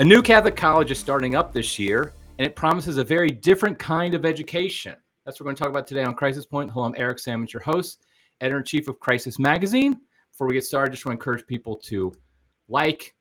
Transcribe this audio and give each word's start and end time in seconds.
A 0.00 0.04
new 0.04 0.22
Catholic 0.22 0.54
college 0.54 0.92
is 0.92 0.98
starting 1.00 1.34
up 1.34 1.52
this 1.52 1.76
year, 1.76 2.12
and 2.38 2.46
it 2.46 2.54
promises 2.54 2.98
a 2.98 3.04
very 3.04 3.32
different 3.32 3.80
kind 3.80 4.14
of 4.14 4.24
education. 4.24 4.94
That's 5.26 5.40
what 5.40 5.46
we're 5.46 5.48
going 5.48 5.56
to 5.56 5.62
talk 5.64 5.70
about 5.70 5.88
today 5.88 6.04
on 6.04 6.14
Crisis 6.14 6.46
Point. 6.46 6.70
Hello, 6.70 6.86
I'm 6.86 6.94
Eric 6.96 7.18
Sammons, 7.18 7.52
your 7.52 7.62
host, 7.62 8.06
editor 8.40 8.58
in 8.58 8.64
chief 8.64 8.86
of 8.86 9.00
Crisis 9.00 9.40
Magazine. 9.40 9.98
Before 10.30 10.46
we 10.46 10.54
get 10.54 10.64
started, 10.64 10.92
just 10.92 11.04
want 11.04 11.18
to 11.18 11.20
encourage 11.20 11.44
people 11.48 11.74
to 11.78 12.14
like 12.68 13.12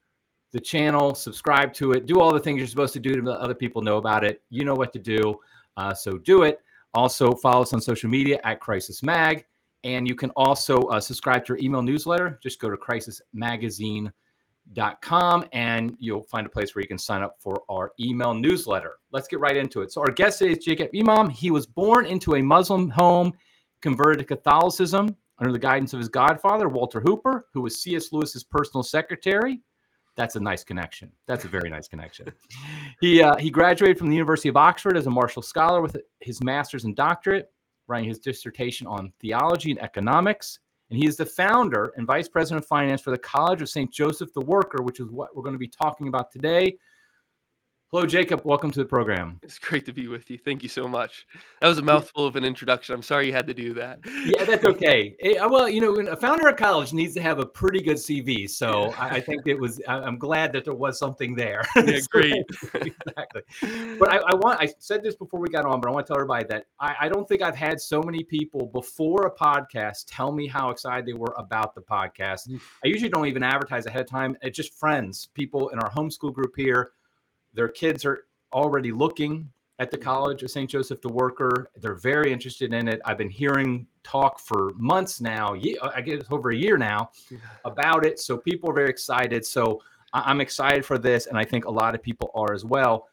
the 0.52 0.60
channel, 0.60 1.16
subscribe 1.16 1.74
to 1.74 1.93
it, 1.93 2.05
do 2.05 2.20
all 2.20 2.32
the 2.32 2.39
things 2.39 2.60
you're 2.60 2.68
supposed 2.68 2.94
to 2.94 3.00
do 3.00 3.16
to 3.16 3.23
let 3.23 3.39
other 3.39 3.55
people 3.55 3.82
know 3.82 3.98
about 3.98 4.23
it. 4.23 4.44
You 4.52 4.64
know 4.64 4.75
what 4.75 4.94
to 4.94 5.00
do, 5.00 5.39
uh, 5.78 5.96
so 5.96 6.20
do 6.20 6.44
it. 6.44 6.59
Also, 6.94 7.34
follow 7.34 7.64
us 7.64 7.73
on 7.73 7.82
social 7.82 8.12
media 8.12 8.39
at 8.44 8.59
Crisis 8.59 9.01
Mag, 9.01 9.46
and 9.84 10.07
you 10.07 10.14
can 10.14 10.29
also 10.36 10.84
uh, 10.84 11.00
subscribe 11.00 11.43
to 11.46 11.54
our 11.54 11.59
email 11.59 11.82
newsletter. 11.82 12.39
Just 12.43 12.59
go 12.59 12.70
to 12.70 12.78
crisismagazine.com 12.78 14.14
and 14.76 15.96
you'll 16.00 16.24
find 16.24 16.46
a 16.46 16.50
place 16.50 16.76
where 16.76 16.82
you 16.82 16.88
can 16.88 16.98
sign 16.98 17.21
up 17.21 17.38
for 17.39 17.64
our 17.70 17.92
email 18.00 18.34
newsletter. 18.34 18.98
Let's 19.12 19.28
get 19.28 19.40
right 19.40 19.57
into 19.57 19.82
it. 19.82 19.92
So, 19.92 20.02
our 20.02 20.12
guest 20.12 20.40
today 20.40 20.52
is 20.52 20.60
Jacob 20.60 20.90
Imam. 20.96 21.30
He 21.30 21.52
was 21.52 21.66
born 21.66 22.06
into 22.06 22.36
a 22.36 22.42
Muslim 22.42 22.90
home, 22.90 23.34
converted 23.82 24.20
to 24.20 24.26
Catholicism 24.26 25.16
under 25.40 25.52
the 25.52 25.60
guidance 25.60 25.93
of 25.93 26.00
his 26.00 26.10
godfather, 26.10 26.68
Walter 26.68 27.00
Hooper, 27.00 27.48
who 27.54 27.62
was 27.62 27.82
C.S. 27.82 28.12
Lewis's 28.12 28.43
personal 28.43 28.84
secretary. 28.84 29.62
That's 30.16 30.36
a 30.36 30.40
nice 30.40 30.64
connection. 30.64 31.12
That's 31.28 31.46
a 31.46 31.48
very 31.48 31.70
nice 31.70 31.88
connection. 31.88 32.31
He 33.00 33.22
uh, 33.22 33.36
he 33.36 33.52
graduated 33.52 34.00
from 34.00 34.09
the 34.09 34.16
University 34.16 34.50
of 34.50 34.58
Oxford 34.58 34.98
as 34.98 35.06
a 35.06 35.12
Marshall 35.12 35.44
Scholar 35.44 35.81
with 35.81 35.98
his 36.20 36.42
master's 36.44 36.86
and 36.86 36.95
doctorate, 36.95 37.52
writing 37.88 38.09
his 38.09 38.18
dissertation 38.18 38.88
on 38.88 39.14
theology 39.20 39.70
and 39.70 39.80
economics. 39.84 40.58
And 40.90 41.00
he 41.00 41.08
is 41.08 41.18
the 41.18 41.26
founder 41.26 41.92
and 41.98 42.08
vice 42.08 42.30
president 42.30 42.64
of 42.64 42.68
finance 42.68 43.02
for 43.02 43.12
the 43.12 43.18
College 43.18 43.62
of 43.62 43.70
St. 43.70 43.92
Joseph 43.92 44.34
the 44.34 44.42
Worker, 44.42 44.82
which 44.82 45.00
is 45.00 45.08
what 45.10 45.36
we're 45.36 45.44
going 45.44 45.54
to 45.54 45.60
be 45.60 45.68
talking 45.68 46.08
about 46.08 46.32
today. 46.32 46.78
Hello, 47.92 48.06
Jacob. 48.06 48.42
Welcome 48.44 48.70
to 48.72 48.80
the 48.80 48.86
program. 48.86 49.40
It's 49.44 49.58
great 49.58 49.86
to 49.86 49.94
be 49.94 50.10
with 50.10 50.30
you. 50.30 50.38
Thank 50.38 50.62
you 50.62 50.68
so 50.68 50.90
much. 50.90 51.26
That 51.62 51.70
was 51.70 51.78
a 51.78 51.82
mouthful 51.82 52.26
of 52.26 52.36
an 52.36 52.44
introduction. 52.44 52.94
I'm 52.94 53.02
sorry 53.02 53.28
you 53.28 53.32
had 53.32 53.48
to 53.48 53.54
do 53.54 53.74
that. 53.76 54.00
Yeah, 54.26 54.44
that's 54.44 54.66
okay. 54.76 55.16
Eh, 55.22 55.38
uh, 55.38 55.48
well, 55.48 55.70
you 55.70 55.80
know, 55.80 55.94
a 55.94 56.18
founder 56.18 56.50
of 56.50 56.58
college 56.58 56.92
needs 56.92 57.14
to 57.14 57.22
have 57.22 57.40
a 57.40 57.46
pretty 57.46 57.80
good 57.80 57.96
CV. 57.96 58.50
So 58.50 58.94
I, 59.00 59.08
I 59.08 59.22
think 59.22 59.44
it 59.46 59.58
was. 59.58 59.80
I'm 59.88 60.18
glad 60.18 60.52
that 60.52 60.66
there 60.66 60.74
was 60.74 61.00
something 61.00 61.34
there. 61.34 61.64
Yeah, 61.78 62.00
great. 62.12 62.44
exactly. 62.74 63.44
But 63.98 64.12
I, 64.12 64.18
I, 64.18 64.36
want. 64.36 64.60
I 64.60 64.68
said 64.80 65.02
this 65.02 65.16
before 65.16 65.40
we 65.40 65.48
got 65.48 65.64
on, 65.64 65.80
but 65.80 65.88
I 65.88 65.94
want 65.94 66.08
to 66.08 66.12
tell 66.12 66.18
everybody 66.18 66.46
that 66.50 66.66
I, 66.82 66.96
I 67.02 67.08
don't 67.08 67.26
think 67.26 67.42
I've 67.42 67.56
had 67.56 67.80
so 67.80 68.02
many 68.04 68.22
people 68.22 68.66
before 68.74 69.28
a 69.28 69.32
podcast 69.34 70.04
tell 70.08 70.34
me 70.34 70.48
how 70.48 70.72
excited 70.72 71.06
they 71.06 71.14
were 71.14 71.34
about 71.38 71.74
the 71.74 71.82
podcast. 71.82 72.50
Mm. 72.50 72.60
I 72.84 72.90
usually 72.90 73.10
don't 73.10 73.28
even 73.28 73.44
advertise 73.44 73.86
ahead 73.86 74.02
of 74.02 74.10
time. 74.10 74.36
It's 74.42 74.58
just 74.58 74.74
friends, 74.74 75.30
people 75.34 75.70
in 75.70 75.80
our 75.80 75.90
homeschool 75.90 76.34
group 76.34 76.52
here 76.58 76.92
their 77.58 77.67
kids 77.67 78.05
are 78.05 78.25
already 78.53 78.91
looking 78.91 79.50
at 79.80 79.89
the 79.89 79.97
College 79.97 80.44
of 80.44 80.52
St. 80.52 80.69
Joseph 80.69 81.02
the 81.02 81.09
Worker. 81.09 81.72
They're 81.75 81.95
very 81.95 82.31
interested 82.31 82.72
in 82.72 82.88
it. 82.88 83.02
I've 83.03 83.17
been 83.17 83.31
hearing 83.31 83.88
talk 84.03 84.39
for 84.39 84.73
months 84.75 85.19
now, 85.19 85.55
uh, 85.55 85.91
I 85.95 86.02
guess 86.02 86.23
over 86.30 86.52
a 86.52 86.55
year 86.55 86.78
now, 86.78 87.09
about 87.66 88.05
it. 88.05 88.19
So 88.19 88.38
people 88.38 88.69
are 88.69 88.73
very 88.73 88.89
excited. 88.89 89.44
So 89.44 89.81
I'm 90.13 90.39
excited 90.39 90.85
for 90.85 91.00
this, 91.00 91.25
and 91.25 91.38
I 91.38 91.44
think 91.44 91.66
a 91.66 91.72
lot 91.72 91.95
of 91.95 92.03
people 92.03 92.30
are 92.35 92.53
as 92.53 92.63
well. 92.63 93.08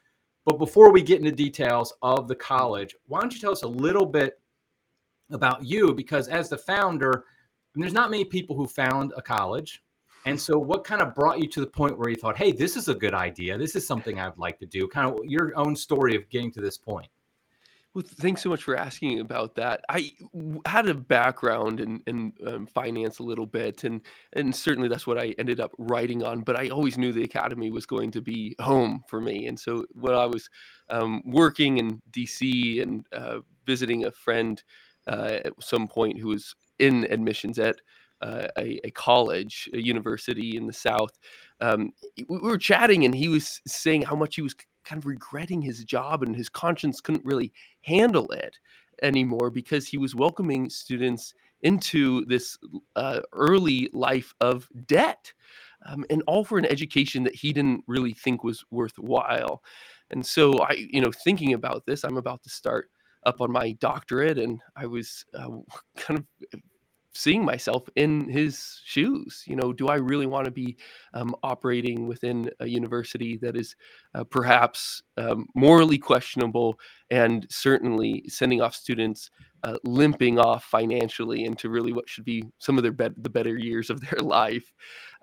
But 0.44 0.58
before 0.58 0.92
we 0.92 1.02
get 1.02 1.20
into 1.20 1.32
details 1.32 1.94
of 2.02 2.28
the 2.28 2.36
college, 2.36 2.94
why 3.06 3.20
don't 3.20 3.32
you 3.32 3.40
tell 3.40 3.52
us 3.52 3.62
a 3.62 3.68
little 3.68 4.04
bit 4.04 4.38
about 5.30 5.64
you? 5.64 5.94
Because 5.94 6.28
as 6.28 6.50
the 6.50 6.58
founder, 6.58 7.24
there's 7.74 7.94
not 7.94 8.10
many 8.10 8.26
people 8.26 8.54
who 8.54 8.66
found 8.66 9.14
a 9.16 9.22
college. 9.22 9.82
And 10.27 10.41
so, 10.41 10.58
what 10.58 10.84
kind 10.84 11.03
of 11.03 11.14
brought 11.14 11.39
you 11.39 11.48
to 11.48 11.61
the 11.61 11.67
point 11.67 11.98
where 11.98 12.08
you 12.08 12.17
thought, 12.17 12.36
hey, 12.36 12.52
this 12.52 12.77
is 12.77 12.89
a 12.89 12.95
good 12.95 13.14
idea? 13.14 13.58
This 13.58 13.77
is 13.77 13.86
something 13.86 14.18
I'd 14.18 14.39
like 14.39 14.58
to 14.61 14.67
do? 14.67 14.89
Kind 14.89 15.07
of 15.07 15.24
your 15.24 15.52
own 15.57 15.77
story 15.77 16.17
of 16.17 16.29
getting 16.30 16.51
to 16.52 16.61
this 16.61 16.79
point. 16.79 17.08
Well, 17.95 18.05
thanks 18.05 18.42
so 18.42 18.48
much 18.48 18.64
for 18.64 18.77
asking 18.77 19.20
about 19.20 19.55
that. 19.55 19.84
I 19.89 20.11
had 20.67 20.89
a 20.89 20.95
background 20.95 21.79
in, 21.79 22.02
in 22.08 22.33
um, 22.45 22.67
finance 22.67 23.20
a 23.20 23.23
little 23.23 23.46
bit, 23.46 23.84
and 23.84 24.01
and 24.33 24.55
certainly 24.55 24.89
that's 24.89 25.07
what 25.07 25.17
I 25.18 25.34
ended 25.39 25.61
up 25.61 25.70
writing 25.79 26.24
on. 26.24 26.40
But 26.40 26.57
I 26.57 26.70
always 26.70 26.98
knew 26.98 27.13
the 27.13 27.23
academy 27.23 27.70
was 27.70 27.86
going 27.86 28.11
to 28.13 28.20
be 28.20 28.57
home 28.61 29.05
for 29.08 29.20
me, 29.20 29.46
and 29.46 29.61
so 29.61 29.84
when 29.92 30.14
I 30.14 30.27
was 30.27 30.51
um, 30.90 31.23
working 31.24 31.79
in 31.79 32.02
DC 32.11 32.83
and 32.83 33.07
uh, 33.13 33.40
visiting 33.64 34.07
a 34.07 34.11
friend 34.11 34.61
uh, 35.07 35.39
at 35.45 35.52
some 35.61 35.86
point 35.86 36.18
who 36.18 36.29
was 36.29 36.57
in 36.80 37.05
admissions 37.11 37.61
at 37.61 37.77
uh, 38.20 38.48
a, 38.58 38.80
a, 38.85 38.91
college, 38.91 39.69
a 39.73 39.79
university 39.79 40.57
in 40.57 40.67
the 40.67 40.73
South. 40.73 41.11
Um, 41.61 41.92
we 42.29 42.39
were 42.39 42.58
chatting, 42.58 43.05
and 43.05 43.14
he 43.14 43.29
was 43.29 43.61
saying 43.67 44.02
how 44.02 44.17
much 44.17 44.36
he 44.36 44.42
was 44.42 44.55
kind 44.85 44.98
of 44.98 45.07
regretting 45.07 45.63
his 45.63 45.85
job, 45.85 46.23
and 46.23 46.35
his 46.35 46.48
conscience 46.48 47.01
couldn't 47.01 47.25
really 47.25 47.52
handle 47.83 48.30
it 48.30 48.57
anymore 49.02 49.51
because 49.51 49.86
he 49.86 49.98
was 49.98 50.14
welcoming 50.14 50.70
students 50.70 51.35
into 51.63 52.25
this 52.27 52.58
uh, 52.97 53.20
early 53.33 53.91
life 53.92 54.35
of 54.41 54.69
debt. 54.86 55.33
Um, 55.86 56.05
and 56.08 56.23
all 56.27 56.45
for 56.45 56.57
an 56.57 56.64
education 56.64 57.25
that 57.25 57.35
he 57.35 57.52
didn't 57.52 57.85
really 57.86 58.14
think 58.14 58.42
was 58.42 58.64
worthwhile. 58.70 59.63
And 60.11 60.25
so 60.25 60.61
I, 60.61 60.73
you 60.73 61.01
know, 61.01 61.11
thinking 61.25 61.52
about 61.52 61.85
this, 61.85 62.05
I'm 62.05 62.17
about 62.17 62.42
to 62.45 62.51
start 62.51 62.91
up 63.27 63.41
on 63.41 63.51
my 63.51 63.73
doctorate, 63.73 64.39
and 64.39 64.61
I 64.77 64.86
was 64.86 65.25
uh, 65.35 65.48
kind 65.96 66.20
of 66.20 66.61
seeing 67.14 67.45
myself 67.45 67.89
in 67.97 68.29
his 68.29 68.80
shoes. 68.85 69.45
You 69.47 69.57
know, 69.57 69.73
do 69.73 69.89
I 69.89 69.97
really 69.97 70.27
want 70.27 70.47
to 70.47 70.51
be 70.51 70.77
um, 71.14 71.35
operating 71.42 72.07
within 72.07 72.51
a 72.61 72.67
university 72.67 73.36
that 73.39 73.57
is 73.57 73.77
uh, 74.14 74.25
perhaps 74.25 75.02
um, 75.17 75.47
morally 75.55 75.98
questionable 75.98 76.79
and 77.11 77.47
certainly 77.51 78.25
sending 78.29 78.61
off 78.61 78.75
students 78.75 79.30
uh, 79.63 79.79
limping 79.85 80.39
off 80.39 80.64
financially 80.64 81.45
into 81.45 81.70
really 81.70 81.92
what 81.92 82.08
should 82.08 82.25
be 82.25 82.45
some 82.58 82.77
of 82.77 82.83
their 82.83 82.92
be- 82.92 83.08
the 83.17 83.31
better 83.31 83.57
years 83.57 83.91
of 83.91 84.01
their 84.01 84.19
life? 84.20 84.73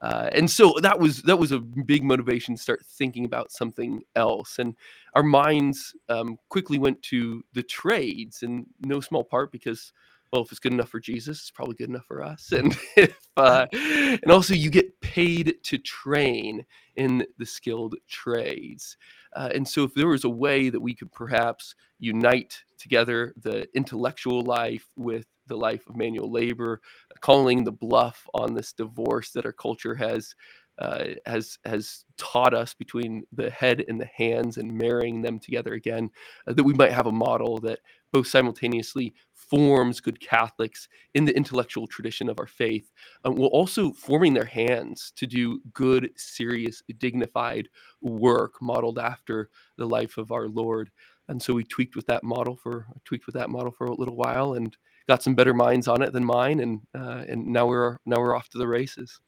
Uh, 0.02 0.30
and 0.34 0.50
so 0.50 0.74
that 0.82 0.98
was 0.98 1.22
that 1.24 1.38
was 1.38 1.52
a 1.52 1.60
big 1.60 2.04
motivation 2.04 2.56
to 2.56 2.62
start 2.62 2.84
thinking 2.86 3.26
about 3.26 3.52
something 3.52 4.02
else. 4.16 4.58
And 4.58 4.76
our 5.14 5.24
minds 5.24 5.94
um, 6.10 6.38
quickly 6.50 6.80
went 6.80 7.02
to 7.04 7.44
the 7.54 7.62
trades, 7.62 8.42
in 8.42 8.66
no 8.80 9.00
small 9.00 9.24
part 9.24 9.52
because 9.52 9.94
well, 10.32 10.44
if 10.44 10.52
it's 10.52 10.60
good 10.60 10.74
enough 10.74 10.90
for 10.90 11.00
Jesus, 11.00 11.40
it's 11.40 11.52
probably 11.52 11.76
good 11.76 11.90
enough 11.90 12.06
for 12.06 12.24
us. 12.24 12.52
And 12.62 12.78
if, 12.96 13.18
uh, 13.38 13.66
and 13.74 14.32
also 14.32 14.54
you 14.54 14.70
get 14.70 15.00
paid 15.02 15.56
to 15.64 15.78
train 15.78 16.66
in 16.96 17.26
the 17.38 17.46
skilled 17.46 17.96
trades. 18.08 18.98
Uh, 19.36 19.50
and 19.54 19.68
so, 19.68 19.84
if 19.84 19.94
there 19.94 20.08
was 20.08 20.24
a 20.24 20.30
way 20.30 20.70
that 20.70 20.80
we 20.80 20.94
could 20.94 21.12
perhaps 21.12 21.76
unite 22.00 22.60
together 22.78 23.34
the 23.42 23.68
intellectual 23.76 24.42
life 24.42 24.88
with 24.96 25.26
the 25.48 25.58
life 25.58 25.88
of 25.88 25.96
manual 25.96 26.32
labor, 26.32 26.82
calling 27.20 27.64
the 27.64 27.72
bluff 27.72 28.26
on 28.34 28.54
this 28.54 28.74
divorce 28.74 29.32
that 29.32 29.46
our 29.46 29.54
culture 29.54 29.96
has 29.96 30.36
uh, 30.80 31.10
has 31.26 31.60
has 31.66 32.06
taught 32.18 32.54
us 32.54 32.74
between 32.74 33.24
the 33.34 33.50
head 33.50 33.86
and 33.88 34.00
the 34.00 34.10
hands 34.16 34.58
and 34.58 34.72
marrying 34.72 35.22
them 35.22 35.40
together 35.40 35.74
again, 35.74 36.10
uh, 36.48 36.54
that 36.54 36.64
we 36.64 36.74
might 36.74 36.92
have 36.92 37.08
a 37.08 37.12
model 37.12 37.60
that 37.60 37.80
both 38.12 38.28
simultaneously 38.28 39.14
forms 39.52 40.00
good 40.00 40.18
Catholics 40.22 40.88
in 41.14 41.26
the 41.26 41.36
intellectual 41.36 41.86
tradition 41.86 42.30
of 42.30 42.40
our 42.40 42.48
faith, 42.48 42.90
um, 43.26 43.36
while 43.36 43.50
also 43.50 43.92
forming 43.92 44.34
their 44.34 44.46
hands 44.46 45.12
to 45.18 45.28
do 45.28 45.60
good, 45.74 46.10
serious, 46.16 46.82
dignified 47.00 47.68
work 48.00 48.54
modeled 48.62 48.98
after 48.98 49.50
the 49.78 49.86
life 49.86 50.18
of 50.18 50.32
our 50.32 50.48
Lord. 50.48 50.90
And 51.28 51.42
so 51.42 51.54
we 51.54 51.66
tweaked 51.66 51.98
with 51.98 52.06
that 52.08 52.24
model 52.24 52.56
for 52.56 52.88
tweaked 53.04 53.26
with 53.26 53.36
that 53.36 53.50
model 53.50 53.72
for 53.72 53.88
a 53.88 53.94
little 53.94 54.16
while 54.16 54.54
and 54.54 54.76
got 55.10 55.22
some 55.22 55.36
better 55.36 55.54
minds 55.54 55.90
on 55.90 56.02
it 56.02 56.14
than 56.14 56.24
mine, 56.24 56.62
and 56.62 56.80
uh, 56.98 57.26
and 57.28 57.46
now 57.46 57.68
we're 57.68 57.98
now 58.06 58.20
we're 58.20 58.36
off 58.36 58.50
to 58.50 58.58
the 58.58 58.68
races. 58.68 59.20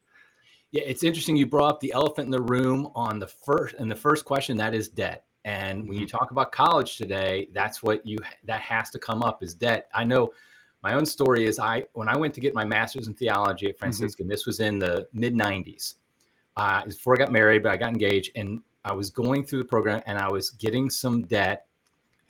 Yeah, 0.71 0.83
it's 0.86 1.03
interesting 1.03 1.36
you 1.36 1.45
brought 1.45 1.74
up 1.74 1.80
the 1.81 1.92
elephant 1.92 2.25
in 2.25 2.31
the 2.31 2.42
room 2.42 2.89
on 2.95 3.19
the 3.19 3.27
first 3.27 3.75
and 3.75 3.92
the 3.92 3.95
first 3.95 4.24
question 4.24 4.56
that 4.57 4.74
is 4.74 4.88
debt. 4.88 5.25
And 5.45 5.88
when 5.88 5.98
you 5.98 6.06
mm-hmm. 6.06 6.18
talk 6.18 6.31
about 6.31 6.51
college 6.51 6.98
today, 6.98 7.50
that's 7.54 7.84
what 7.84 8.06
you 8.06 8.18
that 8.45 8.62
has 8.62 8.90
to 8.92 9.00
come 9.00 9.22
up 9.22 9.44
is 9.44 9.54
debt. 9.54 9.90
I 9.94 10.04
know 10.04 10.34
my 10.84 10.94
own 10.94 11.06
story 11.06 11.45
is 11.45 11.60
I 11.60 11.86
when 11.94 12.07
I 12.07 12.18
went 12.18 12.34
to 12.36 12.42
get 12.42 12.54
my 12.54 12.63
master's 12.66 13.07
in 13.07 13.13
theology 13.13 13.68
at 13.68 13.74
mm-hmm. 13.74 13.80
Franciscan, 13.80 14.25
mm-hmm. 14.25 14.31
this 14.31 14.45
was 14.45 14.60
in 14.60 14.80
the 14.80 15.07
mid 15.13 15.34
90s. 15.34 15.95
Uh, 16.56 16.86
before 16.86 17.16
I 17.16 17.18
got 17.18 17.31
married, 17.31 17.63
but 17.63 17.72
I 17.72 17.78
got 17.78 17.90
engaged 17.90 18.31
and 18.36 18.62
I 18.86 18.94
was 18.94 19.10
going 19.10 19.44
through 19.44 19.60
the 19.60 19.66
program 19.66 20.01
and 20.06 20.19
I 20.19 20.30
was 20.30 20.51
getting 20.51 20.90
some 20.90 21.24
debt. 21.24 21.66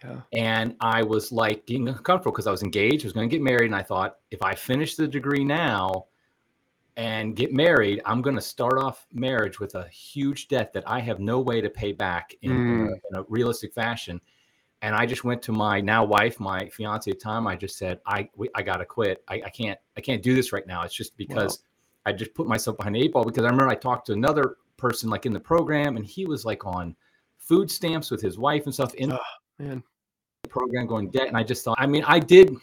Yeah. 0.03 0.21
And 0.31 0.75
I 0.79 1.03
was 1.03 1.31
like 1.31 1.65
getting 1.65 1.87
uncomfortable 1.87 2.31
because 2.31 2.47
I 2.47 2.51
was 2.51 2.63
engaged, 2.63 3.03
I 3.03 3.07
was 3.07 3.13
going 3.13 3.29
to 3.29 3.33
get 3.33 3.41
married, 3.41 3.67
and 3.67 3.75
I 3.75 3.83
thought 3.83 4.17
if 4.31 4.41
I 4.41 4.53
finish 4.53 4.95
the 4.95 5.07
degree 5.07 5.43
now, 5.43 6.05
and 6.95 7.35
get 7.35 7.51
married, 7.51 8.01
I'm 8.05 8.21
going 8.21 8.35
to 8.35 8.41
start 8.41 8.77
off 8.77 9.07
marriage 9.11 9.59
with 9.59 9.75
a 9.75 9.87
huge 9.87 10.47
debt 10.47 10.73
that 10.73 10.83
I 10.87 10.99
have 10.99 11.19
no 11.19 11.39
way 11.39 11.61
to 11.61 11.69
pay 11.69 11.91
back 11.91 12.35
in, 12.41 12.51
mm. 12.51 12.87
in, 12.87 13.15
a, 13.15 13.23
realistic 13.23 13.73
fashion. 13.73 14.21
And 14.81 14.93
I 14.93 15.05
just 15.05 15.23
went 15.23 15.41
to 15.43 15.51
my 15.51 15.81
now 15.81 16.03
wife, 16.03 16.39
my 16.39 16.67
fiance 16.69 17.09
at 17.09 17.17
the 17.17 17.23
time. 17.23 17.47
I 17.47 17.55
just 17.55 17.77
said, 17.77 17.99
I 18.05 18.29
I 18.53 18.61
got 18.61 18.77
to 18.77 18.85
quit. 18.85 19.23
I, 19.29 19.35
I 19.45 19.49
can't 19.49 19.79
I 19.95 20.01
can't 20.01 20.21
do 20.21 20.35
this 20.35 20.51
right 20.51 20.67
now. 20.67 20.83
It's 20.83 20.93
just 20.93 21.15
because 21.15 21.59
wow. 22.05 22.11
I 22.11 22.13
just 22.13 22.33
put 22.33 22.47
myself 22.47 22.77
behind 22.77 22.95
the 22.95 23.01
eight 23.01 23.13
ball 23.13 23.23
because 23.23 23.45
I 23.45 23.47
remember 23.47 23.69
I 23.69 23.75
talked 23.75 24.07
to 24.07 24.13
another 24.13 24.57
person 24.75 25.09
like 25.09 25.25
in 25.25 25.31
the 25.31 25.39
program, 25.39 25.95
and 25.95 26.05
he 26.05 26.25
was 26.25 26.43
like 26.43 26.65
on 26.65 26.95
food 27.39 27.71
stamps 27.71 28.11
with 28.11 28.21
his 28.21 28.37
wife 28.37 28.65
and 28.65 28.73
stuff 28.73 28.93
in 28.95 29.13
Oh, 29.13 29.19
man. 29.59 29.83
the 30.43 30.49
program 30.49 30.85
going 30.85 31.09
debt. 31.09 31.27
And 31.27 31.37
I 31.37 31.43
just 31.43 31.63
thought, 31.63 31.77
I 31.79 31.87
mean, 31.87 32.03
I 32.05 32.19
did. 32.19 32.55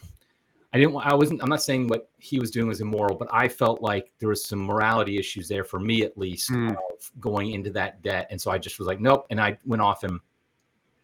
I 0.72 0.78
didn't. 0.78 0.94
I 0.96 1.14
wasn't. 1.14 1.42
I'm 1.42 1.48
not 1.48 1.62
saying 1.62 1.88
what 1.88 2.08
he 2.18 2.38
was 2.38 2.50
doing 2.52 2.68
was 2.68 2.80
immoral, 2.80 3.16
but 3.16 3.28
I 3.32 3.48
felt 3.48 3.82
like 3.82 4.12
there 4.20 4.28
was 4.28 4.44
some 4.44 4.60
morality 4.60 5.18
issues 5.18 5.48
there 5.48 5.64
for 5.64 5.80
me, 5.80 6.02
at 6.04 6.16
least, 6.16 6.50
Mm. 6.50 6.70
of 6.70 7.10
going 7.20 7.52
into 7.52 7.70
that 7.70 8.02
debt. 8.02 8.28
And 8.30 8.40
so 8.40 8.50
I 8.52 8.58
just 8.58 8.78
was 8.78 8.86
like, 8.86 9.00
nope. 9.00 9.26
And 9.30 9.40
I 9.40 9.58
went 9.66 9.82
off 9.82 10.04
and 10.04 10.20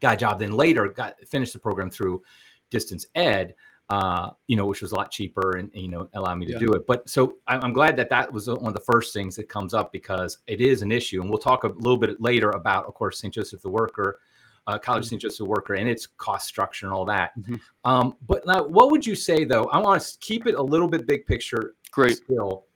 got 0.01 0.15
a 0.15 0.17
job. 0.17 0.39
Then 0.39 0.53
later, 0.53 0.87
got 0.89 1.17
finished 1.27 1.53
the 1.53 1.59
program 1.59 1.91
through 1.91 2.23
distance 2.71 3.07
ed, 3.17 3.57
uh, 3.91 4.31
you 4.47 4.55
know, 4.57 4.67
which 4.67 4.83
was 4.83 4.93
a 4.93 4.95
lot 4.95 5.11
cheaper 5.11 5.57
and 5.57 5.71
you 5.75 5.89
know 5.89 6.09
allowed 6.15 6.37
me 6.37 6.47
to 6.47 6.53
Yeah. 6.53 6.59
do 6.61 6.73
it. 6.75 6.87
But 6.87 7.09
so 7.09 7.39
I- 7.49 7.59
I'm 7.59 7.73
glad 7.73 7.97
that 7.97 8.09
that 8.11 8.33
was 8.33 8.47
one 8.49 8.67
of 8.67 8.75
the 8.75 8.81
first 8.81 9.13
things 9.13 9.35
that 9.35 9.49
comes 9.49 9.75
up 9.75 9.91
because 9.91 10.39
it 10.47 10.61
is 10.61 10.83
an 10.83 10.93
issue, 10.93 11.21
and 11.21 11.29
we'll 11.31 11.39
talk 11.41 11.65
a 11.65 11.69
little 11.69 11.97
bit 11.97 12.21
later 12.21 12.51
about, 12.51 12.87
of 12.87 12.95
course, 12.95 13.19
St. 13.19 13.35
Joseph 13.35 13.63
the 13.63 13.71
Worker, 13.71 14.21
uh, 14.67 14.79
College 14.79 15.05
Mhm. 15.05 15.09
St. 15.11 15.23
Joseph 15.23 15.47
Worker, 15.47 15.75
and 15.75 15.89
its 15.89 16.07
cost 16.07 16.47
structure 16.49 16.87
and 16.87 16.95
all 16.95 17.05
that. 17.05 17.39
Mhm. 17.39 17.61
Um, 17.85 18.17
but 18.27 18.47
now, 18.47 18.65
what 18.67 18.91
would 18.91 19.07
you 19.07 19.15
say 19.15 19.45
though? 19.45 19.65
I 19.65 19.79
want 19.79 20.01
to 20.03 20.19
keep 20.21 20.47
it 20.47 20.55
a 20.55 20.63
little 20.63 20.89
bit 20.89 21.07
big 21.07 21.27
picture 21.27 21.75
Great. 21.93 22.17
still. 22.17 22.67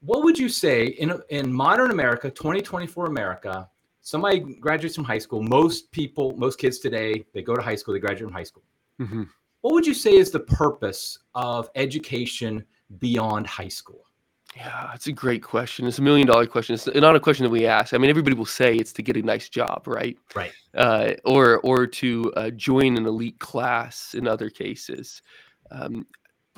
What 0.00 0.22
would 0.24 0.38
you 0.38 0.48
say 0.48 0.86
in 0.86 1.20
in 1.28 1.52
modern 1.52 1.90
America, 1.90 2.30
2024 2.30 3.06
America? 3.06 3.68
Somebody 4.00 4.40
graduates 4.40 4.94
from 4.94 5.04
high 5.04 5.18
school. 5.18 5.42
Most 5.42 5.90
people, 5.90 6.34
most 6.38 6.58
kids 6.58 6.78
today, 6.78 7.26
they 7.34 7.42
go 7.42 7.54
to 7.54 7.60
high 7.62 7.74
school. 7.74 7.92
They 7.92 8.00
graduate 8.00 8.28
from 8.30 8.34
high 8.34 8.44
school. 8.44 8.62
hmm 8.98 9.24
What 9.60 9.74
would 9.74 9.86
you 9.86 9.92
say 9.94 10.14
is 10.14 10.30
the 10.30 10.40
purpose 10.40 11.18
of 11.34 11.68
education 11.74 12.64
beyond 12.98 13.46
high 13.46 13.68
school? 13.68 14.07
Yeah, 14.56 14.90
it's 14.94 15.06
a 15.06 15.12
great 15.12 15.42
question. 15.42 15.86
It's 15.86 15.98
a 15.98 16.02
million 16.02 16.26
dollar 16.26 16.46
question. 16.46 16.74
It's 16.74 16.86
not 16.86 17.14
a 17.14 17.20
question 17.20 17.44
that 17.44 17.50
we 17.50 17.66
ask. 17.66 17.92
I 17.92 17.98
mean, 17.98 18.10
everybody 18.10 18.34
will 18.34 18.46
say 18.46 18.74
it's 18.74 18.92
to 18.94 19.02
get 19.02 19.16
a 19.16 19.22
nice 19.22 19.48
job, 19.48 19.84
right? 19.86 20.16
Right. 20.34 20.52
Uh, 20.74 21.12
or 21.24 21.58
or 21.58 21.86
to 21.86 22.32
uh, 22.34 22.50
join 22.50 22.96
an 22.96 23.06
elite 23.06 23.38
class 23.38 24.14
in 24.14 24.26
other 24.26 24.48
cases. 24.48 25.22
Um, 25.70 26.06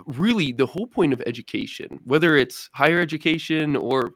really, 0.07 0.53
the 0.53 0.67
whole 0.67 0.87
point 0.87 1.13
of 1.13 1.21
education, 1.27 1.99
whether 2.05 2.37
it's 2.37 2.71
higher 2.73 3.01
education 3.01 3.77
or 3.77 4.13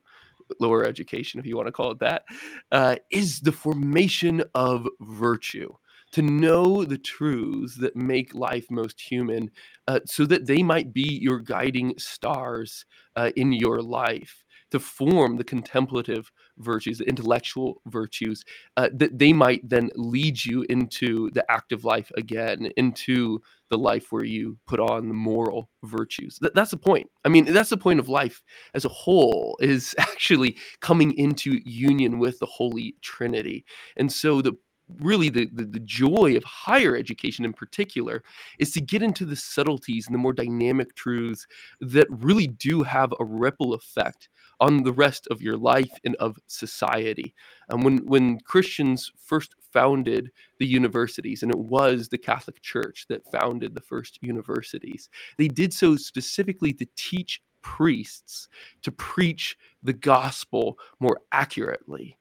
lower 0.60 0.84
education, 0.84 1.40
if 1.40 1.46
you 1.46 1.56
want 1.56 1.66
to 1.66 1.72
call 1.72 1.90
it 1.90 1.98
that, 1.98 2.24
uh, 2.72 2.96
is 3.10 3.40
the 3.40 3.52
formation 3.52 4.42
of 4.54 4.86
virtue. 5.00 5.72
To 6.14 6.22
know 6.22 6.84
the 6.84 6.98
truths 6.98 7.76
that 7.76 7.96
make 7.96 8.34
life 8.34 8.66
most 8.70 9.00
human, 9.00 9.50
uh, 9.88 10.00
so 10.06 10.24
that 10.26 10.46
they 10.46 10.62
might 10.62 10.92
be 10.92 11.18
your 11.20 11.40
guiding 11.40 11.94
stars 11.98 12.84
uh, 13.16 13.30
in 13.36 13.52
your 13.52 13.82
life 13.82 14.44
to 14.70 14.80
form 14.80 15.36
the 15.36 15.44
contemplative 15.44 16.32
virtues, 16.58 16.98
the 16.98 17.04
intellectual 17.04 17.80
virtues, 17.86 18.44
uh, 18.76 18.88
that 18.92 19.18
they 19.18 19.32
might 19.32 19.68
then 19.68 19.90
lead 19.94 20.44
you 20.44 20.64
into 20.68 21.30
the 21.30 21.48
active 21.50 21.84
life 21.84 22.10
again, 22.16 22.70
into 22.76 23.40
the 23.70 23.78
life 23.78 24.10
where 24.10 24.24
you 24.24 24.58
put 24.66 24.80
on 24.80 25.08
the 25.08 25.14
moral 25.14 25.70
virtues. 25.84 26.38
That, 26.40 26.54
that's 26.54 26.72
the 26.72 26.76
point. 26.76 27.08
I 27.24 27.28
mean, 27.28 27.44
that's 27.44 27.70
the 27.70 27.76
point 27.76 28.00
of 28.00 28.08
life 28.08 28.42
as 28.74 28.84
a 28.84 28.88
whole 28.88 29.56
is 29.60 29.94
actually 29.98 30.56
coming 30.80 31.12
into 31.18 31.60
union 31.64 32.18
with 32.18 32.38
the 32.40 32.46
Holy 32.46 32.96
Trinity. 33.00 33.64
And 33.96 34.12
so 34.12 34.42
the 34.42 34.54
really 35.00 35.30
the, 35.30 35.48
the 35.52 35.64
the 35.64 35.80
joy 35.80 36.36
of 36.36 36.44
higher 36.44 36.96
education 36.96 37.44
in 37.44 37.52
particular 37.52 38.22
is 38.58 38.70
to 38.72 38.80
get 38.80 39.02
into 39.02 39.24
the 39.24 39.36
subtleties 39.36 40.06
and 40.06 40.14
the 40.14 40.18
more 40.18 40.32
dynamic 40.32 40.94
truths 40.94 41.46
that 41.80 42.06
really 42.10 42.46
do 42.46 42.82
have 42.82 43.12
a 43.18 43.24
ripple 43.24 43.74
effect 43.74 44.28
on 44.60 44.82
the 44.82 44.92
rest 44.92 45.26
of 45.30 45.42
your 45.42 45.56
life 45.56 45.90
and 46.04 46.14
of 46.16 46.36
society. 46.46 47.34
And 47.68 47.82
when 47.82 47.98
when 48.06 48.40
Christians 48.40 49.10
first 49.16 49.54
founded 49.72 50.30
the 50.58 50.66
universities, 50.66 51.42
and 51.42 51.50
it 51.50 51.58
was 51.58 52.08
the 52.08 52.18
Catholic 52.18 52.60
Church 52.62 53.06
that 53.08 53.30
founded 53.32 53.74
the 53.74 53.80
first 53.80 54.18
universities, 54.22 55.08
they 55.38 55.48
did 55.48 55.72
so 55.72 55.96
specifically 55.96 56.72
to 56.74 56.86
teach 56.96 57.40
priests 57.64 58.48
to 58.82 58.92
preach 58.92 59.56
the 59.82 59.92
gospel 59.92 60.78
more 61.00 61.20
accurately, 61.32 62.16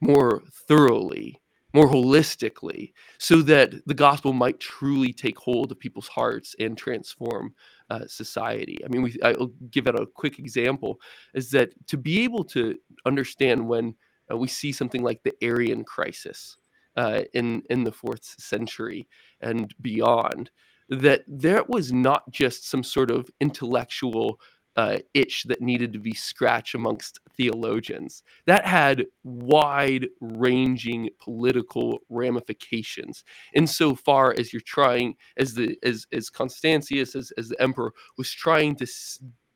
more 0.00 0.42
thoroughly, 0.66 1.40
more 1.78 1.88
holistically, 1.88 2.92
so 3.18 3.36
that 3.42 3.68
the 3.86 3.94
gospel 3.94 4.32
might 4.32 4.58
truly 4.58 5.12
take 5.12 5.38
hold 5.38 5.70
of 5.70 5.78
people's 5.78 6.08
hearts 6.08 6.56
and 6.58 6.76
transform 6.76 7.54
uh, 7.90 8.04
society. 8.08 8.76
I 8.84 8.88
mean, 8.88 9.02
we, 9.02 9.16
I'll 9.22 9.52
give 9.70 9.86
it 9.86 9.94
a 9.94 10.06
quick 10.22 10.40
example 10.40 11.00
is 11.34 11.50
that 11.52 11.68
to 11.86 11.96
be 11.96 12.24
able 12.24 12.44
to 12.56 12.62
understand 13.06 13.68
when 13.72 13.94
uh, 14.30 14.36
we 14.36 14.48
see 14.48 14.72
something 14.72 15.02
like 15.04 15.22
the 15.22 15.36
Arian 15.40 15.84
crisis 15.84 16.56
uh, 16.96 17.22
in 17.34 17.62
in 17.70 17.84
the 17.84 17.92
fourth 17.92 18.24
century 18.52 19.06
and 19.40 19.72
beyond, 19.80 20.50
that 20.88 21.22
there 21.28 21.62
was 21.68 21.92
not 21.92 22.22
just 22.32 22.68
some 22.68 22.82
sort 22.82 23.10
of 23.10 23.30
intellectual 23.40 24.40
uh, 24.78 24.98
itch 25.12 25.42
that 25.48 25.60
needed 25.60 25.92
to 25.92 25.98
be 25.98 26.14
scratched 26.14 26.76
amongst 26.76 27.18
theologians. 27.36 28.22
That 28.46 28.64
had 28.64 29.06
wide 29.24 30.06
ranging 30.20 31.10
political 31.20 31.98
ramifications 32.08 33.24
insofar 33.54 34.36
as 34.38 34.52
you're 34.52 34.62
trying, 34.62 35.16
as 35.36 35.54
the 35.54 35.76
as 35.82 36.06
as 36.12 36.30
Constantius, 36.30 37.16
as, 37.16 37.32
as 37.36 37.48
the 37.48 37.60
emperor, 37.60 37.92
was 38.16 38.30
trying 38.30 38.76
to 38.76 38.86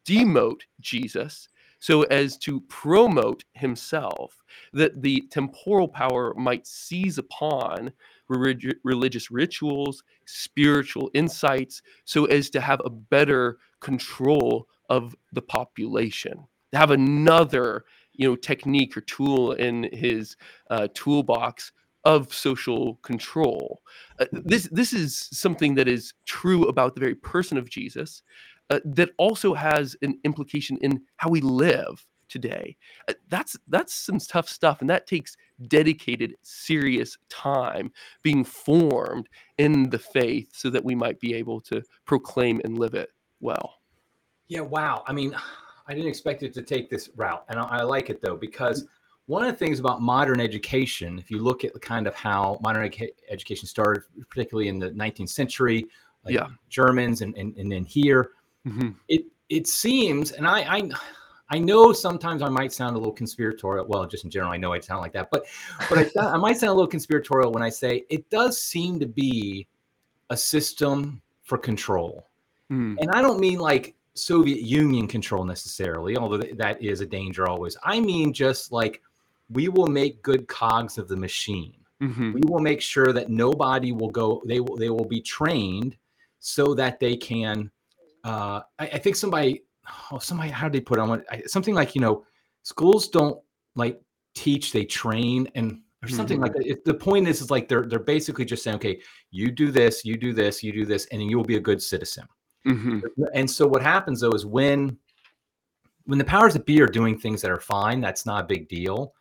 demote 0.05 0.63
Jesus 0.81 1.49
so 1.79 2.03
as 2.05 2.37
to 2.39 2.61
promote 2.63 3.45
himself, 3.55 4.43
that 4.73 5.03
the 5.03 5.23
temporal 5.31 5.89
power 5.89 6.35
might 6.35 6.67
seize 6.67 7.19
upon 7.19 7.93
relig- 8.29 8.77
religious 8.85 9.31
rituals, 9.31 10.03
spiritual 10.27 11.11
insights, 11.15 11.83
so 12.05 12.25
as 12.27 12.51
to 12.51 12.61
have 12.61 12.81
a 12.85 12.91
better 12.91 13.59
control 13.81 14.69
of 14.97 15.03
the 15.33 15.43
population, 15.43 16.37
to 16.73 16.79
have 16.79 16.93
another 16.93 17.85
you 18.13 18.29
know 18.29 18.37
technique 18.37 18.97
or 18.97 19.03
tool 19.03 19.53
in 19.53 19.89
his 19.93 20.37
uh, 20.71 20.87
toolbox 20.95 21.73
of 22.05 22.33
social 22.47 22.97
control. 23.03 23.83
Uh, 24.21 24.27
this 24.33 24.69
this 24.73 24.93
is 24.93 25.29
something 25.45 25.75
that 25.77 25.89
is 25.89 26.15
true 26.27 26.63
about 26.73 26.95
the 26.95 27.01
very 27.01 27.15
person 27.15 27.57
of 27.59 27.71
Jesus, 27.71 28.23
uh, 28.71 28.81
that 28.85 29.11
also 29.19 29.55
has 29.55 29.97
an 30.03 30.19
implication 30.25 30.77
in 30.79 31.01
how 31.17 31.31
we 31.31 31.41
live 31.41 32.07
today. 32.29 32.77
Uh, 33.09 33.15
that's 33.29 33.57
that's 33.69 33.95
some 33.95 34.19
tough 34.19 34.49
stuff, 34.49 34.81
and 34.81 34.91
that 34.91 35.07
takes 35.07 35.37
dedicated, 35.69 36.35
serious 36.43 37.19
time 37.29 37.93
being 38.23 38.45
formed 38.45 39.29
in 39.59 39.91
the 39.91 39.99
faith, 39.99 40.51
so 40.53 40.71
that 40.71 40.85
we 40.85 40.95
might 40.95 41.21
be 41.21 41.35
able 41.35 41.61
to 41.61 41.83
proclaim 42.05 42.61
and 42.65 42.79
live 42.79 42.95
it 42.95 43.11
well. 43.41 43.82
Yeah, 44.53 44.61
wow. 44.61 45.03
I 45.07 45.13
mean, 45.15 45.35
I 45.89 45.95
didn't 45.95 46.09
expect 46.09 46.43
it 46.43 46.53
to 46.55 46.63
take 46.63 46.89
this 46.91 47.11
route, 47.17 47.45
and 47.49 47.59
I, 47.59 47.65
I 47.65 47.83
like 47.83 48.09
it 48.11 48.21
though 48.23 48.37
because 48.37 48.87
one 49.27 49.45
of 49.45 49.51
the 49.53 49.57
things 49.59 49.81
about 49.81 50.01
modern 50.03 50.41
education, 50.41 51.19
if 51.19 51.31
you 51.31 51.39
look 51.39 51.65
at 51.65 51.81
kind 51.81 52.07
of 52.07 52.15
how 52.15 52.59
modern 52.63 52.89
edu- 52.89 53.11
education 53.31 53.67
started, 53.67 54.03
particularly 54.29 54.69
in 54.69 54.79
the 54.79 54.91
19th 54.91 55.31
century, 55.31 55.87
like 56.25 56.35
Yeah. 56.35 56.47
Germans, 56.69 57.23
and, 57.23 57.37
and 57.37 57.57
and 57.57 57.71
then 57.73 57.85
here, 57.85 58.31
Mhm. 58.67 58.95
it 59.09 59.25
it 59.49 59.67
seems, 59.67 60.33
and 60.33 60.47
I 60.47 60.59
I 60.79 60.91
I 61.51 61.59
know 61.59 61.93
sometimes 61.93 62.43
I 62.43 62.49
might 62.49 62.73
sound 62.73 62.95
a 62.95 62.99
little 62.99 63.13
conspiratorial. 63.13 63.87
Well, 63.89 64.07
just 64.07 64.25
in 64.25 64.31
general, 64.31 64.53
I 64.53 64.57
know 64.59 64.73
I 64.73 64.81
sound 64.81 65.01
like 65.01 65.13
that, 65.15 65.31
but 65.33 65.47
but 65.89 65.99
I, 65.99 66.05
sound- 66.09 66.29
I 66.29 66.37
might 66.37 66.59
sound 66.59 66.71
a 66.71 66.75
little 66.75 66.87
conspiratorial 66.97 67.51
when 67.53 67.63
I 67.63 67.71
say 67.71 68.05
it 68.09 68.29
does 68.31 68.57
seem 68.61 69.01
to 69.01 69.07
be 69.07 69.67
a 70.31 70.37
system 70.37 71.21
for 71.43 71.59
control. 71.59 72.29
Mm. 72.71 72.97
And 73.01 73.11
I 73.11 73.21
don't 73.21 73.41
mean 73.41 73.59
like 73.59 73.95
Soviet 74.15 74.61
Union 74.63 75.07
control 75.07 75.45
necessarily, 75.45 76.17
although 76.17 76.39
that 76.39 76.83
is 76.83 77.01
a 77.01 77.07
danger 77.07 77.49
always. 77.49 77.77
I 77.83 78.01
mean 78.01 78.33
just 78.33 78.73
like 78.73 79.01
we 79.51 79.69
will 79.69 79.87
make 79.87 80.23
good 80.23 80.49
cogs 80.49 80.99
of 80.99 81.09
the 81.09 81.17
machine. 81.17 81.75
Mhm. 82.03 82.35
We 82.35 82.41
will 82.45 82.61
make 82.61 82.81
sure 82.81 83.13
that 83.13 83.29
nobody 83.31 83.93
will 83.93 84.11
go. 84.11 84.43
They 84.45 84.61
will. 84.61 84.77
They 84.77 84.91
will 84.91 85.05
be 85.05 85.21
trained 85.21 85.97
so 86.41 86.75
that 86.75 86.99
they 86.99 87.17
can. 87.17 87.71
Uh, 88.25 88.61
I, 88.79 88.87
I 88.87 88.99
think 88.99 89.17
somebody. 89.17 89.63
Oh, 90.11 90.19
somebody. 90.19 90.51
How 90.51 90.69
did 90.69 90.81
they 90.81 90.85
put 90.85 90.99
it? 90.99 91.03
on? 91.03 91.25
Something 91.47 91.75
like 91.75 91.95
you 91.95 92.01
know, 92.01 92.25
schools 92.65 93.09
don't 93.09 93.41
like 93.77 94.01
teach; 94.35 94.73
they 94.73 94.85
train, 94.85 95.49
and 95.55 95.81
or 96.03 96.09
something 96.09 96.41
like 96.41 96.53
that. 96.55 96.67
If 96.67 96.83
the 96.83 96.95
point 96.95 97.29
is, 97.29 97.41
is 97.41 97.51
like 97.53 97.69
they're 97.69 97.87
they're 97.87 98.01
basically 98.01 98.45
just 98.45 98.65
saying, 98.65 98.77
okay, 98.77 99.01
you 99.31 99.53
do 99.53 99.71
this, 99.71 100.05
you 100.05 100.17
do 100.17 100.33
this, 100.33 100.63
you 100.63 100.73
do 100.73 100.85
this, 100.85 101.07
and 101.13 101.21
then 101.21 101.29
you 101.29 101.37
will 101.37 101.45
be 101.45 101.57
a 101.57 101.61
good 101.61 101.81
citizen. 101.81 102.25
Mhm. 102.67 103.03
And 103.35 103.51
so 103.51 103.67
what 103.67 103.83
happens 103.83 104.21
though 104.21 104.33
is 104.33 104.47
when 104.47 104.99
when 106.05 106.19
the 106.19 106.25
powers 106.25 106.53
that 106.55 106.67
be 106.67 106.81
are 106.83 106.87
doing 106.87 107.17
things 107.19 107.41
that 107.43 107.51
are 107.51 107.61
fine, 107.61 108.01
that's 108.01 108.27
not 108.27 108.45
a 108.45 108.47
big 108.47 108.69
deal. 108.69 109.15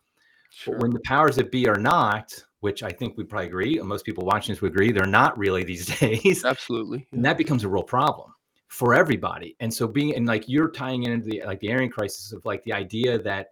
Sure. 0.50 0.74
But 0.74 0.82
when 0.82 0.90
the 0.92 1.00
powers 1.00 1.36
that 1.36 1.50
be 1.50 1.68
are 1.68 1.78
not, 1.78 2.32
which 2.60 2.82
I 2.82 2.90
think 2.90 3.16
we 3.16 3.24
probably 3.24 3.46
agree, 3.46 3.78
most 3.80 4.04
people 4.04 4.24
watching 4.24 4.52
this 4.52 4.62
would 4.62 4.72
agree, 4.72 4.92
they're 4.92 5.06
not 5.06 5.38
really 5.38 5.64
these 5.64 5.86
days. 6.00 6.44
Absolutely. 6.44 7.06
and 7.12 7.24
that 7.24 7.38
becomes 7.38 7.64
a 7.64 7.68
real 7.68 7.82
problem 7.82 8.34
for 8.68 8.94
everybody. 8.94 9.54
And 9.60 9.72
so 9.72 9.86
being 9.86 10.14
and 10.16 10.26
like 10.26 10.48
you're 10.48 10.70
tying 10.70 11.02
into 11.04 11.28
the 11.28 11.42
like 11.44 11.60
the 11.60 11.70
Arian 11.70 11.90
crisis 11.90 12.32
of 12.32 12.44
like 12.44 12.62
the 12.64 12.72
idea 12.72 13.18
that 13.18 13.48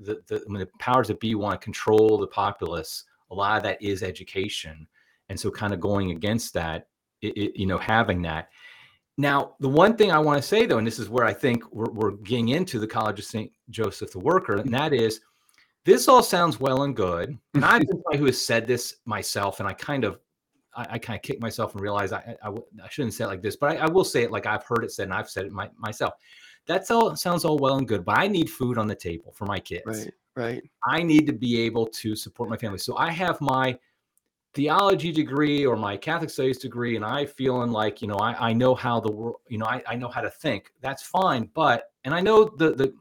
the, 0.00 0.20
the 0.26 0.42
when 0.46 0.60
the 0.60 0.68
powers 0.78 1.08
that 1.08 1.20
be 1.20 1.34
want 1.34 1.60
to 1.60 1.64
control 1.64 2.18
the 2.18 2.26
populace, 2.26 3.04
a 3.30 3.34
lot 3.34 3.56
of 3.56 3.62
that 3.62 3.80
is 3.80 4.02
education, 4.02 4.86
and 5.28 5.38
so 5.38 5.50
kind 5.50 5.72
of 5.72 5.80
going 5.80 6.10
against 6.10 6.52
that, 6.54 6.88
it, 7.22 7.36
it, 7.36 7.56
you 7.58 7.66
know, 7.66 7.78
having 7.78 8.20
that. 8.22 8.48
Now, 9.16 9.54
the 9.60 9.68
one 9.68 9.96
thing 9.96 10.10
I 10.10 10.18
want 10.18 10.42
to 10.42 10.46
say 10.46 10.66
though, 10.66 10.78
and 10.78 10.86
this 10.86 10.98
is 10.98 11.08
where 11.08 11.24
I 11.24 11.32
think 11.32 11.62
we're, 11.72 11.90
we're 11.90 12.10
getting 12.12 12.48
into 12.48 12.78
the 12.78 12.86
College 12.86 13.20
of 13.20 13.24
St. 13.24 13.50
Joseph 13.70 14.12
the 14.12 14.18
Worker, 14.18 14.56
and 14.56 14.74
that 14.74 14.92
is 14.92 15.20
this 15.84 16.08
all 16.08 16.22
sounds 16.22 16.58
well 16.58 16.82
and 16.82 16.96
good. 16.96 17.38
And 17.54 17.64
I've 17.64 17.80
been 17.82 17.88
somebody 18.02 18.18
who 18.18 18.26
has 18.26 18.40
said 18.40 18.66
this 18.66 18.96
myself, 19.04 19.60
and 19.60 19.68
I 19.68 19.72
kind 19.72 20.04
of 20.04 20.18
I, 20.74 20.86
I 20.90 20.98
kind 20.98 21.16
of 21.16 21.22
kick 21.22 21.40
myself 21.40 21.74
and 21.74 21.80
realize 21.80 22.12
I, 22.12 22.36
I, 22.42 22.48
I, 22.50 22.88
shouldn't 22.90 23.14
say 23.14 23.24
it 23.24 23.28
like 23.28 23.42
this, 23.42 23.56
but 23.56 23.72
I, 23.72 23.84
I, 23.84 23.88
will 23.88 24.04
say 24.04 24.24
it 24.24 24.32
like 24.32 24.46
I've 24.46 24.64
heard 24.64 24.84
it 24.84 24.90
said 24.90 25.04
and 25.04 25.14
I've 25.14 25.30
said 25.30 25.46
it 25.46 25.52
my, 25.52 25.70
myself. 25.78 26.14
That's 26.66 26.90
all 26.90 27.14
sounds 27.14 27.44
all 27.44 27.58
well 27.58 27.76
and 27.76 27.86
good, 27.86 28.04
but 28.04 28.18
I 28.18 28.26
need 28.26 28.50
food 28.50 28.78
on 28.78 28.88
the 28.88 28.94
table 28.94 29.32
for 29.32 29.44
my 29.44 29.60
kids. 29.60 29.84
Right. 29.86 30.12
Right. 30.36 30.62
I 30.84 31.02
need 31.02 31.26
to 31.26 31.32
be 31.32 31.60
able 31.60 31.86
to 31.86 32.16
support 32.16 32.50
my 32.50 32.56
family. 32.56 32.78
So 32.78 32.96
I 32.96 33.10
have 33.10 33.40
my 33.40 33.78
theology 34.54 35.12
degree 35.12 35.66
or 35.66 35.76
my 35.76 35.96
Catholic 35.96 36.30
studies 36.30 36.58
degree, 36.58 36.96
and 36.96 37.04
I 37.04 37.26
feeling 37.26 37.70
like, 37.70 38.00
you 38.00 38.08
know, 38.08 38.16
I, 38.16 38.50
I 38.50 38.52
know 38.52 38.74
how 38.74 39.00
the 39.00 39.10
world, 39.10 39.36
you 39.48 39.58
know, 39.58 39.66
I, 39.66 39.82
I 39.86 39.96
know 39.96 40.08
how 40.08 40.20
to 40.20 40.30
think. 40.30 40.70
That's 40.80 41.02
fine. 41.02 41.50
But, 41.54 41.84
and 42.04 42.14
I 42.14 42.20
know 42.20 42.44
the, 42.44 42.72
the, 42.72 42.94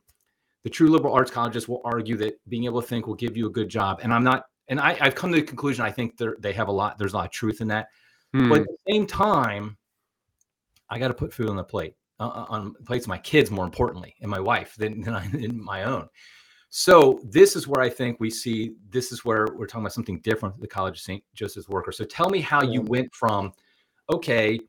the 0.64 0.70
true 0.70 0.90
liberal 0.90 1.14
arts 1.14 1.32
colleges 1.32 1.68
will 1.68 1.82
argue 1.84 2.18
that 2.18 2.40
being 2.50 2.66
able 2.66 2.82
to 2.82 2.88
think 2.88 3.08
will 3.08 3.16
give 3.16 3.38
you 3.38 3.48
a 3.48 3.52
good 3.52 3.70
job. 3.70 4.00
And 4.02 4.14
I'm 4.14 4.24
not 4.24 4.46
and 4.68 4.80
I, 4.80 4.98
I've 5.02 5.16
come 5.16 5.32
to 5.32 5.40
the 5.40 5.46
conclusion 5.46 5.86
I 5.86 5.92
think 5.92 6.18
they 6.40 6.54
have 6.54 6.68
a 6.68 6.72
lot. 6.72 6.98
There's 6.98 7.14
a 7.14 7.18
lot 7.18 7.26
of 7.26 7.32
truth 7.32 7.62
in 7.62 7.68
that. 7.68 7.88
Hmm. 8.34 8.50
But 8.50 8.62
at 8.62 8.68
the 8.68 8.92
same 8.92 9.06
time, 9.06 9.78
I 10.90 11.00
got 11.00 11.10
to 11.10 11.14
put 11.14 11.34
food 11.34 11.50
on 11.50 11.56
the 11.56 11.64
plate, 11.64 11.96
uh, 12.20 12.28
uh, 12.28 12.46
on 12.50 12.74
plates 12.86 13.06
of 13.06 13.10
my 13.10 13.18
kids 13.18 13.52
more 13.52 13.66
importantly, 13.66 14.16
and 14.22 14.30
my 14.30 14.40
wife 14.40 14.76
than, 14.76 15.02
than 15.02 15.14
I, 15.14 15.26
in 15.34 15.62
my 15.62 15.84
own. 15.84 16.08
So 16.76 17.20
this 17.24 17.56
is 17.56 17.68
where 17.68 17.84
I 17.84 17.90
think 17.90 18.20
we 18.20 18.32
see. 18.32 18.72
This 18.90 19.12
is 19.12 19.24
where 19.24 19.48
we're 19.56 19.68
talking 19.68 19.84
about 19.84 19.94
something 19.94 20.20
different. 20.22 20.60
The 20.60 20.68
College 20.68 20.98
of 20.98 21.02
St. 21.02 21.24
Joseph's 21.36 21.70
Worker. 21.70 21.92
So 21.92 22.04
tell 22.04 22.30
me 22.30 22.42
how 22.42 22.64
you 22.64 22.82
went 22.82 23.14
from, 23.14 23.54
okay, 24.12 24.60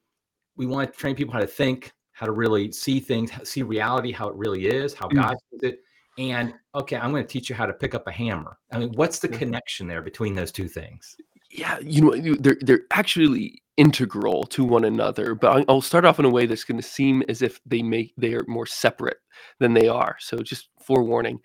we 0.56 0.66
want 0.66 0.92
to 0.92 0.98
train 0.98 1.14
people 1.14 1.32
how 1.32 1.40
to 1.40 1.46
think, 1.46 1.92
how 2.12 2.26
to 2.26 2.32
really 2.32 2.70
see 2.72 3.00
things, 3.00 3.30
see 3.48 3.62
reality, 3.62 4.12
how 4.12 4.28
it 4.28 4.36
really 4.36 4.66
is, 4.66 4.92
how 4.92 5.08
mm. 5.08 5.14
God 5.14 5.36
sees 5.50 5.62
it 5.62 5.80
and 6.18 6.54
okay, 6.74 6.96
I'm 6.96 7.10
going 7.10 7.24
to 7.24 7.28
teach 7.28 7.48
you 7.48 7.56
how 7.56 7.66
to 7.66 7.72
pick 7.72 7.94
up 7.94 8.06
a 8.06 8.12
hammer. 8.12 8.58
I 8.72 8.78
mean, 8.78 8.92
what's 8.94 9.18
the 9.18 9.28
connection 9.28 9.86
there 9.86 10.02
between 10.02 10.34
those 10.34 10.52
two 10.52 10.68
things? 10.68 11.16
Yeah, 11.50 11.78
you 11.80 12.02
know, 12.02 12.34
they're 12.36 12.58
they're 12.60 12.84
actually 12.92 13.62
integral 13.76 14.44
to 14.44 14.64
one 14.64 14.84
another. 14.84 15.34
But 15.34 15.64
I'll 15.68 15.80
start 15.80 16.04
off 16.04 16.18
in 16.18 16.24
a 16.24 16.30
way 16.30 16.46
that's 16.46 16.64
going 16.64 16.80
to 16.80 16.86
seem 16.86 17.22
as 17.28 17.42
if 17.42 17.60
they 17.66 17.82
make 17.82 18.12
they 18.16 18.34
are 18.34 18.44
more 18.46 18.66
separate 18.66 19.18
than 19.58 19.74
they 19.74 19.88
are. 19.88 20.16
So 20.20 20.38
just 20.38 20.68
forewarning. 20.80 21.40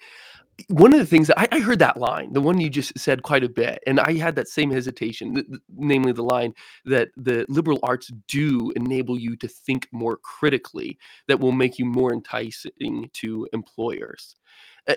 One 0.68 0.94
of 0.94 1.00
the 1.00 1.06
things 1.06 1.28
that 1.28 1.40
I, 1.40 1.48
I 1.52 1.60
heard 1.60 1.80
that 1.80 1.98
line, 1.98 2.34
the 2.34 2.42
one 2.42 2.60
you 2.60 2.70
just 2.70 2.98
said 2.98 3.24
quite 3.24 3.44
a 3.44 3.50
bit, 3.50 3.80
and 3.88 4.00
I 4.00 4.14
had 4.14 4.36
that 4.36 4.48
same 4.48 4.72
hesitation, 4.72 5.36
th- 5.36 5.48
namely 5.76 6.12
the 6.12 6.24
line 6.24 6.54
that 6.86 7.10
the 7.18 7.46
liberal 7.50 7.80
arts 7.84 8.12
do 8.28 8.72
enable 8.76 9.20
you 9.20 9.36
to 9.38 9.48
think 9.48 9.88
more 9.92 10.18
critically, 10.18 10.98
that 11.28 11.40
will 11.40 11.52
make 11.52 11.80
you 11.80 11.86
more 11.86 12.14
enticing 12.14 13.10
to 13.14 13.48
employers 13.54 14.36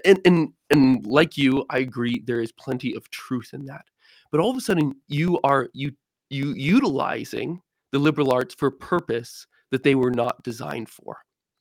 and 0.05 0.21
and 0.25 0.53
and 0.71 1.07
like 1.07 1.37
you 1.37 1.65
i 1.71 1.79
agree 1.79 2.23
there 2.27 2.41
is 2.41 2.53
plenty 2.53 2.95
of 2.95 3.09
truth 3.11 3.51
in 3.53 3.65
that 3.67 3.85
but 4.31 4.41
all 4.41 4.51
of 4.51 4.57
a 4.57 4.61
sudden 4.61 4.95
you 5.09 5.39
are 5.45 5.69
you 5.73 5.93
you 6.31 6.55
utilizing 6.55 7.61
the 7.93 7.99
liberal 7.99 8.33
arts 8.33 8.55
for 8.55 8.69
a 8.69 8.73
purpose 8.73 9.47
that 9.71 9.83
they 9.83 9.95
were 9.95 10.11
not 10.11 10.43
designed 10.43 10.89
for 10.89 11.19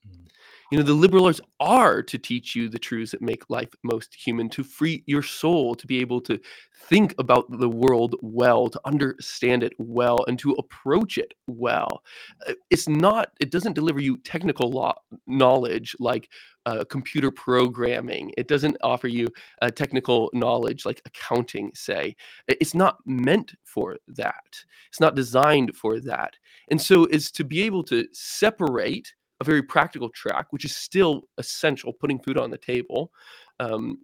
mm. 0.07 0.27
You 0.71 0.77
know 0.77 0.83
the 0.83 0.93
liberal 0.93 1.27
arts 1.27 1.41
are 1.59 2.01
to 2.01 2.17
teach 2.17 2.55
you 2.55 2.69
the 2.69 2.79
truths 2.79 3.11
that 3.11 3.21
make 3.21 3.49
life 3.49 3.69
most 3.83 4.13
human 4.15 4.49
to 4.49 4.63
free 4.63 5.03
your 5.05 5.21
soul 5.21 5.75
to 5.75 5.85
be 5.85 5.99
able 5.99 6.21
to 6.21 6.39
think 6.87 7.13
about 7.19 7.45
the 7.59 7.69
world 7.69 8.15
well 8.21 8.69
to 8.69 8.79
understand 8.85 9.63
it 9.63 9.73
well 9.77 10.19
and 10.27 10.39
to 10.39 10.53
approach 10.53 11.17
it 11.17 11.33
well 11.47 12.03
uh, 12.47 12.53
it's 12.69 12.87
not 12.87 13.31
it 13.39 13.51
doesn't 13.51 13.73
deliver 13.73 13.99
you 13.99 14.17
technical 14.17 14.71
law 14.71 14.93
knowledge 15.27 15.95
like 15.99 16.29
uh, 16.65 16.83
computer 16.85 17.31
programming. 17.31 18.31
It 18.37 18.47
doesn't 18.47 18.77
offer 18.83 19.07
you 19.07 19.27
uh, 19.63 19.71
technical 19.71 20.29
knowledge 20.33 20.85
like 20.85 21.01
accounting, 21.05 21.71
say. 21.73 22.15
It's 22.47 22.75
not 22.75 22.97
meant 23.05 23.53
for 23.63 23.97
that. 24.09 24.63
It's 24.89 24.99
not 24.99 25.15
designed 25.15 25.75
for 25.75 25.99
that. 26.01 26.35
And 26.69 26.79
so 26.79 27.05
it's 27.05 27.31
to 27.31 27.43
be 27.43 27.63
able 27.63 27.83
to 27.85 28.07
separate 28.13 29.11
a 29.41 29.43
very 29.43 29.63
practical 29.63 30.07
track, 30.09 30.45
which 30.51 30.63
is 30.63 30.75
still 30.75 31.23
essential, 31.39 31.91
putting 31.91 32.19
food 32.19 32.37
on 32.37 32.51
the 32.51 32.57
table. 32.57 33.11
Um, 33.59 33.97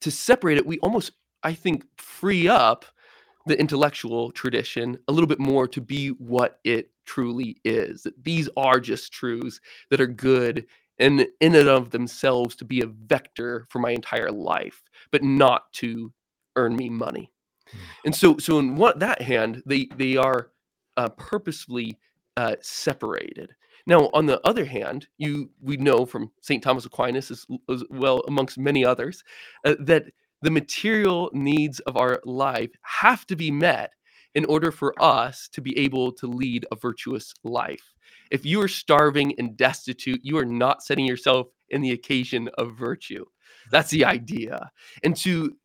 to 0.00 0.10
separate 0.10 0.58
it, 0.58 0.64
we 0.64 0.78
almost, 0.78 1.10
I 1.42 1.52
think, 1.52 1.84
free 1.98 2.48
up 2.48 2.84
the 3.46 3.58
intellectual 3.58 4.30
tradition 4.30 4.96
a 5.08 5.12
little 5.12 5.26
bit 5.26 5.40
more 5.40 5.66
to 5.66 5.80
be 5.80 6.10
what 6.10 6.60
it 6.62 6.90
truly 7.04 7.56
is. 7.64 8.04
That 8.04 8.22
these 8.22 8.48
are 8.56 8.78
just 8.78 9.12
truths 9.12 9.60
that 9.90 10.00
are 10.00 10.06
good 10.06 10.66
and 11.00 11.26
in 11.40 11.56
and 11.56 11.68
of 11.68 11.90
themselves 11.90 12.54
to 12.56 12.64
be 12.64 12.80
a 12.82 12.86
vector 12.86 13.66
for 13.70 13.80
my 13.80 13.90
entire 13.90 14.30
life, 14.30 14.82
but 15.10 15.24
not 15.24 15.72
to 15.74 16.12
earn 16.54 16.76
me 16.76 16.88
money. 16.88 17.32
Mm. 17.68 17.78
And 18.04 18.14
so, 18.14 18.38
so 18.38 18.60
in 18.60 18.76
what 18.76 19.00
that 19.00 19.20
hand, 19.20 19.64
they 19.66 19.88
they 19.96 20.16
are 20.16 20.50
uh, 20.96 21.08
purposefully 21.08 21.98
uh, 22.36 22.54
separated. 22.60 23.52
Now, 23.86 24.10
on 24.12 24.26
the 24.26 24.40
other 24.46 24.64
hand, 24.64 25.08
you 25.18 25.50
we 25.60 25.76
know 25.76 26.06
from 26.06 26.30
Saint 26.40 26.62
Thomas 26.62 26.86
Aquinas 26.86 27.30
as, 27.30 27.46
as 27.70 27.84
well, 27.90 28.22
amongst 28.28 28.58
many 28.58 28.84
others, 28.84 29.24
uh, 29.64 29.74
that 29.80 30.04
the 30.42 30.50
material 30.50 31.30
needs 31.32 31.80
of 31.80 31.96
our 31.96 32.20
life 32.24 32.70
have 32.82 33.26
to 33.26 33.36
be 33.36 33.50
met 33.50 33.92
in 34.34 34.44
order 34.46 34.72
for 34.72 34.94
us 35.02 35.48
to 35.52 35.60
be 35.60 35.76
able 35.78 36.12
to 36.12 36.26
lead 36.26 36.66
a 36.72 36.76
virtuous 36.76 37.34
life. 37.44 37.94
If 38.30 38.46
you 38.46 38.60
are 38.62 38.68
starving 38.68 39.34
and 39.38 39.56
destitute, 39.56 40.20
you 40.22 40.38
are 40.38 40.44
not 40.44 40.82
setting 40.82 41.04
yourself 41.04 41.48
in 41.68 41.82
the 41.82 41.92
occasion 41.92 42.48
of 42.56 42.76
virtue. 42.76 43.24
That's 43.70 43.90
the 43.90 44.04
idea. 44.04 44.70
And 45.04 45.16
to 45.18 45.56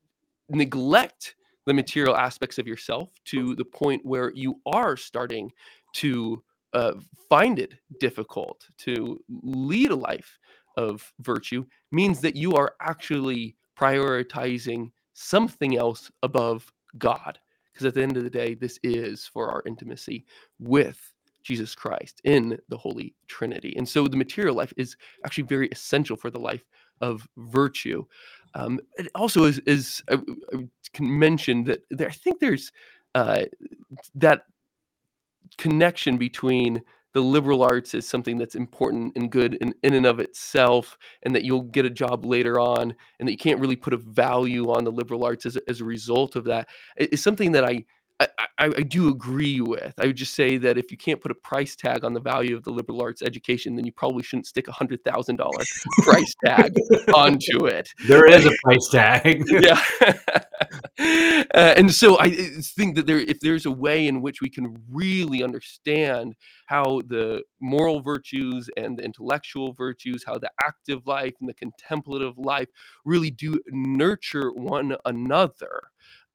neglect 0.50 1.36
the 1.66 1.74
material 1.74 2.16
aspects 2.16 2.58
of 2.58 2.68
yourself 2.68 3.10
to 3.26 3.56
the 3.56 3.66
point 3.66 4.06
where 4.06 4.32
you 4.34 4.60
are 4.66 4.96
starting 4.96 5.52
to 5.94 6.42
uh, 6.74 6.94
find 7.30 7.60
it 7.60 7.76
difficult 8.00 8.68
to 8.80 9.20
lead 9.30 9.92
a 9.92 9.96
life 9.96 10.38
of 10.78 11.12
virtue 11.20 11.66
means 11.92 12.22
that 12.22 12.36
you 12.36 12.54
are 12.54 12.76
actually 12.82 13.56
prioritizing 13.78 14.92
something 15.14 15.78
else 15.78 16.12
above 16.24 16.72
God. 16.98 17.40
Because 17.74 17.86
at 17.86 17.94
the 17.94 18.04
end 18.04 18.18
of 18.18 18.24
the 18.24 18.30
day, 18.30 18.56
this 18.56 18.80
is 18.84 19.28
for 19.28 19.52
our 19.52 19.62
intimacy 19.66 20.26
with 20.60 21.00
Jesus 21.44 21.76
Christ 21.76 22.22
in 22.24 22.58
the 22.70 22.78
Holy 22.78 23.16
Trinity. 23.28 23.76
And 23.78 23.88
so 23.88 24.08
the 24.08 24.18
material 24.18 24.56
life 24.56 24.74
is 24.78 24.98
actually 25.26 25.46
very 25.46 25.68
essential 25.70 26.18
for 26.18 26.30
the 26.30 26.40
life 26.40 26.66
of 27.02 27.28
virtue. 27.38 28.04
Um, 28.56 28.80
it 28.98 29.08
also 29.16 29.44
is, 29.44 29.60
is 29.60 30.04
I, 30.10 30.16
I 30.54 30.68
can 30.94 31.20
mention 31.20 31.64
that 31.66 31.84
there, 31.92 32.10
I 32.10 32.12
think 32.12 32.40
there's 32.40 32.72
uh, 33.16 33.44
that 34.16 34.44
connection 35.58 36.18
between 36.18 36.82
the 37.14 37.22
liberal 37.22 37.64
arts 37.64 37.96
is 37.96 38.08
something 38.08 38.38
that's 38.38 38.54
important 38.54 39.14
and 39.16 39.32
good 39.32 39.56
in, 39.56 39.74
in 39.82 39.94
and 39.94 40.06
of 40.06 40.20
itself, 40.20 40.98
and 41.24 41.34
that 41.34 41.44
you'll 41.44 41.64
get 41.64 41.86
a 41.86 41.90
job 41.90 42.26
later 42.26 42.60
on, 42.60 42.94
and 43.20 43.28
that 43.28 43.32
you 43.32 43.38
can't 43.38 43.60
really 43.60 43.76
put 43.76 43.94
a 43.94 43.98
value 43.98 44.72
on 44.72 44.84
the 44.84 44.92
liberal 44.92 45.24
arts 45.24 45.46
as, 45.46 45.58
as 45.68 45.82
a 45.82 45.86
result 45.86 46.36
of 46.36 46.44
that. 46.44 46.68
It's 46.96 47.24
something 47.24 47.54
that 47.54 47.66
I 47.66 47.86
I, 48.20 48.28
I, 48.40 48.66
I, 48.66 48.82
do 48.82 49.10
agree 49.10 49.62
with. 49.62 49.94
I 50.00 50.08
would 50.08 50.16
just 50.16 50.34
say 50.34 50.58
that 50.58 50.78
if 50.78 50.92
you 50.92 50.98
can't 50.98 51.22
put 51.22 51.30
a 51.30 51.36
price 51.36 51.76
tag 51.76 52.04
on 52.04 52.14
the 52.14 52.20
value 52.20 52.56
of 52.56 52.64
the 52.64 52.72
liberal 52.72 53.02
arts 53.02 53.22
education, 53.22 53.76
then 53.76 53.86
you 53.86 53.92
probably 53.92 54.24
shouldn't 54.24 54.48
stick 54.48 54.68
a 54.68 54.72
hundred 54.72 55.04
thousand 55.04 55.36
dollar 55.36 55.64
price 56.00 56.34
tag 56.44 56.76
onto 57.14 57.66
it. 57.68 57.90
There 58.08 58.26
is 58.26 58.46
a 58.46 58.52
price 58.64 58.88
tag. 58.90 59.44
yeah, 59.50 59.82
uh, 61.54 61.74
and 61.78 61.94
so 61.94 62.20
I 62.20 62.32
think 62.32 62.96
that 62.96 63.06
there, 63.06 63.20
if 63.20 63.40
there's 63.40 63.68
a 63.68 63.72
way 63.72 64.08
in 64.08 64.22
which 64.24 64.42
we 64.42 64.50
can 64.50 64.82
really 64.92 65.44
understand 65.44 66.36
how 66.66 67.02
the 67.08 67.44
moral 67.62 68.02
virtues 68.02 68.68
and 68.78 68.98
the 68.98 69.04
intellectual 69.04 69.74
virtues, 69.74 70.24
how 70.26 70.40
the 70.40 70.50
active 70.64 71.06
life 71.06 71.34
and 71.40 71.48
the 71.48 71.54
contemplative 71.54 72.38
life 72.38 72.68
really 73.06 73.30
do 73.30 73.60
nurture 73.68 74.52
one 74.52 74.96
another 75.06 75.82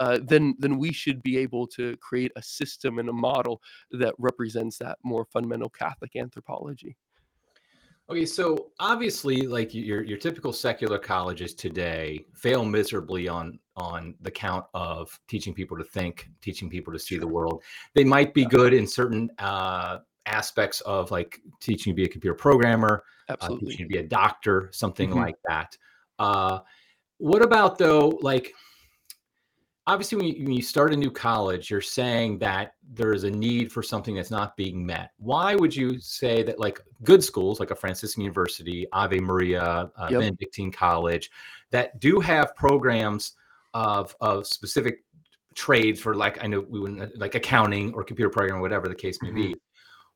uh, 0.00 0.18
then 0.22 0.54
then 0.58 0.78
we 0.78 0.92
should 0.92 1.22
be 1.22 1.36
able 1.38 1.66
to 1.66 1.96
create 1.98 2.32
a 2.36 2.42
system 2.42 2.98
and 2.98 3.08
a 3.08 3.12
model 3.12 3.62
that 3.90 4.14
represents 4.18 4.78
that 4.78 4.98
more 5.04 5.24
fundamental 5.24 5.68
Catholic 5.68 6.16
anthropology. 6.16 6.96
Okay, 8.10 8.26
so 8.26 8.72
obviously, 8.80 9.42
like 9.42 9.72
your 9.72 10.02
your 10.02 10.18
typical 10.18 10.52
secular 10.52 10.98
colleges 10.98 11.54
today 11.54 12.24
fail 12.34 12.64
miserably 12.64 13.28
on 13.28 13.58
on 13.76 14.14
the 14.20 14.30
count 14.30 14.66
of 14.74 15.18
teaching 15.28 15.54
people 15.54 15.78
to 15.78 15.84
think, 15.84 16.28
teaching 16.40 16.68
people 16.68 16.92
to 16.92 16.98
see 16.98 17.16
the 17.16 17.26
world. 17.26 17.62
They 17.94 18.04
might 18.04 18.34
be 18.34 18.44
good 18.44 18.74
in 18.74 18.86
certain 18.86 19.30
uh, 19.38 20.00
aspects 20.26 20.80
of 20.82 21.10
like 21.10 21.40
teaching 21.60 21.92
to 21.92 21.94
be 21.94 22.04
a 22.04 22.08
computer 22.08 22.34
programmer, 22.34 23.04
uh, 23.28 23.36
teaching 23.60 23.86
to 23.86 23.88
be 23.88 23.98
a 23.98 24.06
doctor, 24.06 24.68
something 24.72 25.10
mm-hmm. 25.10 25.20
like 25.20 25.36
that. 25.46 25.76
Uh, 26.18 26.58
what 27.18 27.40
about 27.40 27.78
though, 27.78 28.18
like? 28.20 28.52
Obviously, 29.88 30.16
when 30.16 30.26
you, 30.28 30.44
when 30.44 30.52
you 30.52 30.62
start 30.62 30.92
a 30.92 30.96
new 30.96 31.10
college, 31.10 31.68
you're 31.68 31.80
saying 31.80 32.38
that 32.38 32.74
there 32.92 33.12
is 33.12 33.24
a 33.24 33.30
need 33.30 33.72
for 33.72 33.82
something 33.82 34.14
that's 34.14 34.30
not 34.30 34.56
being 34.56 34.86
met. 34.86 35.10
Why 35.18 35.56
would 35.56 35.74
you 35.74 35.98
say 35.98 36.44
that, 36.44 36.60
like 36.60 36.80
good 37.02 37.22
schools, 37.24 37.58
like 37.58 37.72
a 37.72 37.74
Franciscan 37.74 38.22
University, 38.22 38.86
Ave 38.92 39.18
Maria, 39.18 39.90
uh, 39.96 40.08
Yep. 40.10 40.20
Benedictine 40.20 40.70
College, 40.70 41.30
that 41.72 41.98
do 41.98 42.20
have 42.20 42.54
programs 42.54 43.32
of 43.74 44.14
of 44.20 44.46
specific 44.46 45.02
trades 45.56 46.00
for, 46.00 46.14
like 46.14 46.42
I 46.44 46.46
know 46.46 46.60
we 46.60 46.78
wouldn't 46.78 47.18
like 47.18 47.34
accounting 47.34 47.92
or 47.94 48.04
computer 48.04 48.30
programming, 48.30 48.62
whatever 48.62 48.86
the 48.88 48.94
case 48.94 49.18
may 49.20 49.32
be. 49.32 49.56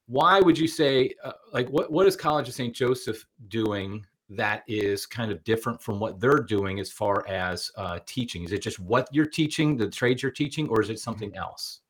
Why 0.07 0.39
would 0.41 0.57
you 0.57 0.69
say, 0.69 1.13
uh, 1.25 1.33
like, 1.53 1.69
what 1.71 1.91
what 1.91 2.07
is 2.07 2.15
College 2.15 2.47
of 2.47 2.55
St. 2.55 2.73
Joseph 2.73 3.27
doing 3.49 4.07
that 4.31 4.63
is 4.67 5.07
kind 5.07 5.31
of 5.31 5.43
different 5.45 5.81
from 5.81 6.01
what 6.01 6.21
they're 6.21 6.43
doing 6.43 6.81
as 6.81 6.91
far 6.91 7.27
as 7.29 7.71
uh, 7.77 8.01
teaching? 8.07 8.45
Is 8.45 8.53
it 8.53 8.63
just 8.63 8.79
what 8.81 9.09
you're 9.13 9.27
teaching, 9.27 9.77
the 9.77 9.89
trades 9.89 10.23
you're 10.23 10.33
teaching, 10.33 10.69
or 10.69 10.81
is 10.81 10.91
it 10.91 10.99
something 10.99 11.35
else? 11.37 11.81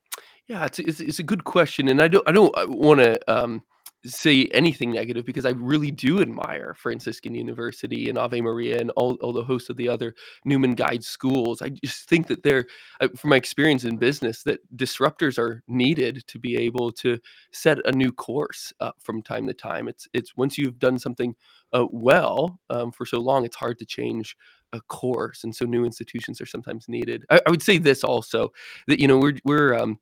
Yeah, 0.46 0.64
it's 0.64 0.78
it's, 0.78 1.00
it's 1.00 1.18
a 1.18 1.24
good 1.24 1.44
question, 1.44 1.88
and 1.88 2.00
I 2.00 2.08
don't 2.08 2.28
I 2.28 2.32
don't 2.32 2.54
want 2.68 3.00
to 3.00 3.18
um, 3.32 3.62
say 4.04 4.44
anything 4.52 4.92
negative 4.92 5.24
because 5.24 5.46
I 5.46 5.50
really 5.50 5.90
do 5.90 6.20
admire 6.20 6.74
Franciscan 6.74 7.34
University 7.34 8.08
and 8.08 8.18
Ave 8.18 8.40
Maria 8.40 8.80
and 8.80 8.90
all, 8.90 9.14
all 9.16 9.32
the 9.32 9.42
hosts 9.42 9.70
of 9.70 9.76
the 9.76 9.88
other 9.88 10.14
Newman 10.44 10.74
Guide 10.74 11.02
schools. 11.02 11.62
I 11.62 11.70
just 11.70 12.08
think 12.08 12.26
that 12.28 12.42
they're, 12.42 12.66
uh, 13.00 13.08
from 13.16 13.30
my 13.30 13.36
experience 13.36 13.84
in 13.84 13.96
business, 13.96 14.42
that 14.44 14.60
disruptors 14.76 15.38
are 15.38 15.62
needed 15.66 16.24
to 16.28 16.38
be 16.38 16.56
able 16.56 16.92
to 16.92 17.18
set 17.52 17.84
a 17.86 17.92
new 17.92 18.12
course 18.12 18.72
from 19.00 19.22
time 19.22 19.46
to 19.46 19.54
time. 19.54 19.88
It's 19.88 20.08
it's 20.12 20.36
once 20.36 20.56
you've 20.58 20.78
done 20.78 20.98
something 20.98 21.34
uh, 21.72 21.86
well 21.90 22.60
um, 22.70 22.92
for 22.92 23.06
so 23.06 23.18
long, 23.18 23.44
it's 23.44 23.56
hard 23.56 23.78
to 23.78 23.86
change 23.86 24.36
a 24.72 24.80
course, 24.82 25.44
and 25.44 25.54
so 25.54 25.64
new 25.64 25.84
institutions 25.84 26.40
are 26.40 26.46
sometimes 26.46 26.88
needed. 26.88 27.24
I, 27.30 27.40
I 27.46 27.50
would 27.50 27.62
say 27.62 27.78
this 27.78 28.04
also 28.04 28.52
that 28.86 29.00
you 29.00 29.08
know 29.08 29.18
we're 29.18 29.38
we're 29.44 29.74
um, 29.74 29.98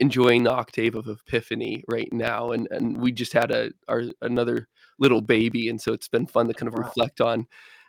enjoying 0.00 0.42
the 0.42 0.52
octave 0.52 0.94
of 0.94 1.08
epiphany 1.08 1.84
right 1.88 2.12
now 2.12 2.50
and 2.52 2.68
and 2.70 2.96
we 3.00 3.12
just 3.12 3.32
had 3.32 3.50
a 3.50 3.70
our 3.88 4.04
another 4.22 4.68
little 4.98 5.20
baby 5.20 5.68
and 5.68 5.80
so 5.80 5.92
it's 5.92 6.08
been 6.08 6.26
fun 6.26 6.48
to 6.48 6.54
kind 6.54 6.68
of 6.68 6.78
reflect 6.78 7.20
on 7.20 7.46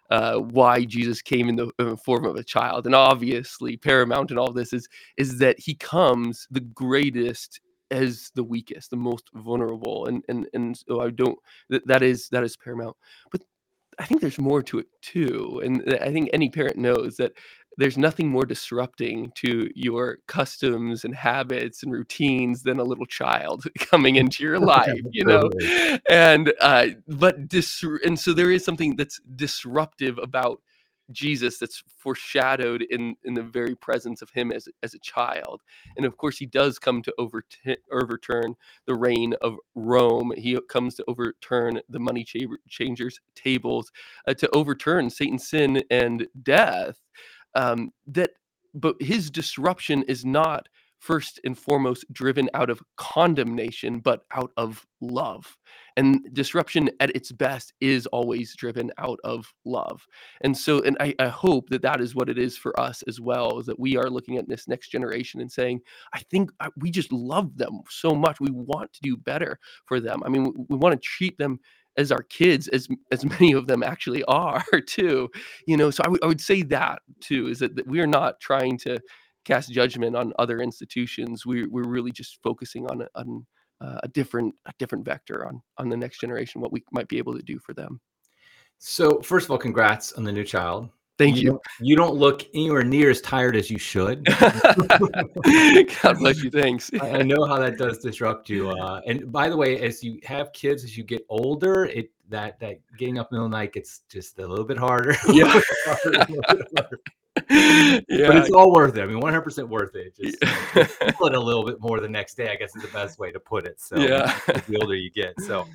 uh, 0.09 0.35
why 0.35 0.85
Jesus 0.85 1.21
came 1.21 1.49
in 1.49 1.57
the 1.57 1.69
uh, 1.79 1.95
form 1.97 2.23
of 2.25 2.37
a 2.37 2.43
child 2.43 2.85
and 2.85 2.95
obviously 2.95 3.75
paramount 3.75 4.31
in 4.31 4.37
all 4.37 4.53
this 4.53 4.73
is 4.73 4.87
is 5.17 5.39
that 5.39 5.59
he 5.59 5.75
comes 5.75 6.47
the 6.51 6.61
greatest 6.61 7.59
as 7.91 8.31
the 8.35 8.43
weakest 8.43 8.89
the 8.89 8.97
most 8.97 9.29
vulnerable 9.33 10.05
and 10.07 10.23
and 10.29 10.47
and 10.53 10.77
so 10.87 11.01
I 11.01 11.09
don't 11.09 11.37
that, 11.69 11.85
that 11.87 12.03
is 12.03 12.29
that 12.29 12.43
is 12.43 12.55
paramount. 12.57 12.95
But 13.31 13.41
I 13.99 14.05
think 14.05 14.21
there's 14.21 14.37
more 14.39 14.61
to 14.63 14.79
it 14.79 14.87
too 15.01 15.61
and 15.63 15.97
I 16.01 16.11
think 16.11 16.29
any 16.33 16.49
parent 16.49 16.77
knows 16.77 17.17
that 17.17 17.33
there's 17.79 17.97
nothing 17.97 18.27
more 18.27 18.45
disrupting 18.45 19.31
to 19.35 19.69
your 19.75 20.17
customs 20.27 21.03
and 21.05 21.13
habits 21.13 21.83
and 21.83 21.91
routines 21.91 22.63
than 22.63 22.79
a 22.79 22.83
little 22.83 23.05
child 23.05 23.65
coming 23.79 24.15
into 24.21 24.43
your 24.43 24.59
life 24.59 24.99
you 25.11 25.25
know? 25.25 25.49
And 26.09 26.53
uh 26.59 26.87
but 27.07 27.47
dis- 27.47 27.83
and 28.05 28.19
so 28.19 28.33
there 28.33 28.51
is 28.51 28.65
something 28.65 28.95
that's 28.95 29.19
disruptive 29.35 30.17
about 30.17 30.61
jesus 31.11 31.57
that's 31.57 31.83
foreshadowed 31.97 32.83
in 32.89 33.15
in 33.23 33.33
the 33.33 33.43
very 33.43 33.75
presence 33.75 34.21
of 34.21 34.29
him 34.31 34.51
as 34.51 34.67
as 34.83 34.93
a 34.93 34.99
child. 34.99 35.61
And 35.97 36.05
of 36.05 36.17
course 36.17 36.37
he 36.37 36.45
does 36.45 36.79
come 36.79 37.01
to 37.03 37.13
overt- 37.17 37.57
overturn 37.91 38.55
the 38.85 38.95
reign 38.95 39.33
of 39.41 39.57
rome. 39.75 40.33
He 40.37 40.59
comes 40.69 40.95
to 40.95 41.05
overturn 41.07 41.81
the 41.89 41.99
money 41.99 42.23
cha- 42.23 42.39
changers 42.69 43.19
tables 43.35 43.91
uh, 44.27 44.33
to 44.35 44.49
overturn 44.55 45.09
satan's 45.09 45.47
sin 45.47 45.83
and 45.91 46.27
death. 46.43 46.97
Um, 47.55 47.91
that 48.07 48.31
but 48.73 48.95
his 49.01 49.31
disruption 49.31 50.03
is 50.03 50.25
not 50.25 50.67
first 50.99 51.39
and 51.45 51.57
foremost 51.57 52.05
driven 52.11 52.49
out 52.53 52.69
of 52.69 52.81
condemnation 52.97 53.99
but 53.99 54.25
out 54.35 54.51
of 54.57 54.85
love 55.01 55.57
and 55.97 56.21
disruption 56.33 56.89
at 56.99 57.15
its 57.15 57.31
best 57.31 57.73
is 57.81 58.05
always 58.07 58.55
driven 58.55 58.91
out 58.99 59.19
of 59.23 59.51
love. 59.65 60.07
And 60.41 60.57
so 60.57 60.81
and 60.83 60.95
I, 60.99 61.15
I 61.19 61.27
hope 61.27 61.69
that 61.69 61.81
that 61.81 61.99
is 62.01 62.15
what 62.15 62.29
it 62.29 62.37
is 62.37 62.57
for 62.57 62.79
us 62.79 63.03
as 63.07 63.19
well 63.19 63.59
is 63.59 63.65
that 63.65 63.79
we 63.79 63.97
are 63.97 64.09
looking 64.09 64.37
at 64.37 64.47
this 64.47 64.67
next 64.67 64.89
generation 64.89 65.41
and 65.41 65.51
saying 65.51 65.81
i 66.13 66.19
think 66.19 66.51
uh, 66.59 66.69
we 66.77 66.91
just 66.91 67.11
love 67.11 67.57
them 67.57 67.81
so 67.89 68.11
much. 68.15 68.39
We 68.39 68.51
want 68.51 68.93
to 68.93 68.99
do 69.01 69.17
better 69.17 69.59
for 69.85 69.99
them. 69.99 70.21
I 70.25 70.29
mean 70.29 70.43
we, 70.45 70.51
we 70.69 70.77
want 70.77 70.93
to 70.93 70.99
treat 71.01 71.37
them 71.37 71.59
as 71.97 72.11
our 72.11 72.23
kids 72.23 72.67
as 72.69 72.87
as 73.11 73.25
many 73.39 73.53
of 73.53 73.67
them 73.67 73.83
actually 73.83 74.23
are 74.25 74.63
too 74.87 75.29
you 75.65 75.77
know? 75.77 75.91
So 75.91 76.03
I 76.05 76.27
would 76.27 76.41
say 76.41 76.61
that 76.63 77.01
too 77.21 77.47
is 77.47 77.59
that, 77.59 77.75
that 77.75 77.87
we 77.87 77.99
are 77.99 78.07
not 78.07 78.39
trying 78.39 78.77
to 78.79 78.99
cast 79.45 79.71
judgment 79.71 80.15
on 80.15 80.33
other 80.39 80.59
institutions. 80.61 81.45
We, 81.45 81.67
we're 81.67 81.87
really 81.87 82.11
just 82.11 82.39
focusing 82.43 82.85
on 82.87 83.07
on 83.15 83.45
uh, 83.81 83.99
a 84.03 84.07
different 84.07 84.53
a 84.65 84.73
different 84.79 85.05
vector 85.05 85.45
on 85.47 85.61
on 85.77 85.89
the 85.89 85.97
next 85.97 86.19
generation 86.19 86.61
what 86.61 86.71
we 86.71 86.83
might 86.91 87.07
be 87.07 87.17
able 87.17 87.35
to 87.35 87.43
do 87.43 87.59
for 87.59 87.73
them 87.73 87.99
So, 88.79 89.21
first 89.21 89.45
of 89.45 89.51
all, 89.51 89.57
congrats 89.57 90.13
on 90.13 90.23
the 90.23 90.31
new 90.31 90.43
child. 90.43 90.89
thank 91.17 91.37
you 91.37 91.49
don't- 91.51 91.61
You 91.79 91.95
don't 91.95 92.15
look 92.15 92.43
anywhere 92.53 92.83
near 92.83 93.09
as 93.09 93.21
tired 93.21 93.55
as 93.55 93.69
you 93.71 93.79
should. 93.79 94.23
god 96.03 96.19
bless 96.19 96.43
you 96.43 96.49
thanks 96.51 96.91
I 97.01 97.19
I 97.19 97.21
know 97.23 97.45
how 97.45 97.57
that 97.59 97.77
does 97.77 97.97
disrupt 97.99 98.49
you. 98.49 98.69
Uh, 98.69 99.01
and 99.07 99.31
by 99.31 99.49
the 99.49 99.57
way, 99.57 99.79
as 99.81 100.03
you 100.03 100.19
have 100.23 100.51
kids, 100.53 100.83
as 100.83 100.95
you 100.97 101.03
get 101.03 101.23
older, 101.29 101.85
it 101.85 102.11
that 102.29 102.59
that 102.59 102.79
getting 102.99 103.17
up 103.19 103.27
in 103.31 103.35
the 103.35 103.39
middle 103.39 103.45
of 103.47 103.51
the 103.51 103.57
night 103.57 103.73
gets 103.73 104.01
just 104.09 104.37
a 104.39 104.47
little 104.47 104.65
bit 104.65 104.77
harder. 104.77 105.15
Yeah. 105.27 105.45
little 105.45 105.61
bit 105.61 105.65
harder, 105.85 106.09
a 106.09 106.31
little 106.31 106.55
bit 106.57 106.67
harder. 106.77 106.99
But 108.27 108.37
it's 108.37 108.51
all 108.51 108.71
worth 108.71 108.97
it. 108.97 109.01
I 109.01 109.05
mean, 109.05 109.21
100% 109.21 109.67
worth 109.69 109.95
it. 109.95 110.15
Just 110.15 110.37
Yeah. 110.41 110.83
feel 110.83 111.27
it 111.27 111.35
a 111.35 111.39
little 111.39 111.63
bit 111.65 111.79
more 111.79 111.99
the 111.99 112.09
next 112.09 112.35
day, 112.35 112.49
I 112.51 112.55
guess 112.55 112.75
is 112.75 112.81
the 112.81 112.87
best 112.89 113.19
way 113.19 113.31
to 113.31 113.39
put 113.39 113.65
it. 113.65 113.79
So 113.79 113.97
Yeah. 113.97 114.37
the 114.47 114.77
older 114.81 114.95
you 114.95 115.09
get. 115.11 115.39
So 115.41 115.67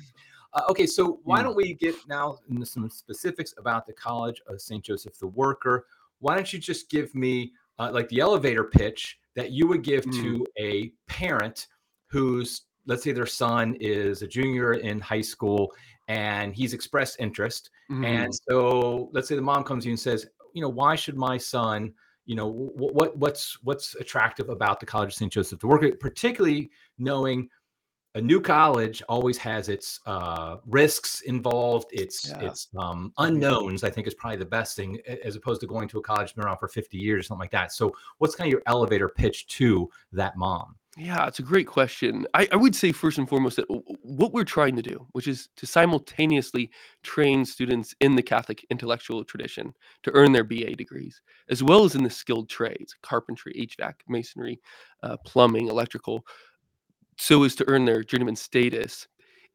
uh, 0.53 0.61
okay, 0.69 0.85
so 0.85 1.19
why 1.23 1.39
Mm. 1.39 1.43
don't 1.43 1.55
we 1.55 1.73
get 1.73 1.95
now 2.07 2.37
into 2.49 2.65
some 2.65 2.89
specifics 2.89 3.53
about 3.57 3.85
the 3.87 3.93
College 3.93 4.41
of 4.47 4.61
St. 4.61 4.83
Joseph 4.83 5.17
the 5.17 5.27
Worker? 5.27 5.87
Why 6.19 6.35
don't 6.35 6.51
you 6.53 6.59
just 6.59 6.89
give 6.89 7.13
me 7.15 7.53
uh, 7.79 7.89
like 7.91 8.07
the 8.09 8.19
elevator 8.19 8.63
pitch 8.63 9.17
that 9.35 9.51
you 9.51 9.67
would 9.67 9.81
give 9.83 10.05
Mm. 10.05 10.21
to 10.21 10.45
a 10.59 10.91
parent 11.07 11.67
who's 12.07 12.63
let's 12.85 13.01
say 13.01 13.13
their 13.13 13.25
son 13.25 13.75
is 13.79 14.21
a 14.21 14.27
junior 14.27 14.73
in 14.73 14.99
high 14.99 15.21
school 15.21 15.71
and 16.09 16.53
he's 16.53 16.73
expressed 16.73 17.15
interest 17.19 17.69
Mhm. 17.89 18.05
and 18.05 18.35
so 18.49 19.09
let's 19.13 19.27
say 19.29 19.35
the 19.35 19.41
mom 19.41 19.63
comes 19.63 19.85
to 19.85 19.89
you 19.89 19.93
and 19.93 19.99
says, 19.99 20.27
you 20.53 20.61
know, 20.61 20.69
why 20.69 20.95
should 20.95 21.17
my 21.17 21.37
son, 21.37 21.93
you 22.25 22.35
know, 22.35 22.47
what, 22.47 22.93
what 22.95 23.17
what's 23.17 23.57
what's 23.63 23.95
attractive 23.95 24.49
about 24.49 24.79
the 24.79 24.85
College 24.85 25.09
of 25.09 25.13
St. 25.13 25.31
Joseph 25.31 25.59
to 25.59 25.67
work, 25.67 25.83
at, 25.83 25.99
particularly 25.99 26.71
knowing 26.97 27.49
a 28.15 28.21
new 28.21 28.39
college 28.39 29.01
always 29.09 29.37
has 29.39 29.69
its 29.69 29.99
uh, 30.05 30.57
risks 30.67 31.21
involved, 31.21 31.87
its 31.91 32.29
Yeah. 32.29 32.41
its 32.45 32.67
um, 32.77 33.11
unknowns. 33.17 33.83
I 33.83 33.89
think 33.89 34.05
is 34.07 34.13
probably 34.13 34.37
the 34.37 34.45
best 34.45 34.75
thing, 34.75 34.99
as 35.23 35.35
opposed 35.35 35.61
to 35.61 35.67
going 35.67 35.87
to 35.89 35.97
a 35.97 36.01
college 36.01 36.21
that's 36.27 36.33
been 36.33 36.45
around 36.45 36.59
for 36.59 36.67
50 36.67 36.97
years 36.97 37.21
or 37.21 37.23
something 37.23 37.41
like 37.41 37.51
that. 37.51 37.71
So, 37.71 37.95
what's 38.19 38.35
kind 38.35 38.47
of 38.47 38.51
your 38.51 38.61
elevator 38.67 39.09
pitch 39.09 39.47
to 39.47 39.89
that 40.11 40.37
mom? 40.37 40.75
Yeah, 40.95 41.25
it's 41.25 41.39
a 41.39 41.43
great 41.43 41.65
question. 41.65 42.27
I, 42.35 42.47
I 42.51 42.55
would 42.55 42.75
say 42.75 42.91
first 42.91 43.17
and 43.17 43.27
foremost 43.27 43.55
that 43.55 43.65
what 44.03 44.31
we're 44.31 44.43
trying 44.43 44.75
to 44.75 44.83
do, 44.83 45.07
which 45.13 45.27
is 45.27 45.49
to 45.55 45.65
simultaneously 45.65 46.69
train 47.01 47.45
students 47.45 47.95
in 47.99 48.15
the 48.15 48.21
Catholic 48.21 48.63
intellectual 48.69 49.23
tradition 49.23 49.73
to 50.03 50.11
earn 50.13 50.33
their 50.33 50.43
BA 50.43 50.75
degrees, 50.75 51.19
as 51.49 51.63
well 51.63 51.83
as 51.83 51.95
in 51.95 52.03
the 52.03 52.11
skilled 52.11 52.47
trades, 52.47 52.95
carpentry, 53.01 53.53
HVAC, 53.53 53.93
masonry, 54.07 54.61
uh, 55.01 55.17
plumbing, 55.25 55.67
electrical, 55.67 56.23
so 57.17 57.43
as 57.43 57.55
to 57.55 57.67
earn 57.67 57.85
their 57.85 58.03
journeyman 58.03 58.35
status, 58.35 59.07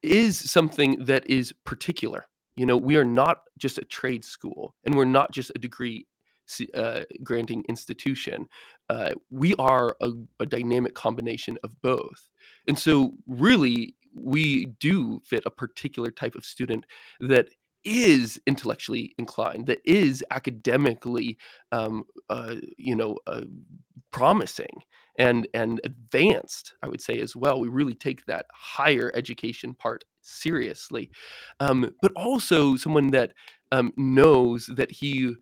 is 0.03 0.37
something 0.38 1.05
that 1.05 1.24
is 1.31 1.53
particular. 1.64 2.27
You 2.57 2.66
know, 2.66 2.77
we 2.77 2.96
are 2.96 3.05
not 3.05 3.42
just 3.59 3.79
a 3.79 3.85
trade 3.85 4.24
school, 4.24 4.74
and 4.85 4.94
we're 4.96 5.05
not 5.05 5.31
just 5.31 5.53
a 5.55 5.59
degree 5.61 6.05
uh, 6.74 7.02
granting 7.22 7.64
institution. 7.68 8.48
Uh, 8.88 9.12
we 9.30 9.54
are 9.56 9.96
a, 10.00 10.12
a 10.40 10.46
dynamic 10.46 10.94
combination 10.94 11.58
of 11.62 11.70
both. 11.82 12.28
And 12.66 12.78
so, 12.78 13.12
really, 13.26 13.94
we 14.14 14.66
do 14.80 15.20
fit 15.24 15.44
a 15.46 15.50
particular 15.50 16.11
type 16.11 16.34
of 16.34 16.44
student 16.44 16.87
that 17.20 17.48
is 17.84 18.40
intellectually 18.46 19.14
inclined, 19.18 19.66
that 19.66 19.80
is 19.84 20.24
academically, 20.30 21.38
um, 21.72 22.04
uh, 22.28 22.56
you 22.76 22.96
know, 22.96 23.16
uh, 23.26 23.42
promising 24.11 24.82
and 25.18 25.46
and 25.54 25.80
advanced. 25.84 26.74
I 26.82 26.88
would 26.88 27.00
say 27.00 27.20
as 27.20 27.37
well. 27.37 27.61
We 27.61 27.68
really 27.68 27.94
take 27.94 28.24
that 28.26 28.46
higher 28.52 29.12
education 29.14 29.74
part 29.74 30.04
seriously, 30.22 31.11
um, 31.61 31.94
but 32.02 32.12
also 32.14 32.76
someone 32.76 33.11
that 33.12 33.32
um, 33.72 33.92
knows 33.96 34.66
that 34.66 34.90
he 34.90 35.34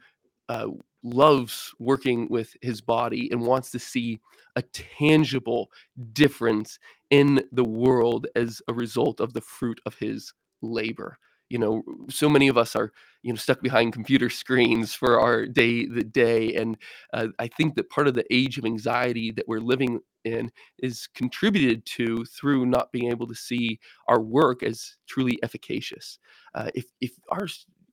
uh, 0.49 0.69
loves 1.14 1.75
working 1.79 2.29
with 2.29 2.57
his 2.62 2.81
body 2.81 3.29
and 3.31 3.40
wants 3.40 3.71
to 3.71 3.79
see 3.79 4.21
a 4.57 4.62
tangible 4.62 5.71
difference 6.12 6.79
in 7.11 7.45
the 7.53 7.64
world 7.64 8.27
as 8.35 8.62
a 8.69 8.75
result 8.75 9.21
of 9.21 9.33
the 9.33 9.40
fruit 9.40 9.81
of 9.87 9.97
his 9.99 10.33
labor. 10.62 11.19
You 11.49 11.59
know 11.59 11.83
so 12.09 12.29
many 12.29 12.49
of 12.49 12.59
us 12.59 12.75
are 12.75 12.92
you 13.23 13.33
know 13.33 13.37
stuck 13.37 13.62
behind 13.62 13.92
computer 13.92 14.29
screens 14.29 14.95
for 14.95 15.21
our 15.21 15.47
day 15.47 15.87
the 15.87 16.03
day 16.03 16.55
and 16.57 16.77
uh, 17.12 17.29
i 17.38 17.47
think 17.47 17.77
that 17.77 17.88
part 17.88 18.09
of 18.09 18.14
the 18.14 18.27
age 18.33 18.59
of 18.59 18.64
anxiety 18.64 19.31
that 19.31 19.47
we're 19.47 19.61
living 19.61 20.01
in 20.27 20.51
is 20.79 21.09
contributed 21.14 21.87
to 21.87 22.25
through 22.25 22.66
not 22.66 22.92
being 22.92 23.11
able 23.11 23.27
to 23.27 23.35
see 23.35 23.79
our 24.09 24.21
work 24.21 24.62
as 24.62 24.97
truly 25.07 25.38
efficacious. 25.42 26.19
Uh, 26.55 26.69
if 26.75 26.87
if 27.01 27.12
our 27.31 27.47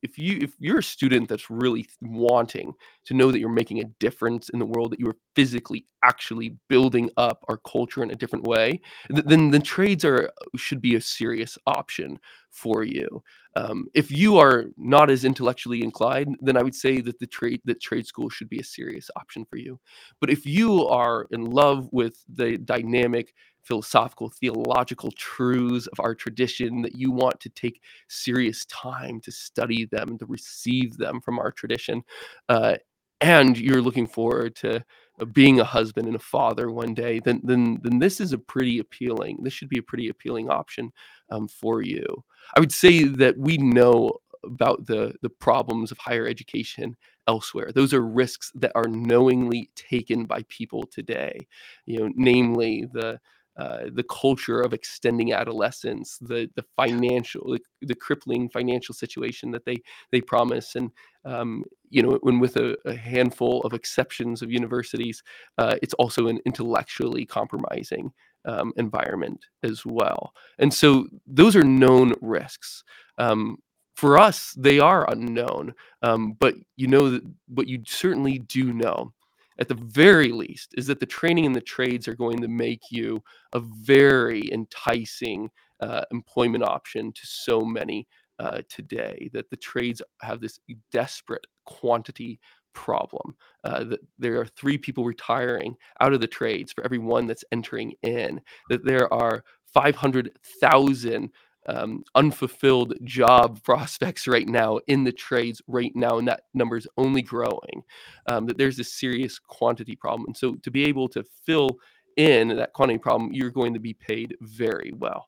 if 0.03 0.17
you 0.17 0.37
if 0.41 0.53
you're 0.59 0.79
a 0.79 0.83
student 0.83 1.27
that's 1.27 1.49
really 1.49 1.87
wanting 2.01 2.73
to 3.05 3.13
know 3.13 3.31
that 3.31 3.39
you're 3.39 3.49
making 3.49 3.79
a 3.79 3.85
difference 3.99 4.49
in 4.49 4.59
the 4.59 4.65
world 4.65 4.91
that 4.91 4.99
you 4.99 5.07
are 5.07 5.17
physically 5.35 5.85
actually 6.03 6.55
building 6.67 7.09
up 7.17 7.43
our 7.47 7.57
culture 7.57 8.03
in 8.03 8.11
a 8.11 8.15
different 8.15 8.45
way 8.45 8.79
then 9.09 9.49
the 9.49 9.59
trades 9.59 10.05
are 10.05 10.29
should 10.55 10.81
be 10.81 10.95
a 10.95 11.01
serious 11.01 11.57
option 11.65 12.19
for 12.51 12.83
you. 12.83 13.23
Um, 13.55 13.87
if 13.93 14.11
you 14.11 14.37
are 14.37 14.65
not 14.77 15.09
as 15.09 15.25
intellectually 15.25 15.83
inclined 15.83 16.37
then 16.41 16.57
i 16.57 16.63
would 16.63 16.75
say 16.75 17.01
that 17.01 17.19
the 17.19 17.27
trade 17.27 17.61
that 17.65 17.81
trade 17.81 18.05
school 18.05 18.29
should 18.29 18.49
be 18.49 18.59
a 18.59 18.63
serious 18.63 19.09
option 19.15 19.45
for 19.45 19.57
you. 19.57 19.79
But 20.19 20.29
if 20.29 20.45
you 20.45 20.85
are 20.87 21.27
in 21.31 21.45
love 21.45 21.87
with 21.91 22.15
the 22.27 22.57
dynamic 22.57 23.33
philosophical, 23.63 24.29
theological 24.29 25.11
truths 25.11 25.87
of 25.87 25.99
our 25.99 26.13
tradition, 26.15 26.81
that 26.81 26.95
you 26.95 27.11
want 27.11 27.39
to 27.39 27.49
take 27.49 27.81
serious 28.07 28.65
time 28.65 29.19
to 29.21 29.31
study 29.31 29.85
them, 29.85 30.17
to 30.17 30.25
receive 30.25 30.97
them 30.97 31.21
from 31.21 31.39
our 31.39 31.51
tradition. 31.51 32.03
Uh, 32.49 32.75
and 33.21 33.57
you're 33.57 33.81
looking 33.81 34.07
forward 34.07 34.55
to 34.57 34.83
uh, 35.19 35.25
being 35.25 35.59
a 35.59 35.63
husband 35.63 36.07
and 36.07 36.15
a 36.15 36.19
father 36.19 36.71
one 36.71 36.93
day, 36.93 37.19
then 37.19 37.39
then 37.43 37.79
then 37.83 37.99
this 37.99 38.19
is 38.19 38.33
a 38.33 38.37
pretty 38.37 38.79
appealing. 38.79 39.37
This 39.41 39.53
should 39.53 39.69
be 39.69 39.79
a 39.79 39.83
pretty 39.83 40.09
appealing 40.09 40.49
option 40.49 40.91
um, 41.29 41.47
for 41.47 41.81
you. 41.81 42.23
I 42.55 42.59
would 42.59 42.71
say 42.71 43.03
that 43.03 43.37
we 43.37 43.57
know 43.57 44.19
about 44.43 44.85
the 44.87 45.13
the 45.21 45.29
problems 45.29 45.91
of 45.91 45.97
higher 45.99 46.27
education 46.27 46.97
elsewhere. 47.27 47.71
Those 47.71 47.93
are 47.93 48.01
risks 48.01 48.51
that 48.55 48.71
are 48.75 48.87
knowingly 48.87 49.69
taken 49.75 50.25
by 50.25 50.43
people 50.49 50.83
today. 50.83 51.47
You 51.85 51.99
know, 51.99 52.09
namely 52.15 52.87
the 52.91 53.19
uh, 53.57 53.83
the 53.93 54.03
culture 54.03 54.61
of 54.61 54.73
extending 54.73 55.31
adolescence, 55.33 56.17
the 56.19 56.49
the 56.55 56.65
financial, 56.75 57.53
the, 57.53 57.59
the, 57.81 57.95
crippling 57.95 58.49
financial 58.49 58.95
situation 58.95 59.51
that 59.51 59.63
they 59.65 59.77
they 60.11 60.21
promise, 60.21 60.75
and 60.75 60.89
um, 61.25 61.63
you 61.89 62.01
know, 62.01 62.17
when 62.21 62.39
with 62.39 62.57
a, 62.57 62.75
a, 62.85 62.95
handful 62.95 63.61
of 63.61 63.73
exceptions 63.73 64.41
of 64.41 64.51
universities, 64.51 65.21
uh, 65.59 65.75
it's 65.83 65.93
also 65.95 66.27
an 66.27 66.39
intellectually 66.45 67.25
compromising 67.25 68.11
um, 68.45 68.73
environment 68.77 69.45
as 69.61 69.85
well. 69.85 70.33
And 70.57 70.73
so 70.73 71.07
those 71.27 71.55
are 71.55 71.63
known 71.63 72.13
risks. 72.21 72.83
Um, 73.19 73.57
for 73.95 74.17
us, 74.17 74.53
they 74.57 74.79
are 74.79 75.09
unknown, 75.11 75.75
um, 76.01 76.33
but 76.39 76.55
you 76.75 76.87
know 76.87 77.21
what 77.47 77.67
you 77.67 77.83
certainly 77.85 78.39
do 78.39 78.73
know 78.73 79.13
at 79.59 79.67
the 79.67 79.75
very 79.75 80.31
least, 80.31 80.73
is 80.77 80.87
that 80.87 80.99
the 80.99 81.05
training 81.05 81.45
and 81.45 81.55
the 81.55 81.61
trades 81.61 82.07
are 82.07 82.15
going 82.15 82.41
to 82.41 82.47
make 82.47 82.83
you 82.89 83.21
a 83.53 83.59
very 83.59 84.51
enticing 84.51 85.49
uh, 85.79 86.03
employment 86.11 86.63
option 86.63 87.11
to 87.13 87.21
so 87.23 87.61
many 87.61 88.07
uh, 88.39 88.61
today. 88.69 89.29
That 89.33 89.49
the 89.49 89.57
trades 89.57 90.01
have 90.21 90.41
this 90.41 90.59
desperate 90.91 91.45
quantity 91.65 92.39
problem. 92.73 93.35
Uh, 93.63 93.83
that 93.83 93.99
there 94.17 94.39
are 94.39 94.45
three 94.45 94.77
people 94.77 95.05
retiring 95.05 95.75
out 96.01 96.13
of 96.13 96.21
the 96.21 96.27
trades 96.27 96.71
for 96.73 96.83
every 96.83 96.97
one 96.97 97.27
that's 97.27 97.45
entering 97.51 97.93
in. 98.01 98.41
That 98.69 98.85
there 98.85 99.13
are 99.13 99.43
500,000 99.73 101.31
um, 101.67 102.03
unfulfilled 102.15 102.93
job 103.03 103.61
prospects 103.63 104.27
right 104.27 104.47
now 104.47 104.79
in 104.87 105.03
the 105.03 105.11
trades 105.11 105.61
right 105.67 105.95
now, 105.95 106.17
and 106.17 106.27
that 106.27 106.43
number 106.53 106.77
is 106.77 106.87
only 106.97 107.21
growing. 107.21 107.83
Um, 108.27 108.45
that 108.47 108.57
there's 108.57 108.79
a 108.79 108.83
serious 108.83 109.39
quantity 109.39 109.95
problem, 109.95 110.25
and 110.27 110.37
so 110.37 110.55
to 110.55 110.71
be 110.71 110.85
able 110.85 111.07
to 111.09 111.23
fill 111.45 111.69
in 112.17 112.49
that 112.49 112.73
quantity 112.73 112.99
problem, 112.99 113.33
you're 113.33 113.49
going 113.49 113.73
to 113.73 113.79
be 113.79 113.93
paid 113.93 114.35
very 114.41 114.91
well. 114.95 115.27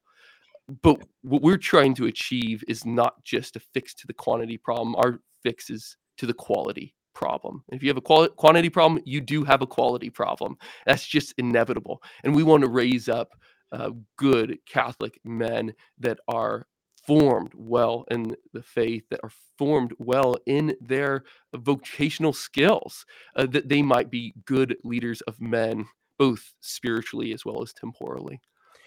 But 0.82 1.02
what 1.22 1.42
we're 1.42 1.58
trying 1.58 1.94
to 1.96 2.06
achieve 2.06 2.64
is 2.68 2.86
not 2.86 3.24
just 3.24 3.56
a 3.56 3.60
fix 3.60 3.94
to 3.96 4.08
the 4.08 4.14
quantity 4.14 4.58
problem. 4.58 4.96
Our 4.96 5.20
fix 5.44 5.70
is 5.70 5.96
to 6.18 6.26
the 6.26 6.34
quality 6.34 6.96
problem. 7.14 7.64
If 7.72 7.84
you 7.84 7.90
have 7.90 7.98
a 7.98 8.02
quali- 8.02 8.30
quantity 8.30 8.70
problem, 8.70 9.02
you 9.06 9.22
do 9.22 9.44
have 9.44 9.62
a 9.62 9.68
quality 9.68 10.10
problem. 10.10 10.58
That's 10.86 11.08
just 11.08 11.34
inevitable. 11.38 12.02
And 12.24 12.36
we 12.36 12.44
want 12.44 12.64
to 12.64 12.70
raise 12.70 13.10
up 13.10 13.34
uh, 13.76 13.92
good 14.18 14.58
Catholic 14.66 15.20
men 15.26 15.74
that 16.00 16.20
are 16.28 16.66
formed 17.06 17.52
well 17.54 18.06
in 18.10 18.36
the 18.54 18.64
faith, 18.64 19.04
that 19.10 19.20
are 19.22 19.32
formed 19.58 19.94
well 20.00 20.36
in 20.46 20.76
their 20.82 21.24
vocational 21.54 22.34
skills, 22.34 23.06
uh, 23.36 23.46
that 23.46 23.68
they 23.68 23.82
might 23.82 24.10
be 24.10 24.34
good 24.46 24.76
leaders 24.84 25.22
of 25.22 25.40
men, 25.42 25.86
both 26.18 26.54
spiritually 26.62 27.34
as 27.34 27.44
well 27.44 27.62
as 27.62 27.74
temporally. 27.74 28.40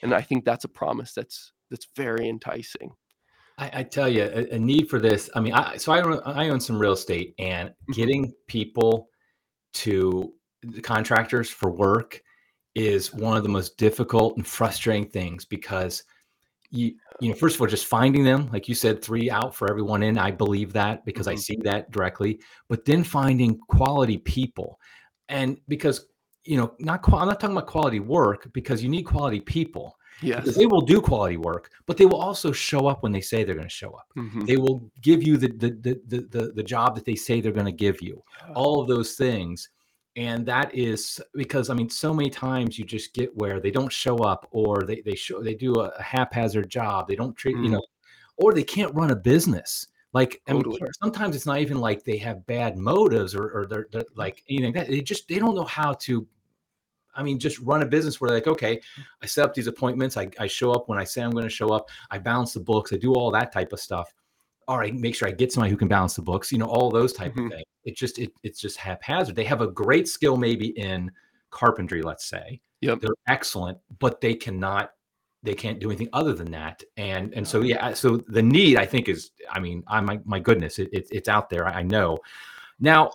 And 0.03 0.15
I 0.15 0.23
think 0.23 0.45
that's 0.45 0.65
a 0.65 0.69
promise 0.69 1.13
that's 1.13 1.53
that's 1.71 1.89
very 1.95 2.29
enticing. 2.29 2.93
I, 3.59 3.71
I 3.75 3.83
tell 3.83 4.09
you, 4.09 4.23
a, 4.23 4.55
a, 4.55 4.59
need 4.59 4.89
for 4.89 4.99
this. 5.01 5.29
I 5.35 5.41
mean, 5.41 5.53
I, 5.53 5.77
so 5.77 5.93
I 5.93 6.01
own, 6.01 6.21
I 6.25 6.49
own 6.49 6.61
some 6.61 6.79
real 6.79 6.93
estate, 6.93 7.35
and 7.39 7.69
mm-hmm. 7.69 7.93
getting 7.93 8.33
people 8.47 9.09
to 9.75 10.33
the 10.63 10.81
contractors 10.81 11.51
for 11.51 11.71
work 11.71 12.23
is 12.79 13.13
one 13.13 13.37
of 13.37 13.43
the 13.43 13.49
most 13.49 13.77
difficult 13.77 14.37
and 14.37 14.47
frustrating 14.47 15.09
things 15.09 15.45
because 15.45 16.05
you 16.71 16.95
you 17.21 17.29
know 17.29 17.35
first 17.35 17.57
of 17.57 17.61
all 17.61 17.67
just 17.67 17.87
finding 17.87 18.23
them 18.23 18.49
like 18.53 18.69
you 18.69 18.75
said 18.75 19.03
three 19.03 19.29
out 19.31 19.55
for 19.55 19.69
everyone 19.69 20.03
in 20.03 20.17
i 20.17 20.31
believe 20.31 20.73
that 20.73 21.05
because 21.05 21.27
mm-hmm. 21.27 21.35
i 21.35 21.41
see 21.41 21.59
that 21.63 21.91
directly 21.91 22.39
but 22.69 22.85
then 22.85 23.03
finding 23.03 23.59
quality 23.69 24.19
people 24.19 24.79
and 25.29 25.59
because 25.67 26.07
you 26.45 26.57
know 26.57 26.73
not 26.79 27.01
i'm 27.13 27.27
not 27.27 27.41
talking 27.41 27.57
about 27.57 27.67
quality 27.67 28.01
work 28.01 28.49
because 28.53 28.83
you 28.83 28.89
need 28.89 29.03
quality 29.03 29.41
people 29.41 29.97
Yes. 30.21 30.41
Because 30.41 30.57
they 30.57 30.67
will 30.67 30.81
do 30.81 31.01
quality 31.01 31.37
work, 31.37 31.71
but 31.87 31.97
they 31.97 32.05
will 32.05 32.21
also 32.21 32.51
show 32.51 32.89
up 32.89 33.05
when 33.05 33.13
they 33.13 33.21
say 33.21 33.45
they're 33.45 33.55
going 33.55 33.69
to 33.69 33.73
show 33.73 33.91
up. 33.91 34.07
Mm-hmm. 34.17 34.47
They 34.47 34.57
will 34.57 34.91
give 35.01 35.23
you 35.23 35.37
the 35.37 35.47
the, 35.49 35.71
the 35.71 36.01
the 36.09 36.21
the 36.23 36.53
the 36.57 36.63
job 36.65 36.97
that 36.97 37.05
they 37.05 37.15
say 37.15 37.41
they're 37.41 37.53
going 37.53 37.67
to 37.67 37.73
give 37.73 38.03
you. 38.03 38.21
All 38.57 38.81
of 38.81 38.89
those 38.89 39.15
things 39.15 39.69
and 40.19 40.45
that 40.45 40.75
is 40.75 41.21
because 41.35 41.71
i 41.71 41.75
mean 41.75 41.89
so 41.89 42.13
many 42.13 42.29
times 42.29 42.79
you 42.79 42.85
just 42.85 43.15
get 43.15 43.35
where 43.37 43.61
they 43.61 43.71
don't 43.71 43.93
show 43.93 44.17
up 44.19 44.47
or 44.51 44.83
they 44.83 45.01
they 45.03 45.15
show 45.15 45.41
they 45.41 45.55
do 45.55 45.73
a, 45.75 46.03
haphazard 46.03 46.69
job 46.69 47.07
they 47.07 47.17
don't 47.17 47.37
treat 47.37 47.57
mm. 47.57 47.65
you 47.65 47.71
know 47.71 47.83
or 48.37 48.53
they 48.53 48.65
can't 48.65 48.95
run 48.95 49.11
a 49.11 49.17
business 49.17 49.87
like 50.15 50.41
totally. 50.49 50.81
I 50.81 50.85
mean, 50.85 50.93
sometimes 51.03 51.37
it's 51.37 51.45
not 51.45 51.59
even 51.59 51.81
like 51.81 52.03
they 52.03 52.17
have 52.17 52.47
bad 52.47 52.79
motives 52.79 53.35
or, 53.35 53.51
or 53.51 53.67
they're, 53.67 53.89
they're 53.93 54.05
like 54.15 54.43
anything 54.49 54.73
that 54.73 54.89
they 54.89 55.03
just 55.03 55.29
they 55.29 55.39
don't 55.39 55.55
know 55.55 55.65
how 55.65 55.93
to 55.93 56.27
I 57.15 57.23
mean, 57.23 57.39
just 57.39 57.59
run 57.59 57.83
a 57.83 57.87
business 57.87 58.21
where 58.21 58.31
like, 58.31 58.47
okay, 58.47 58.81
I 59.23 59.27
set 59.27 59.45
up 59.45 59.53
these 59.53 59.67
appointments. 59.67 60.17
I, 60.17 60.29
I 60.39 60.47
show 60.47 60.71
up 60.71 60.89
when 60.89 60.99
I 60.99 61.05
say 61.05 61.21
I'm 61.21 61.33
going 61.33 61.43
to 61.43 61.51
show 61.51 61.71
up. 61.71 61.89
I 62.13 62.19
balance 62.19 62.53
the 62.53 62.61
books. 62.61 62.93
I 62.93 62.97
do 62.97 63.13
all 63.13 63.33
that 63.33 63.51
type 63.51 63.73
of 63.73 63.81
stuff 63.81 64.15
all 64.69 64.79
right, 64.79 64.95
make 64.95 65.15
sure 65.15 65.27
I 65.27 65.33
get 65.33 65.51
somebody 65.51 65.71
who 65.71 65.79
can 65.79 65.89
balance 65.89 66.15
the 66.15 66.23
books, 66.23 66.53
you 66.53 66.59
know, 66.59 66.67
all 66.67 66.91
those 66.91 67.15
type 67.15 67.33
mm-hmm. 67.33 67.47
of 67.47 67.53
things. 67.53 67.65
It 67.85 67.97
just 67.97 68.19
it, 68.19 68.31
it's 68.43 68.61
just 68.61 68.77
haphazard. 68.77 69.35
They 69.35 69.45
have 69.45 69.63
a 69.63 69.67
great 69.67 70.07
skill 70.07 70.37
maybe 70.37 70.69
in 70.79 71.11
carpentry, 71.51 72.03
let's 72.03 72.27
say. 72.27 72.61
Yep. 72.83 73.01
They're 73.01 73.15
excellent, 73.27 73.79
but 73.99 74.21
they 74.21 74.35
cannot 74.35 74.93
they 75.43 75.55
can't 75.55 75.79
do 75.79 75.89
anything 75.89 76.11
other 76.13 76.35
than 76.35 76.51
that. 76.51 76.83
And 76.99 77.33
and 77.33 77.49
so 77.49 77.63
yeah, 77.63 77.95
so 77.95 78.19
the 78.29 78.43
need 78.43 78.77
I 78.77 78.85
think 78.85 79.09
is 79.09 79.31
I 79.51 79.59
mean, 79.59 79.83
I 79.89 80.01
my 80.03 80.21
my 80.25 80.39
goodness, 80.39 80.79
it, 80.79 80.91
it 80.93 81.09
it's 81.11 81.29
out 81.29 81.49
there. 81.49 81.67
I 81.67 81.83
know. 81.83 82.19
Now, 82.79 83.11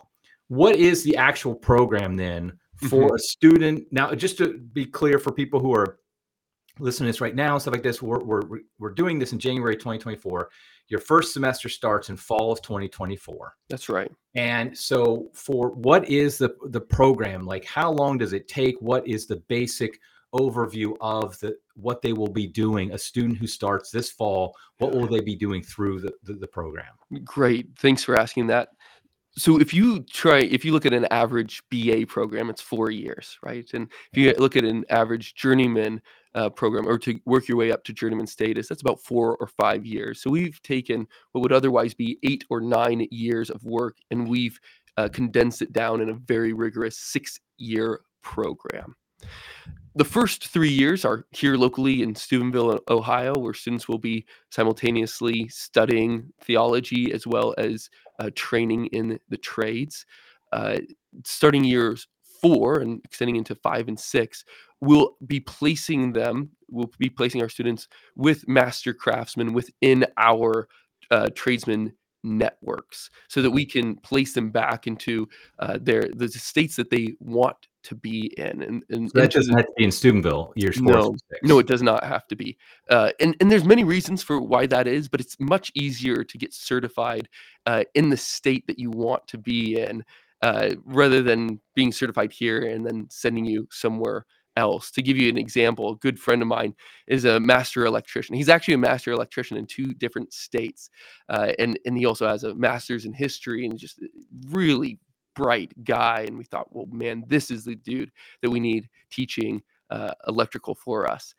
what 0.47 0.75
is 0.75 1.03
the 1.03 1.15
actual 1.17 1.53
program 1.53 2.15
then 2.15 2.57
for 2.77 3.05
mm-hmm. 3.05 3.15
a 3.15 3.19
student? 3.19 3.85
Now, 3.91 4.13
just 4.15 4.39
to 4.39 4.57
be 4.57 4.85
clear 4.85 5.19
for 5.19 5.31
people 5.31 5.59
who 5.59 5.73
are 5.75 5.99
listening 6.79 7.07
to 7.07 7.11
this 7.11 7.21
right 7.21 7.35
now, 7.35 7.57
stuff 7.57 7.73
like 7.73 7.83
this, 7.83 8.01
we're, 8.01 8.23
we're, 8.23 8.41
we're 8.79 8.91
doing 8.91 9.19
this 9.19 9.31
in 9.31 9.39
January 9.39 9.75
2024 9.75 10.49
your 10.89 10.99
first 10.99 11.33
semester 11.33 11.69
starts 11.69 12.09
in 12.09 12.17
fall 12.17 12.51
of 12.51 12.61
2024 12.61 13.55
that's 13.73 13.89
right. 13.89 14.11
And 14.35 14.77
so 14.77 15.31
for 15.33 15.71
what 15.71 16.07
is 16.07 16.37
the 16.37 16.55
the 16.67 16.79
program? 16.79 17.43
Like 17.43 17.65
how 17.65 17.91
long 17.91 18.19
does 18.19 18.33
it 18.33 18.47
take? 18.47 18.75
What 18.81 19.07
is 19.07 19.25
the 19.25 19.37
basic 19.47 19.99
overview 20.31 20.95
of 21.01 21.39
the 21.39 21.57
what 21.73 22.03
they 22.03 22.13
will 22.13 22.29
be 22.29 22.45
doing? 22.45 22.91
A 22.91 22.97
student 22.99 23.39
who 23.39 23.47
starts 23.47 23.89
this 23.89 24.11
fall 24.11 24.55
what 24.77 24.93
will 24.93 25.07
they 25.07 25.21
be 25.21 25.35
doing 25.35 25.63
through 25.63 26.01
the, 26.01 26.13
the, 26.21 26.33
the 26.33 26.47
program? 26.47 26.93
Great. 27.23 27.67
Thanks 27.79 28.03
for 28.03 28.15
asking 28.15 28.45
that. 28.47 28.69
So 29.35 29.59
if 29.59 29.73
you 29.73 30.01
try 30.01 30.41
if 30.41 30.63
you 30.63 30.71
look 30.71 30.85
at 30.85 30.93
an 30.93 31.05
average 31.09 31.63
ba 31.71 32.05
program 32.05 32.51
it's 32.51 32.61
four 32.61 32.91
years 32.91 33.39
right? 33.41 33.67
And 33.73 33.91
if 34.11 34.19
you 34.19 34.35
look 34.37 34.55
at 34.55 34.65
an 34.65 34.85
average 34.91 35.33
journeyman 35.33 35.99
uh, 36.35 36.49
program 36.49 36.87
or 36.87 36.97
to 36.99 37.19
work 37.25 37.47
your 37.47 37.57
way 37.57 37.71
up 37.71 37.83
to 37.83 37.93
journeyman 37.93 38.27
status, 38.27 38.67
that's 38.67 38.81
about 38.81 39.01
four 39.01 39.37
or 39.37 39.47
five 39.47 39.85
years. 39.85 40.21
So 40.21 40.29
we've 40.29 40.61
taken 40.63 41.07
what 41.31 41.41
would 41.41 41.53
otherwise 41.53 41.93
be 41.93 42.17
eight 42.23 42.43
or 42.49 42.61
nine 42.61 43.07
years 43.11 43.49
of 43.49 43.63
work 43.63 43.97
and 44.11 44.27
we've 44.27 44.59
uh, 44.97 45.09
condensed 45.09 45.61
it 45.61 45.73
down 45.73 46.01
in 46.01 46.09
a 46.09 46.13
very 46.13 46.53
rigorous 46.53 46.97
six 46.97 47.39
year 47.57 48.01
program. 48.21 48.95
the 49.95 50.05
first 50.05 50.47
three 50.47 50.71
years 50.71 51.05
are 51.05 51.25
here 51.31 51.55
locally 51.55 52.01
in 52.01 52.15
Steubenville, 52.15 52.79
Ohio, 52.89 53.33
where 53.37 53.53
students 53.53 53.87
will 53.87 53.99
be 53.99 54.25
simultaneously 54.49 55.47
studying 55.49 56.31
theology 56.41 57.13
as 57.13 57.27
well 57.27 57.53
as 57.57 57.89
uh, 58.19 58.29
training 58.35 58.87
in 58.87 59.19
the 59.29 59.37
trades. 59.37 60.05
Uh, 60.51 60.77
starting 61.25 61.63
years 61.63 62.07
four 62.41 62.79
and 62.79 63.01
extending 63.05 63.35
into 63.35 63.55
five 63.55 63.87
and 63.87 63.99
six, 63.99 64.43
we'll 64.83 65.15
be 65.25 65.39
placing 65.39 66.11
them, 66.11 66.49
we'll 66.69 66.91
be 66.99 67.09
placing 67.09 67.41
our 67.41 67.49
students 67.49 67.87
with 68.15 68.47
master 68.47 68.93
craftsmen 68.93 69.53
within 69.53 70.05
our 70.17 70.67
uh, 71.09 71.29
tradesmen 71.33 71.93
networks 72.25 73.09
so 73.27 73.41
that 73.41 73.51
we 73.51 73.65
can 73.65 73.95
place 73.97 74.33
them 74.33 74.49
back 74.49 74.87
into 74.87 75.27
uh, 75.59 75.77
their 75.81 76.09
the 76.15 76.27
states 76.27 76.75
that 76.75 76.89
they 76.89 77.15
want 77.19 77.55
to 77.83 77.95
be 77.95 78.33
in. 78.37 78.61
And, 78.61 78.83
and 78.89 79.11
so 79.11 79.19
that 79.19 79.31
doesn't 79.31 79.55
have 79.55 79.65
to 79.65 79.73
be 79.77 79.83
in 79.85 79.91
Steubenville. 79.91 80.53
Years 80.55 80.81
no, 80.81 81.15
no, 81.43 81.59
it 81.59 81.67
does 81.67 81.81
not 81.81 82.03
have 82.03 82.27
to 82.27 82.35
be. 82.35 82.57
Uh, 82.89 83.11
and 83.19 83.35
and 83.39 83.49
there's 83.49 83.65
many 83.65 83.83
reasons 83.85 84.21
for 84.21 84.41
why 84.41 84.65
that 84.67 84.87
is, 84.87 85.07
but 85.07 85.21
it's 85.21 85.37
much 85.39 85.71
easier 85.75 86.23
to 86.23 86.37
get 86.37 86.53
certified 86.53 87.29
uh, 87.65 87.83
in 87.93 88.09
the 88.09 88.17
state 88.17 88.67
that 88.67 88.79
you 88.79 88.89
want 88.89 89.25
to 89.27 89.37
be 89.37 89.79
in 89.79 90.03
uh, 90.41 90.71
rather 90.83 91.21
than 91.21 91.59
being 91.73 91.91
certified 91.91 92.31
here 92.33 92.61
and 92.61 92.85
then 92.85 93.07
sending 93.09 93.45
you 93.45 93.67
somewhere 93.71 94.25
else. 94.55 94.91
To 94.91 95.01
give 95.01 95.17
you 95.17 95.29
an 95.29 95.37
example, 95.37 95.91
a 95.91 95.95
good 95.97 96.19
friend 96.19 96.41
of 96.41 96.47
mine 96.47 96.75
is 97.07 97.25
a 97.25 97.39
master 97.39 97.85
electrician. 97.85 98.35
He's 98.35 98.49
actually 98.49 98.75
a 98.75 98.79
master 98.79 99.11
electrician 99.11 99.57
in 99.57 99.65
two 99.65 99.93
different 99.93 100.33
states, 100.33 100.89
uh, 101.29 101.53
and 101.59 101.79
and 101.85 101.97
he 101.97 102.05
also 102.05 102.27
has 102.27 102.43
a 102.43 102.55
master's 102.55 103.05
in 103.05 103.13
history 103.13 103.65
and 103.65 103.77
just 103.77 103.99
really 104.49 104.99
bright 105.35 105.71
guy. 105.83 106.25
And 106.27 106.37
we 106.37 106.43
thought, 106.43 106.73
well, 106.75 106.85
man, 106.91 107.23
this 107.27 107.49
is 107.49 107.65
the 107.65 107.75
dude 107.75 108.11
that 108.41 108.49
we 108.49 108.59
need 108.59 108.89
teaching 109.09 109.61
uh, 109.89 110.13
electrical 110.27 110.75
for 110.75 111.09
us. 111.09 111.33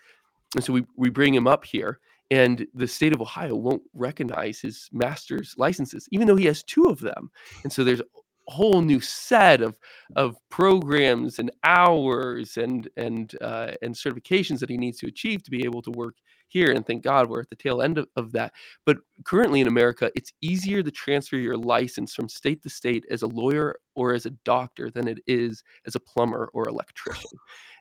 And 0.54 0.64
so 0.64 0.72
we 0.72 0.84
we 0.96 1.10
bring 1.10 1.34
him 1.34 1.46
up 1.46 1.64
here. 1.64 2.00
And 2.30 2.66
the 2.74 2.88
state 2.88 3.12
of 3.12 3.20
Ohio 3.20 3.54
won't 3.54 3.82
recognize 3.92 4.58
his 4.58 4.88
master's 4.92 5.54
licenses, 5.58 6.08
even 6.10 6.26
though 6.26 6.36
he 6.36 6.46
has 6.46 6.62
two 6.62 6.84
of 6.84 6.98
them. 6.98 7.30
And 7.62 7.72
so 7.72 7.84
there's 7.84 8.00
whole 8.46 8.82
new 8.82 9.00
set 9.00 9.62
of 9.62 9.76
of 10.16 10.36
programs 10.50 11.38
and 11.38 11.50
hours 11.64 12.56
and 12.56 12.88
and 12.96 13.34
uh, 13.40 13.72
and 13.82 13.94
certifications 13.94 14.58
that 14.58 14.70
he 14.70 14.76
needs 14.76 14.98
to 14.98 15.06
achieve 15.06 15.42
to 15.42 15.50
be 15.50 15.64
able 15.64 15.82
to 15.82 15.90
work 15.92 16.16
here 16.48 16.70
and 16.70 16.86
thank 16.86 17.02
god 17.02 17.28
we're 17.28 17.40
at 17.40 17.48
the 17.50 17.56
tail 17.56 17.82
end 17.82 17.98
of, 17.98 18.06
of 18.16 18.30
that 18.30 18.52
but 18.86 18.98
currently 19.24 19.60
in 19.60 19.66
america 19.66 20.10
it's 20.14 20.32
easier 20.40 20.82
to 20.82 20.90
transfer 20.90 21.36
your 21.36 21.56
license 21.56 22.14
from 22.14 22.28
state 22.28 22.62
to 22.62 22.68
state 22.68 23.04
as 23.10 23.22
a 23.22 23.26
lawyer 23.26 23.74
or 23.96 24.14
as 24.14 24.26
a 24.26 24.30
doctor 24.44 24.90
than 24.90 25.08
it 25.08 25.18
is 25.26 25.64
as 25.86 25.96
a 25.96 26.00
plumber 26.00 26.50
or 26.52 26.68
electrician 26.68 27.30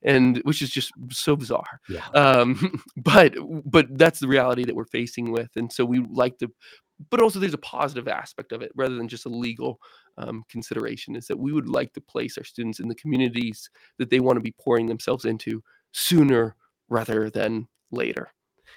and 0.03 0.37
which 0.43 0.61
is 0.61 0.69
just 0.69 0.91
so 1.11 1.35
bizarre 1.35 1.81
yeah. 1.89 2.07
um, 2.15 2.81
but 2.97 3.35
but 3.65 3.85
that's 3.97 4.19
the 4.19 4.27
reality 4.27 4.63
that 4.63 4.75
we're 4.75 4.85
facing 4.85 5.31
with 5.31 5.49
and 5.55 5.71
so 5.71 5.85
we 5.85 5.99
like 6.09 6.37
to 6.37 6.49
but 7.09 7.21
also 7.21 7.39
there's 7.39 7.53
a 7.53 7.59
positive 7.59 8.07
aspect 8.07 8.51
of 8.51 8.61
it 8.61 8.71
rather 8.75 8.95
than 8.95 9.07
just 9.07 9.25
a 9.25 9.29
legal 9.29 9.79
um, 10.17 10.43
consideration 10.49 11.15
is 11.15 11.27
that 11.27 11.39
we 11.39 11.51
would 11.51 11.67
like 11.67 11.93
to 11.93 12.01
place 12.01 12.37
our 12.37 12.43
students 12.43 12.79
in 12.79 12.87
the 12.87 12.95
communities 12.95 13.69
that 13.97 14.09
they 14.09 14.19
want 14.19 14.37
to 14.37 14.41
be 14.41 14.55
pouring 14.59 14.85
themselves 14.85 15.25
into 15.25 15.63
sooner 15.91 16.55
rather 16.89 17.29
than 17.29 17.67
later. 17.91 18.29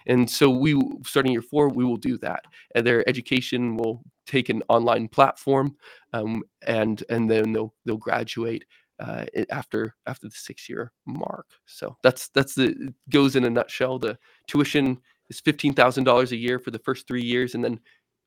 And 0.07 0.31
so 0.31 0.51
we 0.51 0.81
starting 1.05 1.33
year 1.33 1.42
four 1.42 1.68
we 1.68 1.85
will 1.85 1.96
do 1.96 2.18
that. 2.18 2.44
And 2.75 2.87
their 2.87 3.09
education 3.09 3.77
will 3.77 4.03
take 4.27 4.49
an 4.49 4.62
online 4.68 5.09
platform 5.09 5.77
um, 6.12 6.42
and 6.66 7.03
and 7.09 7.31
then 7.31 7.53
they'll 7.53 7.75
they'll 7.85 7.96
graduate 7.96 8.64
uh, 9.01 9.25
after 9.51 9.94
after 10.07 10.29
the 10.29 10.35
six 10.35 10.68
year 10.68 10.92
mark. 11.07 11.46
So 11.66 11.96
that's 12.03 12.29
that's 12.29 12.55
the 12.55 12.94
goes 13.11 13.37
in 13.37 13.44
a 13.44 13.51
nutshell. 13.51 13.99
The 13.99 14.18
tuition 14.46 14.99
is 15.29 15.40
$15000 15.40 16.31
a 16.31 16.37
year 16.37 16.59
for 16.59 16.70
the 16.70 16.79
first 16.79 17.09
three 17.09 17.22
years 17.22 17.55
and 17.55 17.64
then 17.64 17.81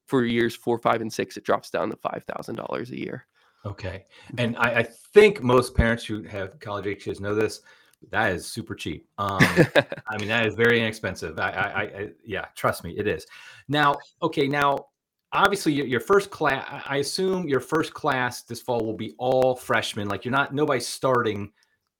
for 0.09 0.25
years 0.25 0.55
four, 0.55 0.79
five, 0.79 1.01
and 1.01 1.11
six, 1.11 1.37
it 1.37 1.43
drops 1.43 1.69
down 1.69 1.89
to 1.89 1.95
five 1.95 2.23
thousand 2.25 2.55
dollars 2.55 2.89
a 2.91 2.97
year. 2.97 3.25
Okay, 3.65 4.05
and 4.37 4.57
I, 4.57 4.79
I, 4.79 4.83
think 4.83 5.43
most 5.43 5.75
parents 5.75 6.05
who 6.05 6.23
have 6.23 6.59
college 6.59 6.87
age 6.87 7.03
kids 7.03 7.19
know 7.19 7.35
this. 7.35 7.61
That 8.09 8.31
is 8.31 8.45
super 8.45 8.73
cheap. 8.73 9.05
Um, 9.17 9.39
I 10.07 10.17
mean, 10.17 10.29
that 10.29 10.45
is 10.45 10.55
very 10.55 10.79
inexpensive. 10.79 11.37
I, 11.37 11.49
I, 11.49 11.81
I, 11.81 12.09
yeah, 12.25 12.45
trust 12.55 12.85
me, 12.85 12.95
it 12.97 13.05
is. 13.05 13.27
Now, 13.67 13.97
okay, 14.21 14.47
now 14.47 14.85
obviously 15.33 15.73
your, 15.73 15.85
your 15.85 15.99
first 15.99 16.29
class. 16.29 16.65
I 16.87 16.97
assume 16.97 17.47
your 17.47 17.59
first 17.59 17.93
class 17.93 18.43
this 18.43 18.61
fall 18.61 18.79
will 18.85 18.95
be 18.95 19.13
all 19.17 19.55
freshmen. 19.55 20.07
Like 20.07 20.25
you're 20.25 20.31
not 20.31 20.53
nobody's 20.53 20.87
starting 20.87 21.51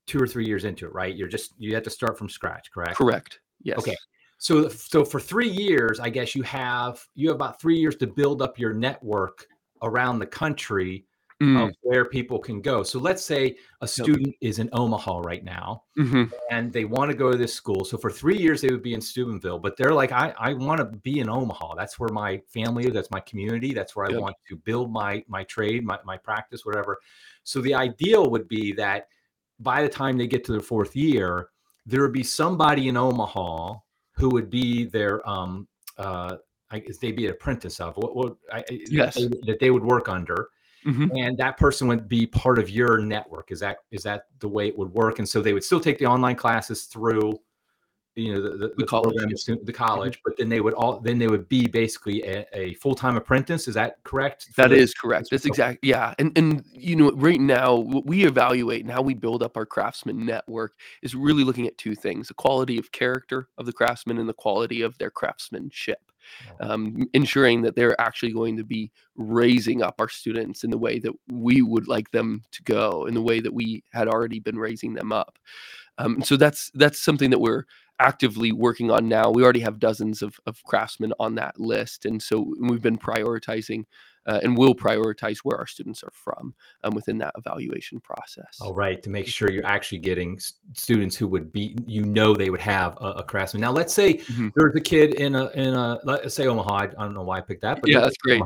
two 0.08 0.20
or 0.20 0.28
three 0.28 0.46
years 0.46 0.66
into 0.66 0.86
it, 0.86 0.94
right? 0.94 1.16
You're 1.16 1.28
just 1.28 1.54
you 1.58 1.74
have 1.76 1.84
to 1.84 1.90
start 1.90 2.18
from 2.18 2.30
scratch, 2.30 2.72
correct? 2.72 2.96
Correct. 2.96 3.40
Yes. 3.62 3.80
Okay. 3.80 3.96
So, 4.40 4.70
so 4.70 5.06
for 5.06 5.20
three 5.20 5.50
years, 5.50 6.00
I 6.00 6.10
guess 6.10 6.34
you 6.34 6.44
have 6.44 7.06
you 7.14 7.28
have 7.28 7.36
about 7.36 7.62
three 7.62 7.78
years 7.78 7.96
to 7.98 8.08
build 8.08 8.42
up 8.42 8.58
your 8.58 8.74
network 8.74 9.46
around 9.82 10.20
the 10.20 10.26
country 10.26 11.06
mm. 11.42 11.68
of 11.68 11.76
where 11.82 12.06
people 12.06 12.40
can 12.40 12.62
go. 12.62 12.82
So 12.84 13.00
let's 13.00 13.24
say 13.24 13.58
a 13.82 13.88
student 13.88 14.36
is 14.42 14.60
in 14.60 14.70
Omaha 14.74 15.20
right 15.20 15.44
now 15.44 15.84
mm-hmm. 15.98 16.34
and 16.52 16.72
they 16.72 16.86
want 16.86 17.12
to 17.12 17.18
go 17.18 17.32
to 17.32 17.38
this 17.38 17.54
school. 17.54 17.84
So 17.86 17.98
for 17.98 18.10
three 18.10 18.38
years 18.38 18.62
they 18.62 18.70
would 18.70 18.84
be 18.84 18.94
in 18.94 19.02
Steubenville, 19.02 19.60
but 19.60 19.78
they're 19.78 19.94
like, 19.94 20.12
I, 20.12 20.34
I 20.38 20.54
want 20.54 20.80
to 20.80 20.86
be 20.86 21.20
in 21.20 21.30
Omaha. 21.30 21.76
That's 21.76 22.00
where 22.00 22.10
my 22.10 22.42
family 22.48 22.88
is. 22.88 22.94
That's 22.94 23.12
my 23.12 23.22
community. 23.22 23.74
That's 23.74 23.96
where 23.96 24.06
I 24.06 24.12
yep. 24.12 24.22
want 24.22 24.36
to 24.50 24.56
build 24.56 24.92
my 24.92 25.24
my 25.28 25.44
trade, 25.44 25.86
my, 25.86 26.00
my 26.06 26.18
practice, 26.18 26.66
whatever. 26.66 27.00
So 27.44 27.62
the 27.62 27.74
ideal 27.74 28.30
would 28.30 28.48
be 28.48 28.74
that 28.74 29.08
by 29.60 29.84
the 29.84 29.90
time 29.90 30.18
they 30.18 30.28
get 30.28 30.44
to 30.46 30.52
their 30.52 30.62
fourth 30.62 30.96
year, 30.96 31.50
there 31.86 32.02
would 32.02 32.14
be 32.14 32.24
somebody 32.24 32.88
in 32.88 32.98
Omaha 32.98 33.76
who 34.20 34.30
would 34.30 34.50
be 34.50 34.86
their 34.86 35.28
um 35.28 35.68
uh 35.98 36.36
I 36.72 36.80
guess 36.80 36.98
they'd 36.98 37.16
be 37.16 37.26
an 37.26 37.32
apprentice 37.32 37.80
of 37.80 37.98
what, 37.98 38.16
what 38.16 38.36
I, 38.52 38.64
yes. 38.70 39.16
that, 39.16 39.32
they, 39.32 39.52
that 39.52 39.60
they 39.60 39.72
would 39.72 39.84
work 39.84 40.08
under. 40.08 40.50
Mm-hmm. 40.86 41.14
and 41.18 41.38
that 41.38 41.58
person 41.58 41.90
would 41.90 42.08
be 42.08 42.26
part 42.26 42.58
of 42.58 42.70
your 42.70 43.00
network 43.00 43.52
is 43.52 43.60
that 43.60 43.80
is 43.92 44.02
that 44.04 44.28
the 44.40 44.48
way 44.48 44.70
it 44.70 44.78
would 44.78 44.94
work 44.94 45.20
and 45.20 45.28
so 45.28 45.42
they 45.42 45.52
would 45.52 45.64
still 45.64 45.82
take 45.82 45.98
the 45.98 46.06
online 46.06 46.38
classes 46.38 46.84
through 46.84 47.38
you 48.20 48.34
know 48.34 48.42
the, 48.42 48.58
the, 48.58 48.74
the 48.78 48.86
college, 48.86 49.16
program, 49.16 49.60
the 49.64 49.74
college 49.74 50.14
mm-hmm. 50.14 50.22
but 50.26 50.38
then 50.38 50.50
they 50.50 50.62
would 50.62 50.74
all 50.74 51.00
then 51.00 51.18
they 51.18 51.28
would 51.28 51.48
be 51.48 51.68
basically 51.68 52.24
a, 52.24 52.46
a 52.54 52.74
full-time 52.76 53.16
apprentice 53.16 53.68
is 53.68 53.76
that 53.76 54.04
correct? 54.04 54.50
That 54.56 54.72
is 54.72 54.94
correct. 54.94 55.30
that's 55.32 55.46
exactly 55.46 55.90
yeah 55.90 56.14
and 56.20 56.38
and 56.38 56.64
you 56.72 56.96
know 56.96 57.12
right 57.12 57.40
now 57.40 57.76
what 57.76 58.06
we 58.06 58.26
evaluate 58.26 58.82
and 58.82 58.92
how 58.92 59.02
we 59.02 59.14
build 59.14 59.44
up 59.44 59.58
our 59.58 59.66
craftsman 59.66 60.26
network 60.26 60.74
is 61.02 61.16
really 61.16 61.44
looking 61.44 61.68
at 61.68 61.78
two 61.78 61.96
things 61.96 62.28
the 62.28 62.34
quality 62.34 62.78
of 62.78 62.92
character 62.92 63.48
of 63.58 63.66
the 63.66 63.74
craftsman 63.74 64.18
and 64.18 64.28
the 64.28 64.34
quality 64.34 64.82
of 64.82 64.98
their 64.98 65.12
craftsmanship. 65.12 66.00
Um, 66.60 67.08
ensuring 67.14 67.64
that 67.64 67.76
they're 67.76 68.00
actually 68.00 68.34
going 68.34 68.56
to 68.58 68.64
be 68.64 68.92
raising 69.16 69.82
up 69.82 69.96
our 70.00 70.10
students 70.10 70.64
in 70.64 70.70
the 70.70 70.78
way 70.78 71.00
that 71.00 71.14
we 71.32 71.64
would 71.64 71.88
like 71.88 72.12
them 72.12 72.44
to 72.52 72.62
go 72.64 73.08
in 73.08 73.16
the 73.16 73.22
way 73.22 73.40
that 73.40 73.54
we 73.54 73.84
had 73.94 74.08
already 74.08 74.40
been 74.40 74.60
raising 74.60 74.94
them 74.94 75.12
up. 75.12 75.40
Um, 75.98 76.22
so 76.24 76.38
that's 76.38 76.72
that's 76.76 77.00
something 77.00 77.30
that 77.32 77.40
we're 77.40 77.64
actively 78.00 78.52
working 78.52 78.90
on 78.92 79.08
now. 79.08 79.30
We 79.30 79.44
already 79.44 79.60
have 79.60 79.80
dozens 79.80 80.22
of, 80.22 80.40
of 80.46 80.64
craftsmen 80.64 81.14
on 81.20 81.36
that 81.36 81.60
list. 81.60 82.06
And 82.06 82.22
so 82.22 82.54
we've 82.60 82.82
been 82.82 82.98
prioritizing 82.98 83.86
uh, 84.26 84.40
and 84.44 84.58
will 84.58 84.76
prioritize 84.76 85.40
where 85.40 85.58
our 85.58 85.66
students 85.68 86.04
are 86.04 86.12
from 86.14 86.54
um, 86.84 86.94
within 86.94 87.18
that 87.18 87.34
evaluation 87.38 88.00
process. 88.00 88.58
All 88.62 88.74
right, 88.74 89.02
to 89.02 89.10
make 89.10 89.28
sure 89.28 89.50
you're 89.52 89.66
actually 89.66 89.98
getting 89.98 90.40
students 90.74 91.16
who 91.16 91.28
would 91.28 91.52
be, 91.52 91.76
you 91.88 92.04
know, 92.04 92.36
they 92.36 92.50
would 92.50 92.62
have 92.62 92.98
a, 93.02 93.12
a 93.12 93.24
craftsman. 93.24 93.62
Now, 93.62 93.72
let's 93.72 93.94
say 93.94 94.16
mm-hmm. 94.16 94.50
there's 94.56 94.76
a 94.76 94.82
kid 94.82 95.16
in 95.16 95.36
a 95.36 95.48
in 95.52 95.74
a 95.74 96.00
let's 96.04 96.36
say 96.36 96.48
Omaha. 96.48 96.76
I 96.76 96.88
don't 96.88 97.14
know 97.14 97.24
why 97.24 97.40
I 97.40 97.42
picked 97.42 97.62
that, 97.62 97.82
but 97.82 97.90
yeah, 97.90 98.02
that's 98.02 98.18
great. 98.18 98.42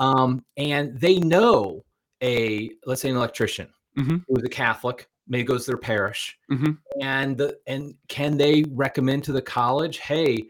Um, 0.00 0.44
and 0.56 0.98
they 0.98 1.18
know 1.18 1.84
a 2.22 2.70
let's 2.86 3.02
say 3.02 3.10
an 3.10 3.16
electrician 3.16 3.68
mm-hmm. 3.96 4.16
who's 4.26 4.42
a 4.44 4.48
Catholic 4.48 5.08
maybe 5.32 5.44
goes 5.44 5.64
to 5.64 5.72
their 5.72 5.78
parish. 5.78 6.38
Mm-hmm. 6.50 6.72
and 7.00 7.36
the, 7.36 7.58
and 7.66 7.94
can 8.08 8.36
they 8.36 8.64
recommend 8.70 9.24
to 9.24 9.32
the 9.32 9.42
college 9.42 9.98
hey 9.98 10.44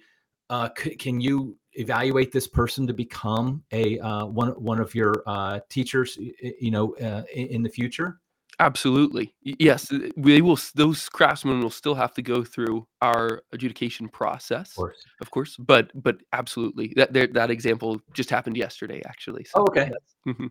uh, 0.50 0.68
c- 0.76 0.96
can 0.96 1.20
you 1.20 1.56
evaluate 1.74 2.32
this 2.32 2.46
person 2.46 2.86
to 2.86 2.92
become 2.92 3.62
a 3.72 3.98
uh, 4.00 4.26
one 4.26 4.50
one 4.50 4.78
of 4.78 4.94
your 4.94 5.22
uh, 5.26 5.60
teachers 5.70 6.18
you 6.18 6.70
know 6.70 6.94
uh, 6.96 7.22
in 7.32 7.62
the 7.62 7.70
future? 7.70 8.20
Absolutely. 8.58 9.34
Yes 9.42 9.90
we 10.16 10.42
will 10.42 10.58
those 10.74 11.08
craftsmen 11.08 11.60
will 11.60 11.70
still 11.70 11.94
have 11.94 12.12
to 12.14 12.22
go 12.22 12.44
through 12.44 12.86
our 13.00 13.42
adjudication 13.52 14.08
process. 14.08 14.70
Of 14.72 14.76
course, 14.76 15.04
of 15.22 15.30
course 15.30 15.56
but 15.58 15.90
but 15.94 16.16
absolutely. 16.32 16.92
That 16.96 17.12
that 17.12 17.50
example 17.50 18.00
just 18.12 18.28
happened 18.28 18.56
yesterday 18.56 19.00
actually 19.06 19.44
so, 19.44 19.52
oh, 19.60 19.62
okay. 19.70 19.90
mm-hmm. 20.28 20.48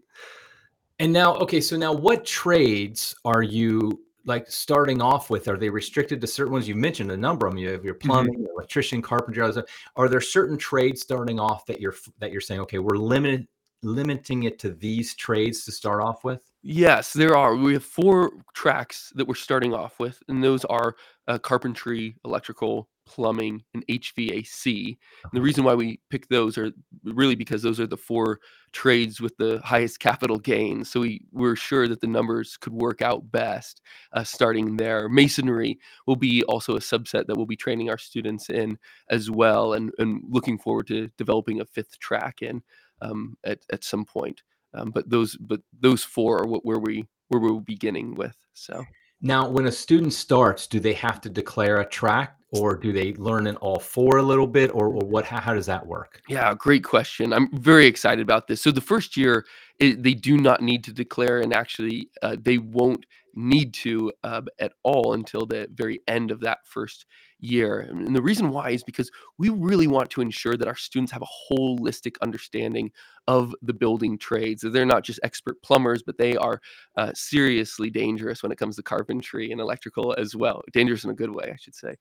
and 0.99 1.13
now 1.13 1.35
okay 1.35 1.61
so 1.61 1.77
now 1.77 1.93
what 1.93 2.25
trades 2.25 3.13
are 3.23 3.43
you 3.43 4.01
like 4.25 4.49
starting 4.49 5.01
off 5.01 5.29
with? 5.29 5.47
Are 5.47 5.57
they 5.57 5.69
restricted 5.69 6.21
to 6.21 6.27
certain 6.27 6.53
ones? 6.53 6.67
You 6.67 6.75
mentioned 6.75 7.11
a 7.11 7.17
number 7.17 7.47
of 7.47 7.53
them. 7.53 7.59
You 7.59 7.69
have 7.69 7.85
your 7.85 7.95
mm-hmm. 7.95 8.09
plumbing, 8.09 8.33
mm-hmm. 8.35 8.53
electrician, 8.55 9.01
carpenter. 9.01 9.63
Are 9.95 10.09
there 10.09 10.21
certain 10.21 10.57
trades 10.57 11.01
starting 11.01 11.39
off 11.39 11.65
that 11.65 11.79
you're 11.79 11.95
that 12.19 12.31
you're 12.31 12.41
saying, 12.41 12.61
okay, 12.61 12.79
we're 12.79 12.97
limited 12.97 13.47
limiting 13.83 14.43
it 14.43 14.59
to 14.59 14.71
these 14.71 15.15
trades 15.15 15.65
to 15.65 15.71
start 15.71 16.01
off 16.01 16.23
with? 16.23 16.41
Yes, 16.61 17.13
there 17.13 17.35
are. 17.35 17.55
We 17.55 17.73
have 17.73 17.83
four 17.83 18.31
tracks 18.53 19.11
that 19.15 19.27
we're 19.27 19.35
starting 19.35 19.73
off 19.73 19.99
with, 19.99 20.21
and 20.27 20.43
those 20.43 20.63
are 20.65 20.95
uh, 21.27 21.39
carpentry, 21.39 22.17
electrical, 22.23 22.89
plumbing, 23.11 23.61
and 23.73 23.85
HVAC. 23.87 24.97
And 25.23 25.33
the 25.33 25.41
reason 25.41 25.65
why 25.65 25.75
we 25.75 25.99
pick 26.09 26.29
those 26.29 26.57
are 26.57 26.71
really 27.03 27.35
because 27.35 27.61
those 27.61 27.79
are 27.79 27.87
the 27.87 27.97
four 27.97 28.39
trades 28.71 29.19
with 29.19 29.35
the 29.35 29.59
highest 29.65 29.99
capital 29.99 30.39
gains. 30.39 30.89
So 30.89 31.01
we 31.01 31.25
we're 31.33 31.57
sure 31.57 31.89
that 31.89 31.99
the 31.99 32.07
numbers 32.07 32.55
could 32.55 32.71
work 32.71 33.01
out 33.01 33.29
best 33.29 33.81
uh, 34.13 34.23
starting 34.23 34.77
there. 34.77 35.09
Masonry 35.09 35.77
will 36.07 36.15
be 36.15 36.43
also 36.43 36.77
a 36.77 36.79
subset 36.79 37.27
that 37.27 37.35
we'll 37.35 37.45
be 37.45 37.57
training 37.57 37.89
our 37.89 37.97
students 37.97 38.49
in 38.49 38.79
as 39.09 39.29
well, 39.29 39.73
and 39.73 39.91
and 39.97 40.23
looking 40.29 40.57
forward 40.57 40.87
to 40.87 41.09
developing 41.17 41.59
a 41.59 41.65
fifth 41.65 41.99
track 41.99 42.41
in 42.41 42.63
um, 43.01 43.37
at 43.43 43.59
at 43.73 43.83
some 43.83 44.05
point. 44.05 44.41
Um, 44.73 44.91
but 44.91 45.09
those 45.09 45.35
but 45.35 45.59
those 45.81 46.03
four 46.05 46.41
are 46.41 46.47
what 46.47 46.63
where 46.63 46.79
we 46.79 47.05
where 47.27 47.41
we're 47.41 47.59
beginning 47.59 48.15
with. 48.15 48.37
So 48.53 48.85
Now, 49.21 49.47
when 49.47 49.67
a 49.67 49.71
student 49.71 50.13
starts, 50.13 50.65
do 50.65 50.79
they 50.79 50.93
have 50.93 51.21
to 51.21 51.29
declare 51.29 51.77
a 51.81 51.85
track 51.85 52.37
or 52.51 52.75
do 52.75 52.91
they 52.91 53.13
learn 53.13 53.47
in 53.47 53.55
all 53.57 53.79
four 53.79 54.17
a 54.17 54.23
little 54.23 54.47
bit 54.47 54.71
or, 54.73 54.87
or 54.87 55.07
what, 55.07 55.25
how, 55.25 55.39
how 55.39 55.53
does 55.53 55.65
that 55.65 55.85
work? 55.85 56.21
Yeah, 56.27 56.53
great 56.53 56.83
question. 56.83 57.31
I'm 57.33 57.49
very 57.59 57.85
excited 57.85 58.21
about 58.21 58.47
this. 58.47 58.61
So 58.61 58.71
the 58.71 58.81
first 58.81 59.15
year, 59.15 59.45
it, 59.79 60.03
they 60.03 60.13
do 60.13 60.37
not 60.37 60.61
need 60.61 60.83
to 60.83 60.93
declare, 60.93 61.39
and 61.39 61.53
actually, 61.53 62.09
uh, 62.21 62.35
they 62.39 62.57
won't 62.57 63.05
need 63.35 63.73
to 63.73 64.11
uh, 64.23 64.41
at 64.59 64.73
all 64.83 65.13
until 65.13 65.45
the 65.45 65.67
very 65.73 66.01
end 66.07 66.31
of 66.31 66.41
that 66.41 66.59
first 66.65 67.05
year. 67.41 67.79
And 67.79 68.15
the 68.15 68.21
reason 68.21 68.49
why 68.49 68.69
is 68.69 68.83
because 68.83 69.11
we 69.37 69.49
really 69.49 69.87
want 69.87 70.09
to 70.11 70.21
ensure 70.21 70.55
that 70.55 70.67
our 70.67 70.75
students 70.75 71.11
have 71.11 71.23
a 71.23 71.53
holistic 71.53 72.15
understanding 72.21 72.91
of 73.27 73.55
the 73.61 73.73
building 73.73 74.17
trades. 74.17 74.61
That 74.61 74.73
they're 74.73 74.85
not 74.85 75.03
just 75.03 75.19
expert 75.23 75.61
plumbers, 75.61 76.03
but 76.03 76.17
they 76.17 76.35
are 76.37 76.61
uh, 76.97 77.11
seriously 77.15 77.89
dangerous 77.89 78.43
when 78.43 78.51
it 78.51 78.57
comes 78.57 78.75
to 78.75 78.83
carpentry 78.83 79.51
and 79.51 79.59
electrical 79.59 80.15
as 80.17 80.35
well. 80.35 80.61
Dangerous 80.71 81.03
in 81.03 81.09
a 81.09 81.15
good 81.15 81.33
way, 81.33 81.51
I 81.51 81.57
should 81.57 81.75
say. 81.75 81.95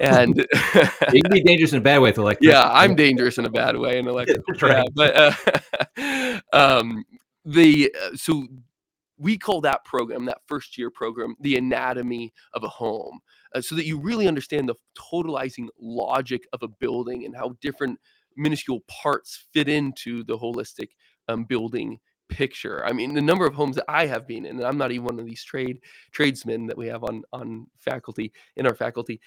And 0.00 0.38
It 1.12 1.22
can 1.22 1.32
be 1.32 1.42
dangerous 1.42 1.72
in 1.72 1.78
a 1.78 1.82
bad 1.82 1.98
way 1.98 2.10
with 2.10 2.18
electricity. 2.18 2.52
yeah, 2.52 2.70
I'm 2.70 2.94
dangerous 2.94 3.38
in 3.38 3.44
a 3.44 3.50
bad 3.50 3.76
way 3.76 3.98
in 3.98 4.08
electrical. 4.08 4.44
That's 4.48 4.62
Yeah, 4.62 4.84
but 4.94 5.38
uh, 5.96 6.40
um, 6.52 7.04
the 7.44 7.94
uh, 8.00 8.16
so 8.16 8.46
we 9.18 9.36
call 9.36 9.60
that 9.62 9.84
program, 9.84 10.24
that 10.26 10.40
first 10.46 10.78
year 10.78 10.90
program, 10.90 11.34
the 11.40 11.56
anatomy 11.56 12.32
of 12.54 12.62
a 12.62 12.68
home, 12.68 13.20
uh, 13.54 13.60
so 13.60 13.74
that 13.74 13.86
you 13.86 13.98
really 13.98 14.28
understand 14.28 14.68
the 14.68 14.76
totalizing 14.96 15.68
logic 15.80 16.42
of 16.52 16.62
a 16.62 16.68
building 16.68 17.24
and 17.24 17.36
how 17.36 17.56
different 17.60 17.98
minuscule 18.36 18.80
parts 18.88 19.46
fit 19.52 19.68
into 19.68 20.22
the 20.24 20.38
holistic 20.38 20.90
um, 21.28 21.44
building 21.44 21.98
picture. 22.28 22.84
I 22.84 22.92
mean, 22.92 23.14
the 23.14 23.22
number 23.22 23.46
of 23.46 23.54
homes 23.54 23.76
that 23.76 23.86
I 23.88 24.06
have 24.06 24.26
been 24.26 24.44
in, 24.44 24.58
and 24.58 24.66
I'm 24.66 24.78
not 24.78 24.92
even 24.92 25.06
one 25.06 25.18
of 25.18 25.26
these 25.26 25.42
trade 25.42 25.80
tradesmen 26.12 26.66
that 26.66 26.76
we 26.76 26.86
have 26.86 27.04
on 27.04 27.22
on 27.32 27.66
faculty 27.78 28.32
in 28.56 28.66
our 28.66 28.74
faculty 28.74 29.20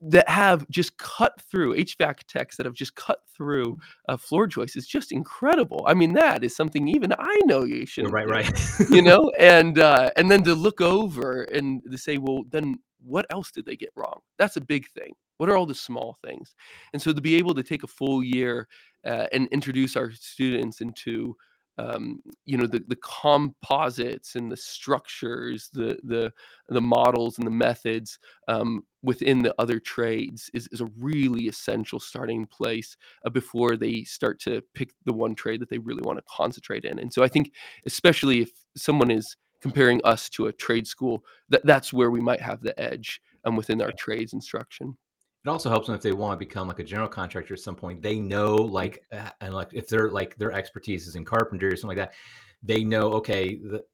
that 0.00 0.28
have 0.28 0.68
just 0.70 0.96
cut 0.98 1.40
through 1.50 1.76
HVAC 1.76 2.20
techs 2.26 2.56
that 2.56 2.66
have 2.66 2.74
just 2.74 2.94
cut 2.94 3.20
through 3.36 3.78
uh, 4.08 4.16
floor 4.16 4.46
joists 4.46 4.76
is 4.76 4.86
just 4.86 5.12
incredible. 5.12 5.84
I 5.86 5.94
mean, 5.94 6.12
that 6.14 6.42
is 6.42 6.54
something 6.54 6.88
even 6.88 7.14
I 7.18 7.40
know 7.44 7.64
you 7.64 7.86
shouldn't 7.86 8.12
right, 8.12 8.26
do 8.26 8.32
right. 8.32 8.90
you 8.90 9.02
know 9.08 9.30
and 9.38 9.78
uh 9.78 10.10
and 10.16 10.30
then 10.30 10.42
to 10.44 10.54
look 10.54 10.80
over 10.80 11.42
and 11.42 11.82
to 11.90 11.98
say 11.98 12.18
well 12.18 12.42
then 12.50 12.78
what 13.04 13.26
else 13.30 13.50
did 13.50 13.64
they 13.64 13.76
get 13.76 13.90
wrong 13.96 14.20
that's 14.38 14.56
a 14.56 14.60
big 14.60 14.88
thing 14.92 15.12
what 15.36 15.48
are 15.48 15.56
all 15.56 15.66
the 15.66 15.74
small 15.74 16.18
things 16.24 16.54
and 16.92 17.00
so 17.00 17.12
to 17.12 17.20
be 17.20 17.36
able 17.36 17.54
to 17.54 17.62
take 17.62 17.84
a 17.84 17.88
full 17.88 18.22
year 18.24 18.66
uh, 19.04 19.26
and 19.32 19.48
introduce 19.48 19.96
our 19.96 20.10
students 20.12 20.80
into 20.80 21.36
um, 21.78 22.20
you 22.44 22.56
know 22.56 22.66
the, 22.66 22.82
the 22.88 22.96
composites 22.96 24.34
and 24.34 24.50
the 24.50 24.56
structures 24.56 25.70
the 25.72 25.98
the 26.04 26.32
the 26.68 26.80
models 26.80 27.38
and 27.38 27.46
the 27.46 27.52
methods 27.52 28.18
um, 28.48 28.84
within 29.02 29.42
the 29.42 29.54
other 29.58 29.78
trades 29.78 30.50
is, 30.54 30.68
is 30.72 30.80
a 30.80 30.90
really 30.98 31.46
essential 31.46 32.00
starting 32.00 32.44
place 32.46 32.96
uh, 33.24 33.30
before 33.30 33.76
they 33.76 34.02
start 34.02 34.40
to 34.40 34.62
pick 34.74 34.90
the 35.04 35.12
one 35.12 35.34
trade 35.34 35.60
that 35.60 35.70
they 35.70 35.78
really 35.78 36.02
want 36.02 36.18
to 36.18 36.24
concentrate 36.28 36.84
in. 36.84 36.98
And 36.98 37.12
so 37.12 37.22
i 37.22 37.28
think 37.28 37.52
especially 37.86 38.40
if 38.40 38.50
someone 38.76 39.10
is 39.10 39.36
comparing 39.60 40.00
us 40.04 40.28
to 40.30 40.46
a 40.46 40.52
trade 40.52 40.86
school 40.86 41.24
that 41.48 41.64
that's 41.64 41.92
where 41.92 42.10
we 42.10 42.20
might 42.20 42.40
have 42.40 42.62
the 42.62 42.78
edge 42.80 43.20
um, 43.44 43.56
within 43.56 43.80
our 43.82 43.92
trades 43.92 44.32
instruction 44.32 44.96
It 45.44 45.48
also 45.48 45.70
helps 45.70 45.86
them 45.86 45.94
if 45.94 46.02
they 46.02 46.12
want 46.12 46.38
to 46.38 46.44
become 46.44 46.68
like 46.68 46.80
a 46.80 46.84
general 46.84 47.08
contractor 47.08 47.54
at 47.54 47.60
some 47.60 47.76
point. 47.76 48.02
They 48.02 48.18
know 48.18 48.56
like 48.56 49.04
uh, 49.12 49.30
and 49.40 49.54
like 49.54 49.68
if 49.72 49.88
they're 49.88 50.10
like 50.10 50.36
their 50.36 50.52
expertise 50.52 51.06
is 51.06 51.14
in 51.14 51.24
carpentry 51.24 51.72
or 51.72 51.76
something 51.76 51.96
like 51.96 52.08
that, 52.08 52.14
they 52.62 52.84
know 52.84 53.12
okay 53.14 53.56
the, 53.56 53.84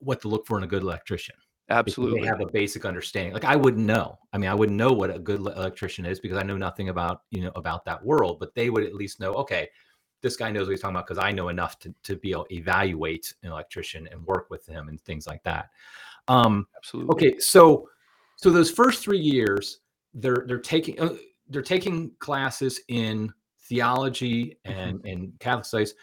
what 0.00 0.20
to 0.22 0.28
look 0.28 0.46
for 0.46 0.56
in 0.58 0.64
a 0.64 0.66
good 0.66 0.82
electrician. 0.82 1.36
absolutely 1.70 2.20
They 2.20 2.26
have 2.26 2.40
a 2.40 2.46
basic 2.46 2.84
understanding. 2.84 3.32
Like 3.32 3.44
I 3.44 3.56
wouldn't 3.56 3.86
know. 3.86 4.18
I 4.32 4.38
mean, 4.38 4.50
I 4.50 4.54
wouldn't 4.54 4.78
know 4.78 4.92
what 4.92 5.14
a 5.14 5.18
good 5.18 5.40
electrician 5.40 6.06
is 6.06 6.20
because 6.20 6.38
I 6.38 6.42
know 6.42 6.56
nothing 6.56 6.88
about 6.88 7.22
you 7.30 7.42
know 7.42 7.52
about 7.54 7.84
that 7.84 8.04
world. 8.04 8.38
But 8.40 8.54
they 8.54 8.70
would 8.70 8.84
at 8.84 8.94
least 8.94 9.20
know. 9.20 9.34
Okay, 9.34 9.68
this 10.22 10.36
guy 10.36 10.50
knows 10.50 10.66
what 10.66 10.72
he's 10.72 10.80
talking 10.80 10.96
about 10.96 11.06
because 11.06 11.22
I 11.22 11.32
know 11.32 11.48
enough 11.48 11.78
to 11.80 11.94
to 12.04 12.16
be 12.16 12.32
able 12.32 12.46
to 12.46 12.54
evaluate 12.54 13.34
an 13.42 13.50
electrician 13.50 14.08
and 14.10 14.24
work 14.26 14.50
with 14.50 14.66
him 14.66 14.88
and 14.88 15.00
things 15.00 15.26
like 15.26 15.42
that. 15.44 15.68
Um, 16.28 16.66
absolutely 16.76 17.12
Okay, 17.12 17.38
so 17.38 17.88
so 18.36 18.50
those 18.50 18.70
first 18.70 19.02
three 19.02 19.18
years, 19.18 19.80
they're 20.20 20.44
they're 20.46 20.58
taking 20.60 21.00
uh, 21.00 21.14
they're 21.48 21.62
taking 21.62 22.12
classes 22.18 22.80
in 22.88 23.32
theology 23.68 24.58
and 24.64 25.04
and 25.04 25.32
Catholic 25.40 25.64
studies. 25.64 25.94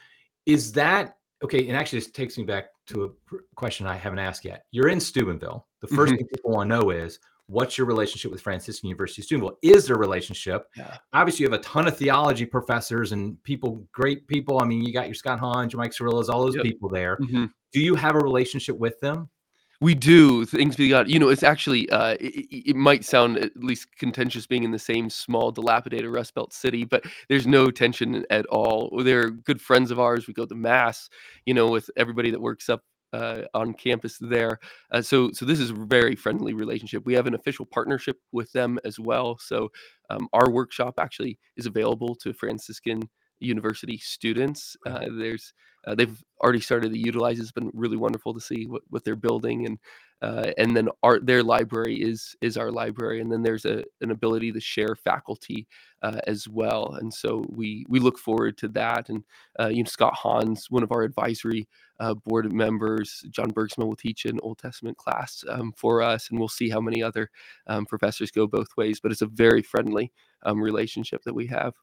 Is 0.46 0.72
that 0.74 1.18
okay? 1.44 1.68
And 1.68 1.76
actually, 1.78 2.00
this 2.00 2.12
takes 2.12 2.38
me 2.38 2.44
back 2.44 2.66
to 2.88 3.06
a 3.06 3.10
question 3.56 3.88
I 3.88 3.96
haven't 3.96 4.20
asked 4.20 4.46
yet. 4.46 4.66
You're 4.72 4.90
in 4.90 5.00
Steubenville. 5.00 5.68
The 5.82 5.88
1st 5.88 6.14
Mhm. 6.14 6.18
thing 6.18 6.28
people 6.28 6.52
want 6.52 6.70
to 6.70 6.80
know 6.80 6.90
is 6.92 7.20
what's 7.48 7.78
your 7.78 7.88
relationship 7.88 8.32
with 8.32 8.42
Franciscan 8.42 8.88
University 8.90 9.22
of 9.22 9.26
Steubenville? 9.26 9.58
Is 9.64 9.88
there 9.88 9.96
a 9.96 10.00
relationship? 10.00 10.68
yeah 10.76 10.98
Obviously, 11.14 11.44
you 11.46 11.52
have 11.52 11.60
a 11.60 11.64
ton 11.64 11.88
of 11.88 11.98
theology 11.98 12.46
professors 12.46 13.12
and 13.12 13.42
people, 13.44 13.88
great 13.92 14.28
people. 14.28 14.60
I 14.62 14.66
mean, 14.66 14.84
you 14.84 14.94
got 14.94 15.08
your 15.08 15.16
Scott 15.16 15.40
Hahn, 15.40 15.70
your 15.70 15.80
Mike 15.80 15.94
Sirillas, 15.94 16.30
all 16.30 16.44
those 16.46 16.56
Yep. 16.56 16.64
people 16.64 16.90
there. 16.90 17.18
Mhm. 17.18 17.52
Do 17.72 17.82
you 17.82 17.96
have 17.96 18.16
a 18.16 18.20
relationship 18.20 18.78
with 18.78 19.00
them? 19.00 19.30
We 19.86 19.94
do 19.94 20.46
things 20.46 20.80
we 20.80 20.90
got. 20.90 21.10
You 21.10 21.20
know, 21.20 21.30
it's 21.30 21.44
actually 21.44 21.88
uh, 21.92 22.16
it, 22.20 22.48
it 22.72 22.76
might 22.76 23.06
sound 23.06 23.38
at 23.38 23.56
least 23.56 23.96
contentious 24.00 24.48
being 24.48 24.64
in 24.64 24.72
the 24.72 24.80
same 24.80 25.12
small, 25.12 25.52
dilapidated 25.52 26.10
Rust 26.10 26.34
Belt 26.34 26.54
city, 26.54 26.86
but 26.86 27.06
there's 27.30 27.46
no 27.46 27.70
tension 27.70 28.26
at 28.32 28.48
all. 28.48 29.04
They're 29.04 29.30
good 29.30 29.62
friends 29.62 29.92
of 29.92 30.00
ours. 30.00 30.26
We 30.26 30.34
go 30.34 30.48
to 30.48 30.56
mass, 30.56 31.08
you 31.46 31.54
know, 31.54 31.68
with 31.68 31.92
everybody 31.98 32.32
that 32.32 32.42
works 32.42 32.68
up 32.68 32.82
uh, 33.14 33.42
on 33.54 33.76
campus 33.76 34.18
there. 34.20 34.60
Uh, 34.90 35.04
so, 35.04 35.30
so 35.34 35.46
this 35.46 35.60
is 35.60 35.70
a 35.70 35.76
very 35.76 36.16
friendly 36.16 36.56
relationship. 36.56 37.06
We 37.06 37.14
have 37.14 37.28
an 37.28 37.36
official 37.36 37.68
partnership 37.68 38.18
with 38.32 38.52
them 38.54 38.80
as 38.86 39.00
well. 39.00 39.38
So, 39.38 39.70
um, 40.10 40.28
our 40.34 40.50
workshop 40.50 40.96
actually 40.98 41.38
is 41.58 41.68
available 41.68 42.16
to 42.16 42.34
Franciscan 42.34 43.04
University 43.40 43.98
students. 43.98 44.78
Uh, 44.86 45.06
there's 45.12 45.54
uh, 45.88 45.96
they've 45.96 46.24
already 46.42 46.60
started 46.60 46.92
to 46.92 47.00
utilize. 47.00 47.38
it. 47.38 47.44
It's 47.44 47.52
been 47.52 47.72
really 47.74 47.98
wonderful 47.98 48.34
to 48.34 48.40
see 48.40 48.66
what, 48.66 48.82
what 48.90 49.04
they're 49.04 49.16
building, 49.16 49.66
and 49.66 49.80
uh, 50.22 50.52
and 50.58 50.76
then 50.76 50.90
our 51.04 51.20
their 51.20 51.44
library 51.44 51.98
is 52.02 52.36
is 52.42 52.58
our 52.58 52.72
library, 52.72 53.22
and 53.22 53.32
then 53.32 53.44
there's 53.44 53.66
a 53.66 53.84
an 54.02 54.12
ability 54.12 54.52
to 54.52 54.60
share 54.60 54.96
faculty 54.96 55.68
uh, 56.02 56.20
as 56.26 56.48
well, 56.48 56.96
and 57.00 57.14
so 57.14 57.46
we 57.50 57.86
we 57.90 58.00
look 58.00 58.18
forward 58.18 58.58
to 58.58 58.68
that. 58.70 59.10
And 59.10 59.24
uh, 59.60 59.68
you 59.68 59.84
know, 59.84 59.90
Scott 59.90 60.16
Hahn's, 60.16 60.72
one 60.72 60.84
of 60.84 60.92
our 60.92 61.04
advisory 61.04 61.68
uh, 62.00 62.14
board 62.16 62.52
members, 62.52 63.24
John 63.30 63.52
Bergsma 63.52 63.86
will 63.86 63.96
teach 63.96 64.26
an 64.26 64.40
Old 64.42 64.58
Testament 64.58 64.98
class 64.98 65.44
um, 65.50 65.74
for 65.78 66.02
us, 66.02 66.30
and 66.30 66.40
we'll 66.40 66.48
see 66.48 66.70
how 66.70 66.82
many 66.82 67.04
other 67.04 67.30
um, 67.68 67.86
professors 67.86 68.32
go 68.32 68.48
both 68.48 68.70
ways. 68.78 69.00
But 69.00 69.12
it's 69.12 69.22
a 69.22 69.28
very 69.28 69.62
friendly 69.62 70.12
um, 70.44 70.62
relationship 70.62 71.24
that 71.26 71.36
we 71.36 71.48
have. 71.48 71.74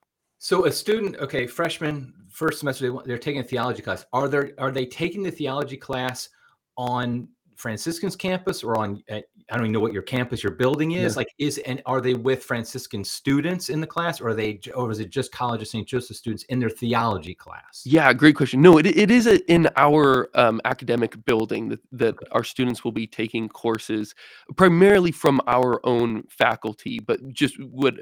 So 0.44 0.66
a 0.66 0.72
student, 0.72 1.14
okay, 1.18 1.46
freshman, 1.46 2.12
first 2.28 2.58
semester, 2.58 2.90
they, 2.90 2.98
they're 3.04 3.16
taking 3.16 3.40
a 3.40 3.44
theology 3.44 3.80
class. 3.80 4.04
Are 4.12 4.26
there 4.26 4.50
are 4.58 4.72
they 4.72 4.84
taking 4.84 5.22
the 5.22 5.30
theology 5.30 5.76
class 5.76 6.30
on 6.76 7.28
Franciscan's 7.62 8.16
campus 8.16 8.64
or 8.64 8.76
on? 8.76 9.02
uh, 9.10 9.20
I 9.50 9.56
don't 9.56 9.66
even 9.66 9.72
know 9.72 9.80
what 9.80 9.92
your 9.92 10.02
campus, 10.02 10.42
your 10.42 10.52
building 10.52 10.92
is. 10.92 11.14
Yeah. 11.14 11.16
Like, 11.18 11.28
is 11.38 11.58
and 11.58 11.82
are 11.86 12.00
they 12.00 12.14
with 12.14 12.42
Franciscan 12.42 13.04
students 13.04 13.68
in 13.68 13.80
the 13.80 13.86
class, 13.86 14.20
or 14.20 14.28
are 14.28 14.34
they, 14.34 14.60
or 14.74 14.90
is 14.90 14.98
it 14.98 15.10
just 15.10 15.30
College 15.30 15.62
of 15.62 15.68
St. 15.68 15.86
Joseph 15.86 16.16
students 16.16 16.44
in 16.44 16.58
their 16.58 16.70
theology 16.70 17.34
class? 17.34 17.82
Yeah, 17.84 18.12
great 18.12 18.34
question. 18.34 18.62
No, 18.62 18.78
it, 18.78 18.86
it 18.86 19.10
is 19.10 19.26
a, 19.26 19.38
in 19.50 19.68
our 19.76 20.28
um, 20.34 20.60
academic 20.64 21.22
building 21.24 21.68
that, 21.68 21.80
that 21.92 22.14
our 22.32 22.44
students 22.44 22.82
will 22.82 22.92
be 22.92 23.06
taking 23.06 23.48
courses 23.48 24.14
primarily 24.56 25.12
from 25.12 25.40
our 25.46 25.84
own 25.84 26.24
faculty, 26.28 26.98
but 26.98 27.20
just 27.32 27.62
what 27.62 27.94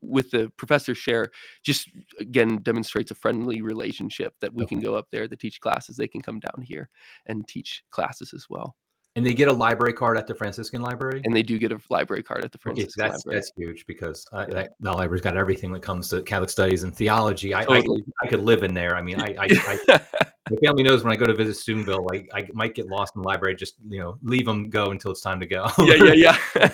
with 0.00 0.30
the 0.30 0.50
professor 0.56 0.94
share, 0.94 1.30
just 1.62 1.88
again 2.18 2.58
demonstrates 2.62 3.10
a 3.10 3.14
friendly 3.14 3.62
relationship 3.62 4.34
that 4.40 4.52
we 4.52 4.66
can 4.66 4.80
go 4.80 4.94
up 4.94 5.06
there 5.12 5.28
to 5.28 5.36
teach 5.36 5.60
classes. 5.60 5.96
They 5.96 6.08
can 6.08 6.20
come 6.20 6.40
down 6.40 6.62
here 6.62 6.88
and 7.26 7.46
teach 7.46 7.84
classes 7.90 8.32
as 8.34 8.46
well. 8.50 8.76
And 9.16 9.24
they 9.24 9.34
get 9.34 9.48
a 9.48 9.52
library 9.52 9.94
card 9.94 10.18
at 10.18 10.26
the 10.26 10.34
Franciscan 10.34 10.82
library. 10.82 11.22
And 11.24 11.34
they 11.34 11.42
do 11.42 11.58
get 11.58 11.72
a 11.72 11.80
library 11.88 12.22
card 12.22 12.44
at 12.44 12.52
the 12.52 12.58
Franciscan 12.58 12.90
so 12.90 13.02
that's 13.02 13.26
Library. 13.26 13.36
that's 13.40 13.52
huge 13.56 13.86
because 13.86 14.26
uh, 14.32 14.46
that, 14.46 14.74
the 14.78 14.92
library's 14.92 15.22
got 15.22 15.36
everything 15.36 15.72
that 15.72 15.82
comes 15.82 16.08
to 16.10 16.22
Catholic 16.22 16.50
studies 16.50 16.82
and 16.82 16.94
theology. 16.94 17.54
I, 17.54 17.62
I, 17.62 17.64
Totally. 17.64 18.02
could, 18.02 18.12
I 18.22 18.26
could 18.28 18.42
live 18.42 18.62
in 18.62 18.74
there. 18.74 18.94
I 18.94 19.02
mean, 19.02 19.20
I, 19.20 19.34
I, 19.38 19.78
I 19.88 20.00
My 20.50 20.56
family 20.64 20.84
knows 20.84 21.02
when 21.02 21.12
I 21.12 21.16
go 21.16 21.26
to 21.26 21.34
visit 21.34 21.56
Steubenville, 21.56 22.04
like 22.04 22.28
I 22.32 22.46
might 22.52 22.74
get 22.74 22.86
lost 22.86 23.16
in 23.16 23.22
the 23.22 23.26
library. 23.26 23.56
Just 23.56 23.74
you 23.88 23.98
know, 23.98 24.16
leave 24.22 24.46
them 24.46 24.70
go 24.70 24.92
until 24.92 25.10
it's 25.10 25.20
time 25.20 25.40
to 25.40 25.46
go. 25.46 25.68
yeah, 25.78 26.12
yeah, 26.14 26.38
yeah. 26.54 26.72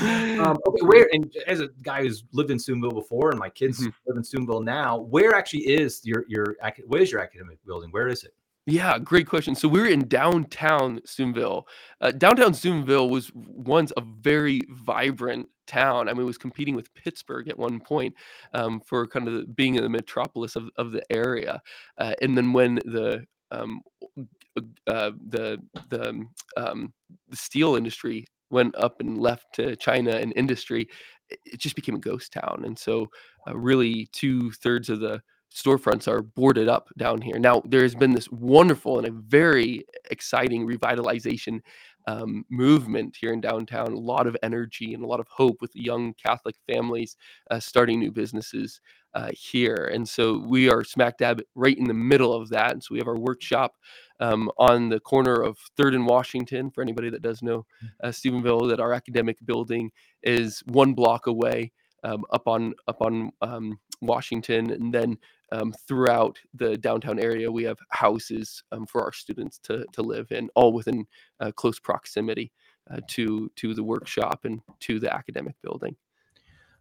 um, 0.40 0.56
okay, 0.68 0.82
where 0.82 1.08
and 1.12 1.34
as 1.48 1.60
a 1.60 1.68
guy 1.82 2.02
who's 2.02 2.22
lived 2.32 2.52
in 2.52 2.60
Steubenville 2.60 2.92
before, 2.92 3.30
and 3.30 3.40
my 3.40 3.48
kids 3.48 3.80
mm-hmm. 3.80 3.90
live 4.06 4.16
in 4.16 4.22
Steubenville 4.22 4.60
now, 4.60 4.98
where 4.98 5.34
actually 5.34 5.66
is 5.66 6.00
your 6.04 6.24
your 6.28 6.56
what 6.86 7.00
is 7.00 7.10
your 7.10 7.20
academic 7.20 7.58
building? 7.66 7.90
Where 7.90 8.06
is 8.06 8.22
it? 8.22 8.34
Yeah, 8.66 8.98
great 8.98 9.26
question. 9.26 9.56
So 9.56 9.66
we're 9.66 9.88
in 9.88 10.06
downtown 10.06 11.00
Steubenville. 11.04 11.66
Uh, 12.00 12.12
downtown 12.12 12.54
Steubenville 12.54 13.10
was 13.10 13.32
once 13.34 13.92
a 13.96 14.02
very 14.20 14.60
vibrant 14.70 15.48
town. 15.66 16.08
I 16.08 16.12
mean, 16.12 16.22
it 16.22 16.26
was 16.26 16.38
competing 16.38 16.76
with 16.76 16.94
Pittsburgh 16.94 17.48
at 17.48 17.58
one 17.58 17.80
point 17.80 18.14
um, 18.54 18.80
for 18.80 19.06
kind 19.08 19.26
of 19.26 19.56
being 19.56 19.74
in 19.74 19.82
the 19.82 19.88
metropolis 19.88 20.54
of, 20.54 20.68
of 20.76 20.92
the 20.92 21.02
area. 21.10 21.60
Uh, 21.98 22.14
and 22.22 22.36
then 22.36 22.52
when 22.52 22.76
the 22.84 23.24
um, 23.50 23.80
uh, 24.86 25.10
the 25.28 25.58
the 25.90 26.24
um, 26.56 26.92
the 27.28 27.36
steel 27.36 27.74
industry 27.74 28.26
went 28.50 28.76
up 28.76 29.00
and 29.00 29.18
left 29.18 29.46
to 29.54 29.74
China 29.76 30.12
and 30.12 30.32
industry, 30.36 30.88
it 31.30 31.58
just 31.58 31.74
became 31.74 31.96
a 31.96 32.00
ghost 32.00 32.32
town. 32.32 32.62
And 32.64 32.78
so, 32.78 33.08
uh, 33.48 33.56
really, 33.56 34.08
two 34.12 34.52
thirds 34.52 34.88
of 34.88 35.00
the 35.00 35.20
storefronts 35.54 36.08
are 36.08 36.22
boarded 36.22 36.68
up 36.68 36.88
down 36.98 37.20
here. 37.20 37.38
Now, 37.38 37.62
there 37.64 37.82
has 37.82 37.94
been 37.94 38.12
this 38.12 38.30
wonderful 38.30 38.98
and 38.98 39.06
a 39.06 39.12
very 39.12 39.84
exciting 40.10 40.66
revitalization 40.66 41.60
um, 42.06 42.44
movement 42.50 43.16
here 43.20 43.32
in 43.32 43.40
downtown. 43.40 43.92
A 43.92 43.98
lot 43.98 44.26
of 44.26 44.36
energy 44.42 44.94
and 44.94 45.04
a 45.04 45.06
lot 45.06 45.20
of 45.20 45.28
hope 45.28 45.58
with 45.60 45.70
young 45.74 46.14
Catholic 46.14 46.56
families 46.66 47.16
uh, 47.50 47.60
starting 47.60 48.00
new 48.00 48.10
businesses 48.10 48.80
uh, 49.14 49.30
here. 49.32 49.90
And 49.92 50.08
so 50.08 50.38
we 50.38 50.70
are 50.70 50.84
smack 50.84 51.18
dab 51.18 51.42
right 51.54 51.76
in 51.76 51.84
the 51.84 51.94
middle 51.94 52.32
of 52.32 52.48
that. 52.50 52.72
And 52.72 52.82
so 52.82 52.88
we 52.92 52.98
have 52.98 53.08
our 53.08 53.18
workshop 53.18 53.74
um, 54.20 54.50
on 54.58 54.88
the 54.88 55.00
corner 55.00 55.34
of 55.34 55.58
Third 55.76 55.94
and 55.94 56.06
Washington. 56.06 56.70
For 56.70 56.82
anybody 56.82 57.10
that 57.10 57.22
does 57.22 57.42
know 57.42 57.66
mm. 57.84 57.88
uh, 58.02 58.12
Steubenville, 58.12 58.66
that 58.68 58.80
our 58.80 58.92
academic 58.92 59.38
building 59.44 59.90
is 60.22 60.62
one 60.66 60.94
block 60.94 61.26
away. 61.26 61.72
Um, 62.04 62.24
up 62.32 62.48
on 62.48 62.74
up 62.88 63.00
on 63.00 63.30
um, 63.42 63.78
Washington, 64.00 64.72
and 64.72 64.92
then 64.92 65.18
um, 65.52 65.72
throughout 65.86 66.38
the 66.54 66.76
downtown 66.78 67.20
area, 67.20 67.52
we 67.52 67.62
have 67.64 67.78
houses 67.90 68.64
um, 68.72 68.86
for 68.86 69.02
our 69.02 69.12
students 69.12 69.58
to, 69.58 69.84
to 69.92 70.02
live 70.02 70.32
in, 70.32 70.48
all 70.54 70.72
within 70.72 71.04
uh, 71.40 71.52
close 71.52 71.78
proximity 71.78 72.50
uh, 72.90 73.00
to 73.06 73.50
to 73.54 73.74
the 73.74 73.84
workshop 73.84 74.40
and 74.44 74.60
to 74.80 74.98
the 74.98 75.12
academic 75.12 75.54
building. 75.62 75.94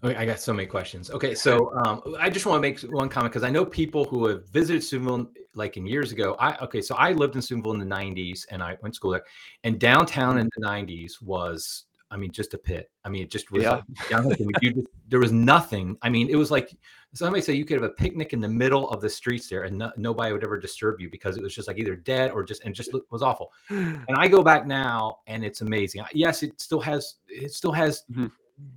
Okay, 0.03 0.15
I 0.15 0.25
got 0.25 0.39
so 0.39 0.51
many 0.51 0.65
questions. 0.65 1.11
Okay, 1.11 1.35
so 1.35 1.71
um, 1.85 2.01
I 2.17 2.27
just 2.29 2.47
want 2.47 2.57
to 2.57 2.61
make 2.61 2.79
one 2.91 3.07
comment 3.07 3.31
because 3.31 3.43
I 3.43 3.51
know 3.51 3.63
people 3.63 4.05
who 4.05 4.25
have 4.25 4.49
visited 4.49 4.83
Steubenville 4.83 5.29
like 5.53 5.77
in 5.77 5.85
years 5.85 6.11
ago. 6.11 6.35
I 6.39 6.55
okay, 6.63 6.81
so 6.81 6.95
I 6.95 7.11
lived 7.11 7.35
in 7.35 7.41
Steubenville 7.41 7.73
in 7.73 7.79
the 7.79 7.95
'90s 7.95 8.45
and 8.49 8.63
I 8.63 8.77
went 8.81 8.93
to 8.93 8.95
school 8.95 9.11
there, 9.11 9.25
and 9.63 9.79
downtown 9.79 10.39
in 10.39 10.49
the 10.57 10.65
'90s 10.65 11.21
was 11.21 11.85
I 12.11 12.17
mean, 12.17 12.31
just 12.31 12.53
a 12.53 12.57
pit. 12.57 12.91
I 13.05 13.09
mean, 13.09 13.23
it 13.23 13.31
just 13.31 13.51
was 13.51 13.63
yeah. 13.63 13.81
like, 14.11 14.61
just, 14.61 14.87
there 15.07 15.19
was 15.19 15.31
nothing. 15.31 15.97
I 16.01 16.09
mean, 16.09 16.29
it 16.29 16.35
was 16.35 16.51
like 16.51 16.75
somebody 17.13 17.41
say 17.41 17.53
you 17.53 17.65
could 17.65 17.81
have 17.81 17.89
a 17.89 17.93
picnic 17.93 18.33
in 18.33 18.39
the 18.39 18.47
middle 18.47 18.89
of 18.89 19.01
the 19.01 19.09
streets 19.09 19.47
there 19.47 19.63
and 19.63 19.77
no, 19.77 19.91
nobody 19.97 20.31
would 20.31 20.43
ever 20.43 20.57
disturb 20.57 20.99
you 20.99 21.09
because 21.09 21.37
it 21.37 21.43
was 21.43 21.53
just 21.53 21.67
like 21.67 21.77
either 21.77 21.95
dead 21.95 22.31
or 22.31 22.43
just 22.43 22.63
and 22.63 22.73
just 22.73 22.91
was 23.09 23.21
awful. 23.21 23.51
And 23.69 24.17
I 24.17 24.27
go 24.27 24.41
back 24.41 24.65
now 24.65 25.19
and 25.27 25.43
it's 25.43 25.61
amazing. 25.61 26.03
Yes, 26.13 26.43
it 26.43 26.59
still 26.59 26.81
has 26.81 27.15
it 27.27 27.51
still 27.51 27.71
has 27.71 28.03
mm-hmm. 28.11 28.27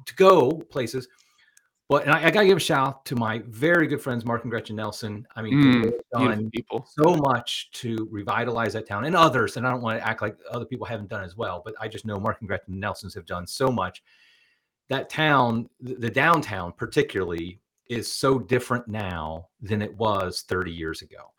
to 0.06 0.14
go 0.16 0.52
places, 0.70 1.08
but 1.88 2.04
and 2.04 2.12
I, 2.12 2.26
I 2.26 2.30
got 2.30 2.40
to 2.40 2.46
give 2.46 2.56
a 2.56 2.60
shout 2.60 2.88
out 2.88 3.04
to 3.06 3.16
my 3.16 3.42
very 3.46 3.86
good 3.86 4.00
friends, 4.00 4.24
Mark 4.24 4.42
and 4.42 4.50
Gretchen 4.50 4.76
Nelson. 4.76 5.26
I 5.36 5.42
mean, 5.42 5.54
mm, 5.54 5.92
done 6.12 6.50
people. 6.50 6.86
so 6.88 7.14
much 7.16 7.70
to 7.72 8.08
revitalize 8.10 8.72
that 8.72 8.88
town 8.88 9.04
and 9.04 9.14
others. 9.14 9.56
And 9.56 9.66
I 9.66 9.70
don't 9.70 9.82
want 9.82 10.00
to 10.00 10.06
act 10.06 10.22
like 10.22 10.36
other 10.50 10.64
people 10.64 10.86
haven't 10.86 11.10
done 11.10 11.24
as 11.24 11.36
well, 11.36 11.60
but 11.64 11.74
I 11.78 11.88
just 11.88 12.06
know 12.06 12.18
Mark 12.18 12.38
and 12.40 12.48
Gretchen 12.48 12.80
Nelsons 12.80 13.14
have 13.14 13.26
done 13.26 13.46
so 13.46 13.70
much. 13.70 14.02
That 14.88 15.08
town, 15.10 15.68
the 15.80 16.10
downtown 16.10 16.72
particularly, 16.72 17.60
is 17.88 18.10
so 18.10 18.38
different 18.38 18.88
now 18.88 19.48
than 19.60 19.82
it 19.82 19.94
was 19.96 20.44
30 20.48 20.72
years 20.72 21.02
ago. 21.02 21.32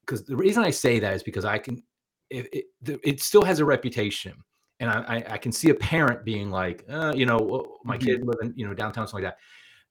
Because 0.00 0.20
um, 0.20 0.26
the 0.26 0.36
reason 0.36 0.64
I 0.64 0.70
say 0.70 0.98
that 0.98 1.14
is 1.14 1.22
because 1.22 1.44
I 1.44 1.58
can, 1.58 1.82
it, 2.30 2.48
it, 2.52 3.00
it 3.04 3.20
still 3.20 3.44
has 3.44 3.60
a 3.60 3.64
reputation 3.64 4.34
and 4.80 4.90
I, 4.90 5.22
I, 5.28 5.38
can 5.38 5.52
see 5.52 5.70
a 5.70 5.74
parent 5.74 6.24
being 6.24 6.50
like, 6.50 6.84
uh, 6.90 7.12
you 7.14 7.24
know, 7.24 7.78
my 7.84 7.96
mm-hmm. 7.96 8.06
kid 8.06 8.26
living, 8.26 8.52
you 8.56 8.66
know, 8.66 8.74
downtown, 8.74 9.06
something 9.06 9.22
like 9.22 9.34
that. 9.34 9.38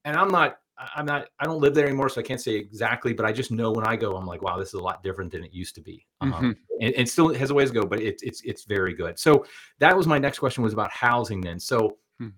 And 0.04 0.18
I'm 0.18 0.28
not, 0.28 0.58
I'm 0.96 1.06
not, 1.06 1.28
I 1.40 1.46
don't 1.46 1.62
live 1.62 1.74
there 1.76 1.86
anymore, 1.86 2.10
so 2.10 2.20
I 2.20 2.24
can't 2.24 2.42
say 2.42 2.56
exactly, 2.56 3.14
but 3.14 3.26
I 3.26 3.32
just 3.32 3.52
know 3.52 3.72
when 3.72 3.86
I 3.86 3.96
go, 3.96 4.18
I'm 4.18 4.26
like, 4.26 4.42
wow, 4.42 4.58
this 4.58 4.70
is 4.70 4.74
a 4.74 4.84
lot 4.84 5.04
different 5.04 5.32
than 5.32 5.44
it 5.44 5.54
used 5.54 5.76
to 5.76 5.82
be. 5.82 6.06
Um, 6.20 6.34
mm-hmm. 6.34 6.52
and, 6.82 6.94
and 6.96 7.10
still 7.10 7.34
has 7.34 7.52
a 7.52 7.54
ways 7.54 7.70
to 7.70 7.80
go, 7.80 7.86
but 7.86 8.02
it's 8.02 8.24
it's 8.24 8.42
it's 8.42 8.64
very 8.64 8.94
good. 8.94 9.20
So 9.20 9.46
that 9.80 9.96
was 9.96 10.08
my 10.08 10.18
next 10.18 10.40
question 10.40 10.64
was 10.64 10.74
about 10.74 10.92
housing. 10.92 11.40
Then, 11.40 11.60
so 11.60 11.98
hmm. 12.20 12.30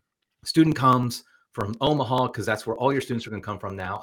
student 0.43 0.75
comes, 0.75 1.23
from 1.53 1.75
Omaha 1.81 2.27
because 2.27 2.45
that's 2.45 2.65
where 2.65 2.75
all 2.77 2.91
your 2.91 3.01
students 3.01 3.25
are 3.25 3.29
going 3.29 3.41
to 3.41 3.45
come 3.45 3.59
from 3.59 3.75
now. 3.75 4.01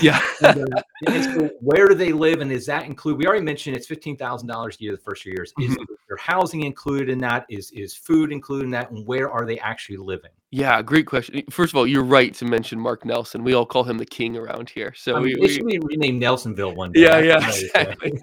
yeah. 0.00 0.20
and, 0.42 0.74
uh, 0.74 0.82
and 1.06 1.24
so 1.24 1.50
where 1.60 1.86
do 1.86 1.94
they 1.94 2.12
live, 2.12 2.40
and 2.40 2.50
does 2.50 2.66
that 2.66 2.86
include? 2.86 3.18
We 3.18 3.26
already 3.26 3.44
mentioned 3.44 3.76
it's 3.76 3.86
fifteen 3.86 4.16
thousand 4.16 4.48
dollars 4.48 4.76
a 4.80 4.82
year 4.82 4.92
the 4.92 4.98
first 4.98 5.22
few 5.22 5.32
years. 5.32 5.52
Is 5.60 5.70
mm-hmm. 5.70 5.84
their 6.08 6.16
housing 6.16 6.64
included 6.64 7.08
in 7.08 7.18
that? 7.18 7.46
Is 7.48 7.70
is 7.72 7.94
food 7.94 8.32
included 8.32 8.64
in 8.64 8.70
that? 8.70 8.90
And 8.90 9.06
where 9.06 9.30
are 9.30 9.44
they 9.44 9.58
actually 9.60 9.98
living? 9.98 10.30
Yeah, 10.50 10.80
great 10.80 11.06
question. 11.06 11.42
First 11.50 11.74
of 11.74 11.76
all, 11.76 11.86
you're 11.86 12.02
right 12.02 12.32
to 12.34 12.46
mention 12.46 12.80
Mark 12.80 13.04
Nelson. 13.04 13.44
We 13.44 13.52
all 13.52 13.66
call 13.66 13.84
him 13.84 13.98
the 13.98 14.06
king 14.06 14.34
around 14.34 14.70
here. 14.70 14.94
So 14.96 15.14
I 15.14 15.20
mean, 15.20 15.36
we, 15.38 15.48
should 15.48 15.66
be 15.66 15.78
renamed 15.78 16.22
Nelsonville 16.22 16.74
one 16.74 16.92
day. 16.92 17.02
Yeah, 17.02 17.18
yeah. 17.18 17.46
Exactly. 17.46 18.18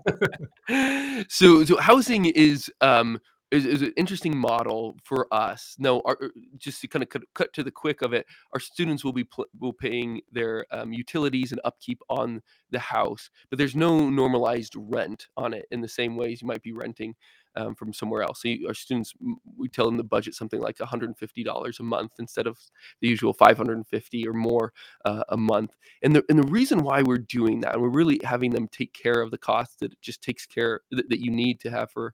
so, 1.29 1.63
so 1.63 1.77
housing 1.77 2.25
is 2.25 2.71
um, 2.81 3.19
is, 3.51 3.65
is 3.65 3.81
an 3.81 3.93
interesting 3.95 4.35
model 4.35 4.97
for 5.03 5.27
us. 5.33 5.75
No, 5.77 6.01
our, 6.05 6.17
er, 6.21 6.31
just 6.57 6.81
to 6.81 6.87
kind 6.87 7.03
of 7.03 7.09
cut, 7.09 7.23
cut, 7.33 7.53
to 7.53 7.63
the 7.63 7.71
quick 7.71 8.01
of 8.01 8.13
it, 8.13 8.25
our 8.53 8.59
students 8.59 9.03
will 9.03 9.13
be 9.13 9.23
pl- 9.23 9.45
will 9.59 9.73
paying 9.73 10.21
their 10.31 10.65
um, 10.71 10.93
utilities 10.93 11.51
and 11.51 11.61
upkeep 11.63 12.01
on 12.09 12.41
the 12.71 12.79
house, 12.79 13.29
but 13.49 13.59
there's 13.59 13.75
no 13.75 14.09
normalized 14.09 14.73
rent 14.75 15.27
on 15.37 15.53
it 15.53 15.65
in 15.71 15.81
the 15.81 15.87
same 15.87 16.15
ways 16.15 16.41
you 16.41 16.47
might 16.47 16.63
be 16.63 16.73
renting 16.73 17.15
um, 17.55 17.75
from 17.75 17.93
somewhere 17.93 18.23
else. 18.23 18.41
So 18.41 18.49
you, 18.49 18.67
our 18.67 18.73
students, 18.73 19.13
we 19.57 19.69
tell 19.69 19.85
them 19.85 19.97
the 19.97 20.03
budget 20.03 20.35
something 20.35 20.59
like 20.59 20.77
$150 20.77 21.79
a 21.79 21.83
month 21.83 22.11
instead 22.19 22.47
of 22.47 22.57
the 23.01 23.07
usual 23.07 23.33
550 23.33 24.27
or 24.27 24.33
more 24.33 24.73
uh, 25.05 25.23
a 25.29 25.37
month. 25.37 25.75
And 26.03 26.15
the 26.15 26.23
and 26.29 26.39
the 26.39 26.47
reason 26.47 26.83
why 26.83 27.01
we're 27.01 27.17
doing 27.17 27.61
that, 27.61 27.73
and 27.73 27.81
we're 27.81 27.89
really 27.89 28.19
having 28.23 28.51
them 28.51 28.67
take 28.67 28.93
care 28.93 29.21
of 29.21 29.31
the 29.31 29.37
costs 29.37 29.77
that 29.79 29.93
it 29.93 30.01
just 30.01 30.21
takes 30.21 30.45
care 30.45 30.81
that, 30.91 31.09
that 31.09 31.23
you 31.23 31.31
need 31.31 31.59
to 31.61 31.71
have 31.71 31.91
for 31.91 32.07
uh, 32.07 32.09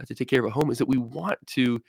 Uh, 0.00 0.04
to 0.04 0.14
take 0.14 0.28
care 0.28 0.40
of 0.40 0.46
a 0.46 0.50
home 0.50 0.70
is 0.70 0.78
that 0.78 0.88
we 0.88 0.98
want 0.98 1.38
to 1.46 1.80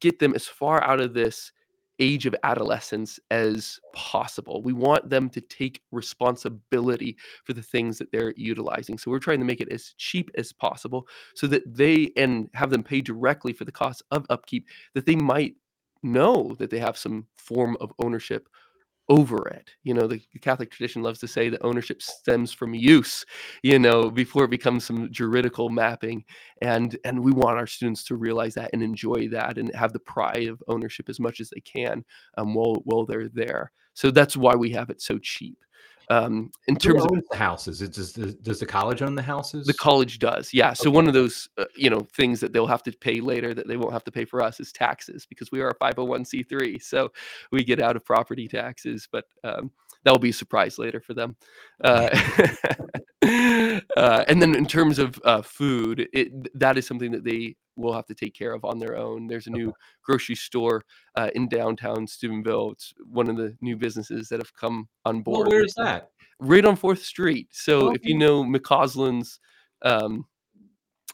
get 0.00 0.18
them 0.18 0.34
as 0.34 0.46
far 0.46 0.82
out 0.84 1.00
of 1.00 1.14
this 1.14 1.52
age 2.00 2.26
of 2.26 2.34
adolescence 2.42 3.20
as 3.30 3.78
possible. 3.94 4.62
We 4.62 4.72
want 4.72 5.08
them 5.08 5.28
to 5.30 5.40
take 5.40 5.80
responsibility 5.92 7.16
for 7.44 7.52
the 7.52 7.62
things 7.62 7.98
that 7.98 8.10
they're 8.10 8.34
utilizing. 8.36 8.98
So 8.98 9.10
we're 9.10 9.20
trying 9.20 9.38
to 9.38 9.44
make 9.44 9.60
it 9.60 9.70
as 9.70 9.94
cheap 9.96 10.30
as 10.36 10.52
possible 10.52 11.06
so 11.34 11.46
that 11.48 11.62
they 11.66 12.10
and 12.16 12.50
have 12.54 12.70
them 12.70 12.82
pay 12.82 13.00
directly 13.00 13.52
for 13.52 13.64
the 13.64 13.72
cost 13.72 14.02
of 14.10 14.26
upkeep 14.28 14.66
that 14.94 15.06
they 15.06 15.16
might 15.16 15.54
know 16.02 16.54
that 16.58 16.70
they 16.70 16.78
have 16.78 16.98
some 16.98 17.26
form 17.36 17.76
of 17.80 17.92
ownership 17.98 18.48
over 19.08 19.48
it. 19.48 19.70
You 19.82 19.94
know, 19.94 20.06
the, 20.06 20.20
Catholic 20.40 20.70
tradition 20.70 21.02
loves 21.02 21.18
to 21.20 21.28
say 21.28 21.48
that 21.48 21.64
ownership 21.64 22.00
stems 22.00 22.52
from 22.52 22.74
use, 22.74 23.24
you 23.62 23.78
know, 23.78 24.10
before 24.10 24.44
it 24.44 24.50
becomes 24.50 24.84
some 24.84 25.10
juridical 25.10 25.68
mapping. 25.68 26.24
And 26.62 26.96
and 27.04 27.22
we 27.22 27.32
want 27.32 27.58
our 27.58 27.66
students 27.66 28.04
to 28.04 28.16
realize 28.16 28.54
that 28.54 28.70
and 28.72 28.82
enjoy 28.82 29.28
that 29.28 29.58
and 29.58 29.74
have 29.74 29.92
the 29.92 30.00
pride 30.00 30.48
of 30.48 30.62
ownership 30.68 31.08
as 31.08 31.20
much 31.20 31.40
as 31.40 31.50
they 31.50 31.60
can 31.60 32.04
um, 32.38 32.54
while 32.54 32.82
while 32.84 33.04
they're 33.04 33.28
there. 33.28 33.72
So 33.94 34.10
that's 34.10 34.36
why 34.36 34.54
we 34.54 34.70
have 34.70 34.90
it 34.90 35.00
so 35.00 35.18
cheap. 35.18 35.58
Um, 36.10 36.50
in 36.66 36.76
terms 36.76 37.02
of 37.02 37.10
the 37.30 37.36
houses, 37.36 37.82
it 37.82 37.92
does, 37.92 38.12
does 38.12 38.60
the 38.60 38.66
college 38.66 39.02
own 39.02 39.14
the 39.14 39.22
houses? 39.22 39.66
The 39.66 39.74
college 39.74 40.18
does, 40.18 40.52
yeah. 40.52 40.72
So 40.72 40.88
okay. 40.88 40.94
one 40.94 41.08
of 41.08 41.14
those, 41.14 41.48
uh, 41.56 41.64
you 41.76 41.90
know, 41.90 42.06
things 42.14 42.40
that 42.40 42.52
they'll 42.52 42.66
have 42.66 42.82
to 42.84 42.92
pay 42.92 43.20
later 43.20 43.54
that 43.54 43.68
they 43.68 43.76
won't 43.76 43.92
have 43.92 44.04
to 44.04 44.12
pay 44.12 44.24
for 44.24 44.42
us 44.42 44.60
is 44.60 44.72
taxes 44.72 45.26
because 45.26 45.50
we 45.50 45.60
are 45.60 45.68
a 45.68 45.74
501c3, 45.76 46.82
so 46.82 47.10
we 47.50 47.64
get 47.64 47.80
out 47.80 47.96
of 47.96 48.04
property 48.04 48.48
taxes. 48.48 49.08
But 49.10 49.24
um, 49.44 49.70
that 50.04 50.12
will 50.12 50.18
be 50.18 50.30
a 50.30 50.34
surprise 50.34 50.78
later 50.78 51.00
for 51.00 51.14
them. 51.14 51.36
Uh, 51.82 52.10
uh, 53.96 54.24
and 54.28 54.40
then 54.40 54.54
in 54.54 54.66
terms 54.66 54.98
of 54.98 55.18
uh, 55.24 55.42
food, 55.42 56.08
it, 56.12 56.58
that 56.58 56.78
is 56.78 56.86
something 56.86 57.10
that 57.12 57.24
they 57.24 57.56
will 57.76 57.92
have 57.92 58.06
to 58.06 58.14
take 58.14 58.34
care 58.34 58.52
of 58.52 58.64
on 58.64 58.78
their 58.78 58.96
own. 58.96 59.26
There's 59.26 59.46
a 59.46 59.50
new 59.50 59.72
grocery 60.02 60.34
store 60.34 60.84
uh, 61.16 61.30
in 61.34 61.48
downtown 61.48 62.06
Steubenville. 62.06 62.72
It's 62.72 62.94
one 63.10 63.28
of 63.28 63.36
the 63.36 63.56
new 63.60 63.76
businesses 63.76 64.28
that 64.28 64.40
have 64.40 64.54
come 64.54 64.88
on 65.04 65.22
board. 65.22 65.48
Well, 65.48 65.50
where's 65.50 65.74
that? 65.74 66.10
Right 66.40 66.64
on 66.64 66.76
Fourth 66.76 67.02
Street. 67.02 67.48
So 67.52 67.88
okay. 67.88 67.96
if 68.00 68.06
you 68.06 68.16
know 68.16 68.44
McCausland's, 68.44 69.38
um, 69.82 70.26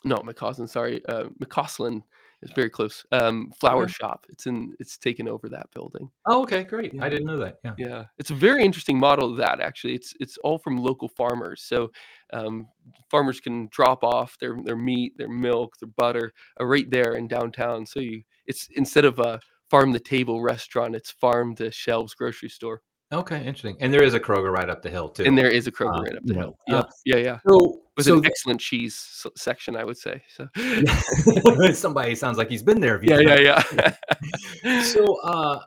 no 0.05 0.17
McCausland, 0.17 0.71
sorry, 0.71 1.05
uh, 1.07 1.25
McCausland 1.43 2.03
It's 2.43 2.53
very 2.53 2.71
close. 2.71 3.05
Um, 3.13 3.53
flower 3.61 3.83
Okay. 3.83 3.93
shop. 3.93 4.27
It's 4.31 4.47
in. 4.47 4.75
It's 4.81 4.97
taken 4.97 5.29
over 5.29 5.49
that 5.51 5.71
building. 5.75 6.11
Oh, 6.27 6.43
okay, 6.43 6.65
great. 6.65 6.95
Yeah. 6.95 7.05
I 7.05 7.09
didn't 7.11 7.27
know 7.27 7.39
that. 7.39 7.59
Yeah. 7.65 7.75
Yeah, 7.77 8.05
it's 8.19 8.31
a 8.31 8.35
very 8.35 8.65
interesting 8.65 8.99
model 8.99 9.31
of 9.31 9.37
that 9.37 9.61
actually. 9.61 9.95
It's 9.95 10.15
it's 10.21 10.39
all 10.39 10.59
from 10.59 10.79
local 10.79 11.09
farmers. 11.09 11.63
So 11.63 11.91
um, 12.33 12.67
farmers 13.11 13.41
can 13.41 13.69
drop 13.71 14.03
off 14.05 14.39
their 14.39 14.57
their 14.65 14.77
meat, 14.77 15.19
their 15.19 15.29
milk, 15.29 15.77
their 15.81 15.91
butter 15.97 16.33
uh, 16.59 16.65
right 16.65 16.91
there 16.91 17.15
in 17.17 17.29
downtown. 17.29 17.85
So 17.85 18.01
you 18.01 18.23
it's 18.47 18.69
instead 18.75 19.05
of 19.05 19.19
a 19.19 19.39
farm 19.71 19.93
the 19.93 20.01
table 20.01 20.41
restaurant, 20.41 20.97
it's 20.97 21.11
farm 21.11 21.55
the 21.55 21.71
shelves 21.71 22.15
grocery 22.15 22.49
store. 22.49 22.81
Okay, 23.13 23.39
interesting. 23.39 23.77
And 23.81 23.93
there 23.93 24.05
is 24.05 24.15
a 24.15 24.21
Kroger 24.21 24.53
right 24.53 24.71
up 24.71 24.83
the 24.83 24.89
hill 24.91 25.09
too. 25.09 25.25
And 25.25 25.37
there 25.37 25.51
is 25.51 25.67
a 25.67 25.73
Kroger 25.73 25.99
Uh, 25.99 26.03
right 26.03 26.17
up 26.17 26.23
the 26.25 26.33
know, 26.35 26.41
hill. 26.41 26.57
uh, 26.71 26.77
Yep. 26.77 26.87
yeah, 27.05 27.17
yeah. 27.17 27.39
so, 27.49 27.83
With 28.01 28.07
so 28.07 28.19
an 28.19 28.27
excellent 28.27 28.61
cheese 28.61 29.25
section, 29.37 29.77
I 29.77 29.85
would 29.85 29.99
say. 29.99 30.23
So 30.29 30.49
somebody 31.75 32.15
sounds 32.15 32.39
like 32.39 32.51
he's 32.51 32.63
been 32.63 32.81
there. 32.81 33.03
yeah, 33.03 33.19
he's 33.19 33.29
yeah, 33.29 33.63
yeah. 33.75 34.81
so 34.83 35.17
uh 35.23 35.61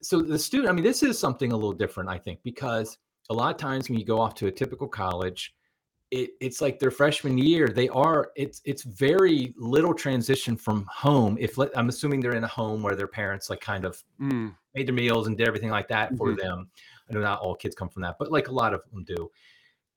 so 0.00 0.20
the 0.22 0.38
student 0.38 0.68
i 0.68 0.72
mean 0.72 0.84
this 0.84 1.02
is 1.02 1.18
something 1.18 1.52
a 1.52 1.54
little 1.54 1.72
different 1.72 2.08
i 2.08 2.16
think 2.18 2.38
because 2.44 2.98
a 3.30 3.34
lot 3.34 3.50
of 3.50 3.56
times 3.60 3.88
when 3.88 3.98
you 3.98 4.04
go 4.04 4.20
off 4.20 4.34
to 4.34 4.46
a 4.46 4.50
typical 4.52 4.86
college 4.88 5.54
it, 6.10 6.30
it's 6.40 6.60
like 6.62 6.78
their 6.78 6.90
freshman 6.90 7.36
year 7.36 7.68
they 7.68 7.88
are 7.88 8.30
it's 8.36 8.62
it's 8.64 8.82
very 8.84 9.52
little 9.58 9.92
transition 9.92 10.56
from 10.56 10.86
home 10.90 11.36
if 11.40 11.58
let, 11.58 11.76
i'm 11.76 11.88
assuming 11.88 12.20
they're 12.20 12.36
in 12.36 12.44
a 12.44 12.48
home 12.48 12.82
where 12.82 12.94
their 12.94 13.08
parents 13.08 13.50
like 13.50 13.60
kind 13.60 13.84
of 13.84 14.02
Mm, 14.20 14.54
made 14.74 14.86
their 14.88 14.94
meals 14.94 15.26
and 15.28 15.36
did 15.38 15.46
everything 15.46 15.70
like 15.70 15.88
that 15.88 16.16
for 16.16 16.32
Mhm. 16.32 16.38
them 16.38 16.70
i 17.08 17.12
know 17.12 17.20
not 17.20 17.40
all 17.40 17.54
kids 17.54 17.74
come 17.76 17.88
from 17.88 18.02
that 18.02 18.16
but 18.18 18.32
like 18.32 18.48
a 18.48 18.52
lot 18.52 18.72
of 18.74 18.82
them 18.92 19.04
do 19.04 19.30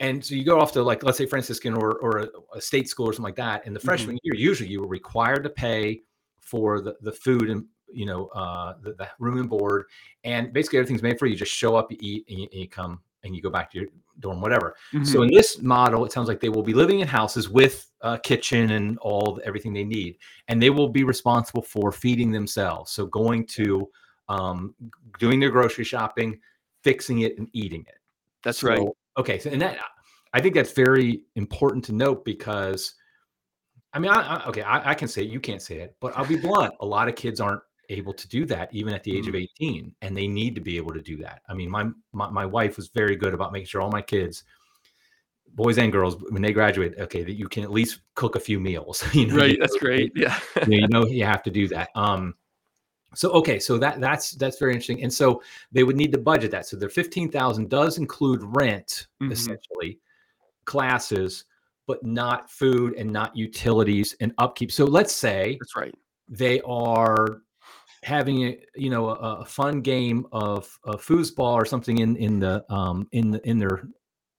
and 0.02 0.26
so 0.26 0.36
you 0.36 0.44
go 0.44 0.60
off 0.60 0.74
to 0.74 0.84
like 0.84 1.04
let's 1.04 1.18
say 1.18 1.26
franciscan 1.26 1.74
or, 1.74 1.94
or 2.00 2.18
a, 2.20 2.28
a 2.56 2.62
state 2.62 2.90
school 2.90 3.08
or 3.08 3.14
something 3.14 3.24
like 3.24 3.36
that 3.36 3.66
in 3.66 3.74
the 3.74 3.80
Mhm. 3.80 3.86
freshman 3.86 4.18
year 4.24 4.36
usually 4.36 4.70
you 4.70 4.82
were 4.82 4.88
required 4.88 5.44
to 5.44 5.50
pay 5.50 6.02
for 6.40 6.82
the, 6.82 6.98
the 7.02 7.12
food 7.12 7.50
and 7.50 7.66
you 7.94 8.06
know 8.06 8.28
uh 8.28 8.74
the, 8.82 8.94
the 8.94 9.08
room 9.20 9.38
and 9.38 9.50
board 9.50 9.86
and 10.24 10.52
basically 10.52 10.80
everything's 10.80 11.04
made 11.04 11.18
for 11.18 11.26
you. 11.26 11.34
You 11.34 11.38
just 11.40 11.54
show 11.54 11.76
up 11.76 11.92
you 11.92 11.98
eat 12.02 12.26
and 12.30 12.40
you, 12.40 12.48
and 12.52 12.62
you 12.62 12.68
come 12.68 13.02
and 13.24 13.36
you 13.36 13.42
go 13.42 13.50
back 13.50 13.72
to 13.72 13.80
your 13.80 13.88
dorm 14.20 14.42
whatever 14.42 14.76
so 15.04 15.20
mhm. 15.20 15.28
in 15.28 15.34
this 15.34 15.62
model 15.62 16.04
it 16.06 16.12
sounds 16.12 16.28
like 16.28 16.40
they 16.40 16.50
will 16.50 16.64
be 16.64 16.74
living 16.74 17.00
in 17.00 17.08
houses 17.08 17.50
with 17.50 17.88
a 18.02 18.18
kitchen 18.18 18.72
and 18.72 18.98
all 19.00 19.36
the, 19.36 19.46
everything 19.46 19.74
they 19.74 19.84
need 19.84 20.18
and 20.48 20.62
they 20.62 20.70
will 20.70 20.90
be 20.90 21.04
responsible 21.04 21.62
for 21.62 21.92
feeding 21.92 22.32
themselves 22.32 22.92
so 22.92 23.06
going 23.06 23.46
to 23.46 23.88
um 24.30 24.74
doing 25.20 25.40
their 25.40 25.52
grocery 25.52 25.84
shopping 25.84 26.40
fixing 26.84 27.20
it 27.20 27.38
and 27.38 27.48
eating 27.54 27.86
it 27.88 28.00
that's 28.44 28.64
right. 28.64 28.88
Okay, 29.18 29.40
so 29.40 29.50
and 29.50 29.62
that 29.62 29.78
I 30.34 30.42
think 30.42 30.56
that's 30.56 30.72
very 30.72 31.24
important 31.36 31.84
to 31.86 31.92
note 31.94 32.24
because 32.24 32.96
I 33.94 34.00
mean, 34.00 34.12
I, 34.12 34.38
I 34.38 34.46
okay, 34.48 34.62
I, 34.62 34.92
I 34.92 34.94
can 34.94 35.08
say 35.08 35.24
it, 35.24 35.30
you 35.30 35.40
can't 35.40 35.62
say 35.62 35.80
it, 35.80 35.96
but 36.00 36.18
I'll 36.18 36.26
be 36.26 36.38
blunt. 36.38 36.74
A 36.80 36.86
lot 36.86 37.10
of 37.10 37.16
kids 37.16 37.42
aren't 37.42 37.62
able 37.90 38.14
to 38.14 38.28
do 38.30 38.46
that 38.46 38.74
even 38.74 38.94
at 38.94 39.04
the 39.04 39.18
age 39.18 39.28
of 39.28 39.34
Mhm. 39.34 39.48
18, 39.60 39.96
and 40.02 40.16
they 40.16 40.28
need 40.28 40.56
to 40.56 40.62
be 40.62 40.78
able 40.78 40.94
to 40.94 41.02
do 41.02 41.18
that. 41.18 41.42
I 41.50 41.54
mean, 41.54 41.70
my, 41.70 41.90
my 42.14 42.30
my 42.30 42.46
wife 42.46 42.78
was 42.78 42.88
very 42.88 43.16
good 43.18 43.34
about 43.34 43.52
making 43.52 43.68
sure 43.68 43.82
all 43.82 43.92
my 43.92 44.02
kids, 44.02 44.46
boys 45.56 45.78
and 45.78 45.92
girls, 45.92 46.16
when 46.30 46.42
they 46.42 46.54
graduate, 46.54 46.94
okay, 46.98 47.24
that 47.24 47.34
you 47.34 47.50
can 47.50 47.64
at 47.64 47.72
least 47.72 48.00
cook 48.16 48.36
a 48.36 48.40
few 48.40 48.60
meals. 48.60 49.04
You 49.14 49.28
know, 49.28 49.36
Right. 49.36 49.58
That's 49.60 49.78
great. 49.78 50.14
Yeah. 50.16 50.40
you 50.68 50.68
know, 50.68 50.78
you 50.78 50.88
know 50.88 51.06
you 51.08 51.26
have 51.26 51.44
to 51.44 51.52
do 51.52 51.68
that. 51.68 51.90
Um, 51.96 52.36
so 53.14 53.32
okay, 53.32 53.60
so 53.60 53.78
that 53.78 54.00
that's 54.00 54.32
that's 54.32 54.58
very 54.58 54.72
interesting, 54.72 55.04
and 55.04 55.14
so 55.14 55.42
they 55.72 55.84
would 55.84 55.98
need 55.98 56.12
to 56.14 56.18
budget 56.18 56.52
that. 56.52 56.66
So 56.66 56.78
their 56.78 56.90
fifteen 56.90 57.30
thousand 57.30 57.70
does 57.70 57.98
include 57.98 58.42
rent, 58.44 59.08
Mhm. 59.22 59.32
essentially, 59.32 60.00
classes, 60.66 61.46
but 61.88 62.04
not 62.06 62.50
food 62.50 62.94
and 62.96 63.12
not 63.12 63.36
utilities 63.36 64.16
and 64.22 64.34
upkeep. 64.38 64.72
So 64.72 64.86
let's 64.86 65.14
say 65.14 65.58
That's 65.60 65.76
right. 65.76 65.94
they 66.30 66.62
are 66.62 67.42
having 68.04 68.44
a 68.46 68.58
you 68.76 68.90
know 68.90 69.10
a, 69.10 69.42
a 69.42 69.46
fun 69.46 69.82
game 69.82 70.26
of, 70.32 70.80
of 70.86 71.06
foosball 71.06 71.54
or 71.54 71.66
something 71.66 72.00
in 72.00 72.16
in 72.16 72.40
the 72.40 72.66
um 72.74 73.08
in 73.12 73.30
the 73.32 73.48
in 73.48 73.60
their 73.60 73.84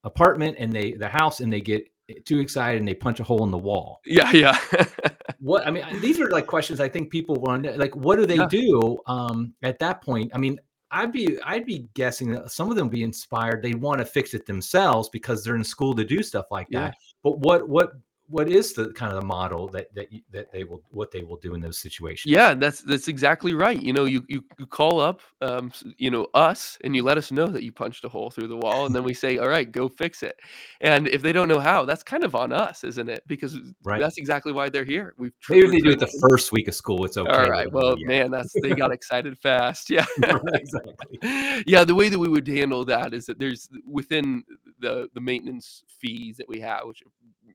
apartment 0.05 0.57
and 0.59 0.73
they 0.73 0.93
the 0.93 1.09
house 1.09 1.41
and 1.41 1.53
they 1.53 1.61
get 1.61 1.85
too 2.25 2.41
excited 2.41 2.79
and 2.81 2.89
they 2.89 2.95
punch 2.95 3.21
a 3.21 3.25
hole 3.25 3.45
in 3.45 3.51
the 3.51 3.59
wall 3.59 4.01
Yeah. 4.07 4.31
Yeah. 4.33 4.59
what 5.39 5.67
i 5.67 5.71
mean 5.71 5.85
these 6.01 6.21
are 6.21 6.29
like 6.31 6.47
questions 6.47 6.81
i 6.81 6.89
think 6.89 7.11
people 7.11 7.35
want 7.37 7.65
like 7.79 7.95
what 7.97 8.17
do 8.17 8.27
they 8.27 8.37
Yeah. 8.37 8.47
do 8.49 8.99
um 9.07 9.55
at 9.63 9.79
that 9.81 10.01
point 10.03 10.31
i 10.35 10.39
mean 10.39 10.59
i'd 10.91 11.13
be 11.13 11.39
i'd 11.43 11.67
be 11.67 11.89
guessing 11.95 12.31
that 12.33 12.51
some 12.51 12.71
of 12.71 12.77
them 12.77 12.89
be 12.89 13.03
inspired 13.03 13.63
they 13.63 13.75
want 13.75 13.99
to 13.99 14.05
fix 14.05 14.35
it 14.35 14.47
themselves 14.47 15.09
because 15.09 15.43
they're 15.43 15.57
in 15.57 15.65
school 15.65 15.95
to 15.95 16.05
do 16.05 16.23
stuff 16.23 16.47
like 16.51 16.69
Yeah. 16.71 16.81
that 16.83 16.97
but 17.23 17.39
what 17.41 17.69
what 17.69 17.93
what 18.33 18.49
is 18.49 18.73
the 18.73 18.91
kind 18.95 19.13
of 19.13 19.21
the 19.21 19.27
model 19.27 19.69
that 19.69 19.95
that 19.95 20.11
you, 20.11 20.23
that 20.31 20.51
they 20.51 20.65
will 20.65 20.83
what 20.91 21.11
they 21.11 21.23
will 21.23 21.37
do 21.37 21.55
in 21.55 21.61
those 21.61 21.79
situations 21.79 22.33
Yeah, 22.33 22.55
that's 22.55 22.81
that's 22.81 23.07
exactly 23.07 23.53
right. 23.53 23.81
You 23.81 23.93
know, 23.93 24.07
you 24.07 24.25
you, 24.29 24.43
you 24.59 24.67
call 24.67 25.01
up, 25.01 25.21
um, 25.43 25.71
you 25.99 26.11
know, 26.11 26.27
us, 26.33 26.79
and 26.83 26.97
you 26.97 27.03
let 27.03 27.19
us 27.19 27.31
know 27.31 27.47
that 27.47 27.63
you 27.63 27.73
punched 27.73 28.05
a 28.07 28.09
hole 28.09 28.31
through 28.31 28.49
the 28.49 28.57
wall, 28.57 28.87
and 28.87 28.95
then 28.95 29.05
we 29.05 29.13
say, 29.25 29.37
"All 29.37 29.49
right, 29.49 29.71
go 29.71 29.87
fix 29.89 30.23
it." 30.23 30.37
And 30.81 31.09
if 31.09 31.21
they 31.21 31.33
don't 31.33 31.49
know 31.49 31.61
how, 31.61 31.85
that's 31.85 32.03
kind 32.03 32.25
of 32.25 32.35
on 32.35 32.53
us, 32.53 32.85
isn't 32.85 33.09
it? 33.11 33.23
Because 33.27 33.59
Right. 33.85 34.01
that's 34.01 34.17
exactly 34.17 34.53
why 34.53 34.71
they're 34.71 34.85
here. 34.85 35.15
We've 35.19 35.39
tr- 35.41 35.53
maybe 35.53 35.69
they 35.69 35.81
do 35.81 35.91
it 35.91 36.01
the 36.01 36.19
first 36.29 36.53
week 36.53 36.69
of 36.69 36.75
school 36.75 37.05
it's 37.05 37.19
okay 37.19 37.31
All 37.31 37.51
right. 37.51 37.71
Well, 37.71 37.97
yeah. 37.99 38.09
man, 38.09 38.31
that's 38.31 38.53
they 38.63 38.75
got 38.75 38.93
excited 38.93 39.39
fast. 39.39 39.91
Yeah. 39.91 40.07
exactly 40.55 41.19
yeah, 41.67 41.85
the 41.85 41.95
way 41.95 42.09
that 42.09 42.19
we 42.19 42.29
would 42.29 42.47
handle 42.47 42.85
that 42.87 43.13
is 43.13 43.27
that 43.27 43.39
there's 43.39 43.69
within 43.87 44.43
the 44.79 45.09
the 45.15 45.21
maintenance 45.21 45.85
fees 46.01 46.37
that 46.39 46.49
we 46.49 46.61
have, 46.61 46.87
which 46.87 47.03
are 47.03 47.11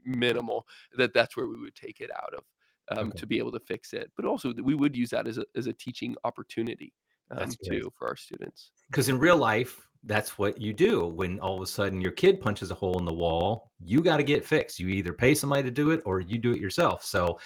minimal, 0.05 0.65
that 0.97 1.13
that's 1.13 1.35
where 1.38 1.47
we 1.47 1.59
would 1.59 1.75
take 1.75 1.99
it 2.01 2.11
out 2.15 2.33
of 2.33 2.43
um, 2.97 3.07
Okay. 3.09 3.19
to 3.19 3.25
be 3.27 3.38
able 3.38 3.51
to 3.51 3.59
fix 3.59 3.93
it. 3.93 4.11
But 4.15 4.25
also 4.25 4.53
we 4.63 4.75
would 4.75 4.95
use 4.95 5.09
that 5.11 5.27
as 5.27 5.38
a 5.38 5.45
as 5.55 5.67
a 5.67 5.73
teaching 5.73 6.15
opportunity 6.23 6.93
um, 7.31 7.51
too 7.63 7.91
for 7.97 8.07
our 8.07 8.15
students. 8.15 8.71
because 8.89 9.09
in 9.09 9.19
real 9.19 9.38
life 9.38 9.88
that's 10.03 10.38
what 10.38 10.61
you 10.61 10.71
do 10.73 11.05
when 11.07 11.39
all 11.39 11.55
of 11.57 11.61
a 11.61 11.65
sudden 11.67 11.99
your 11.99 12.11
kid 12.11 12.39
punches 12.39 12.71
a 12.71 12.75
hole 12.75 12.97
in 12.99 13.03
the 13.05 13.13
wall 13.13 13.71
you 13.83 13.99
got 14.01 14.17
to 14.17 14.23
get 14.23 14.45
fixed 14.45 14.79
you 14.79 14.88
either 14.88 15.11
pay 15.11 15.33
somebody 15.35 15.63
to 15.63 15.71
do 15.71 15.91
it 15.91 16.01
or 16.05 16.21
you 16.21 16.38
do 16.38 16.51
it 16.53 16.61
yourself 16.61 17.03
so 17.03 17.38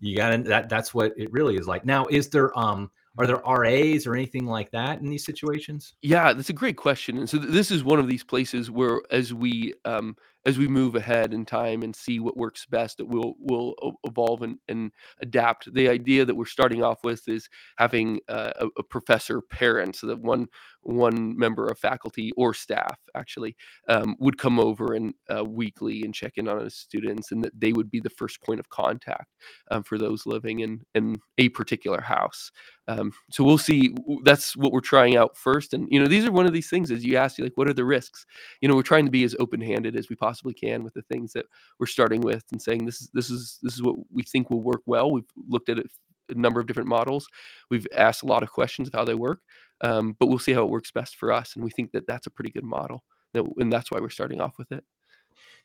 you 0.00 0.16
got 0.16 0.30
to 0.30 0.38
that 0.42 0.68
that's 0.68 0.92
what 0.94 1.12
it 1.16 1.30
really 1.30 1.56
is 1.56 1.68
like 1.68 1.84
now 1.84 2.04
is 2.06 2.28
there 2.30 2.56
um 2.58 2.90
are 3.18 3.26
there 3.26 3.42
ras 3.46 4.06
or 4.06 4.14
anything 4.14 4.46
like 4.46 4.70
that 4.70 5.00
in 5.00 5.08
these 5.10 5.24
situations 5.24 5.94
Yeah, 6.02 6.32
that's 6.32 6.50
a 6.50 6.54
great 6.54 6.76
question. 6.76 7.18
And 7.18 7.28
so 7.28 7.38
th- 7.38 7.50
this 7.52 7.70
is 7.70 7.82
one 7.82 7.98
of 7.98 8.08
these 8.08 8.22
places 8.24 8.70
where, 8.70 9.02
as 9.10 9.34
we 9.34 9.74
um, 9.84 10.16
as 10.48 10.56
we 10.56 10.66
move 10.66 10.94
ahead 10.94 11.34
in 11.34 11.44
time 11.44 11.82
and 11.82 11.94
see 11.94 12.18
what 12.18 12.34
works 12.38 12.64
best, 12.64 12.96
that 12.96 13.04
we'll 13.06 13.34
will 13.38 13.74
evolve 14.04 14.40
and, 14.40 14.56
and 14.66 14.92
adapt. 15.20 15.72
The 15.74 15.90
idea 15.90 16.24
that 16.24 16.34
we're 16.34 16.46
starting 16.46 16.82
off 16.82 17.04
with 17.04 17.28
is 17.28 17.50
having 17.76 18.20
uh, 18.30 18.52
a, 18.56 18.66
a 18.78 18.82
professor 18.82 19.42
parent, 19.42 19.94
so 19.94 20.06
that 20.06 20.20
one 20.20 20.46
one 20.88 21.36
member 21.38 21.68
of 21.68 21.78
faculty 21.78 22.32
or 22.36 22.54
staff 22.54 22.98
actually 23.14 23.54
um, 23.88 24.16
would 24.18 24.38
come 24.38 24.58
over 24.58 24.94
and 24.94 25.12
uh, 25.28 25.44
weekly 25.44 26.02
and 26.02 26.14
check 26.14 26.32
in 26.36 26.48
on 26.48 26.64
his 26.64 26.74
students, 26.74 27.30
and 27.30 27.44
that 27.44 27.52
they 27.58 27.72
would 27.72 27.90
be 27.90 28.00
the 28.00 28.10
first 28.10 28.40
point 28.42 28.58
of 28.58 28.68
contact 28.70 29.26
um, 29.70 29.82
for 29.82 29.98
those 29.98 30.24
living 30.24 30.60
in 30.60 30.80
in 30.94 31.16
a 31.36 31.50
particular 31.50 32.00
house. 32.00 32.50
Um, 32.88 33.12
so 33.30 33.44
we'll 33.44 33.58
see. 33.58 33.94
That's 34.24 34.56
what 34.56 34.72
we're 34.72 34.80
trying 34.80 35.16
out 35.16 35.36
first, 35.36 35.74
and 35.74 35.86
you 35.90 36.00
know, 36.00 36.08
these 36.08 36.24
are 36.24 36.32
one 36.32 36.46
of 36.46 36.54
these 36.54 36.70
things. 36.70 36.90
As 36.90 37.04
you 37.04 37.16
ask, 37.16 37.36
you 37.36 37.44
like, 37.44 37.56
what 37.56 37.68
are 37.68 37.74
the 37.74 37.84
risks? 37.84 38.24
You 38.62 38.68
know, 38.68 38.74
we're 38.74 38.82
trying 38.82 39.04
to 39.04 39.10
be 39.10 39.24
as 39.24 39.36
open-handed 39.38 39.94
as 39.94 40.08
we 40.08 40.16
possibly 40.16 40.54
can 40.54 40.84
with 40.84 40.94
the 40.94 41.02
things 41.02 41.32
that 41.34 41.44
we're 41.78 41.86
starting 41.86 42.22
with, 42.22 42.44
and 42.50 42.62
saying 42.62 42.86
this 42.86 43.02
is 43.02 43.10
this 43.12 43.28
is 43.28 43.58
this 43.62 43.74
is 43.74 43.82
what 43.82 43.96
we 44.10 44.22
think 44.22 44.48
will 44.48 44.62
work 44.62 44.82
well. 44.86 45.10
We've 45.10 45.24
looked 45.48 45.68
at 45.68 45.78
it, 45.78 45.90
a 46.30 46.34
number 46.34 46.60
of 46.60 46.66
different 46.66 46.88
models. 46.88 47.26
We've 47.70 47.86
asked 47.96 48.22
a 48.22 48.26
lot 48.26 48.42
of 48.42 48.50
questions 48.50 48.88
of 48.88 48.94
how 48.94 49.04
they 49.04 49.14
work, 49.14 49.40
um, 49.82 50.16
but 50.18 50.26
we'll 50.26 50.38
see 50.38 50.52
how 50.52 50.62
it 50.64 50.70
works 50.70 50.90
best 50.90 51.16
for 51.16 51.32
us, 51.32 51.54
and 51.54 51.64
we 51.64 51.70
think 51.70 51.92
that 51.92 52.06
that's 52.06 52.26
a 52.26 52.30
pretty 52.30 52.50
good 52.50 52.64
model, 52.64 53.04
that, 53.34 53.44
and 53.58 53.72
that's 53.72 53.90
why 53.90 54.00
we're 54.00 54.10
starting 54.10 54.40
off 54.40 54.58
with 54.58 54.72
it. 54.72 54.84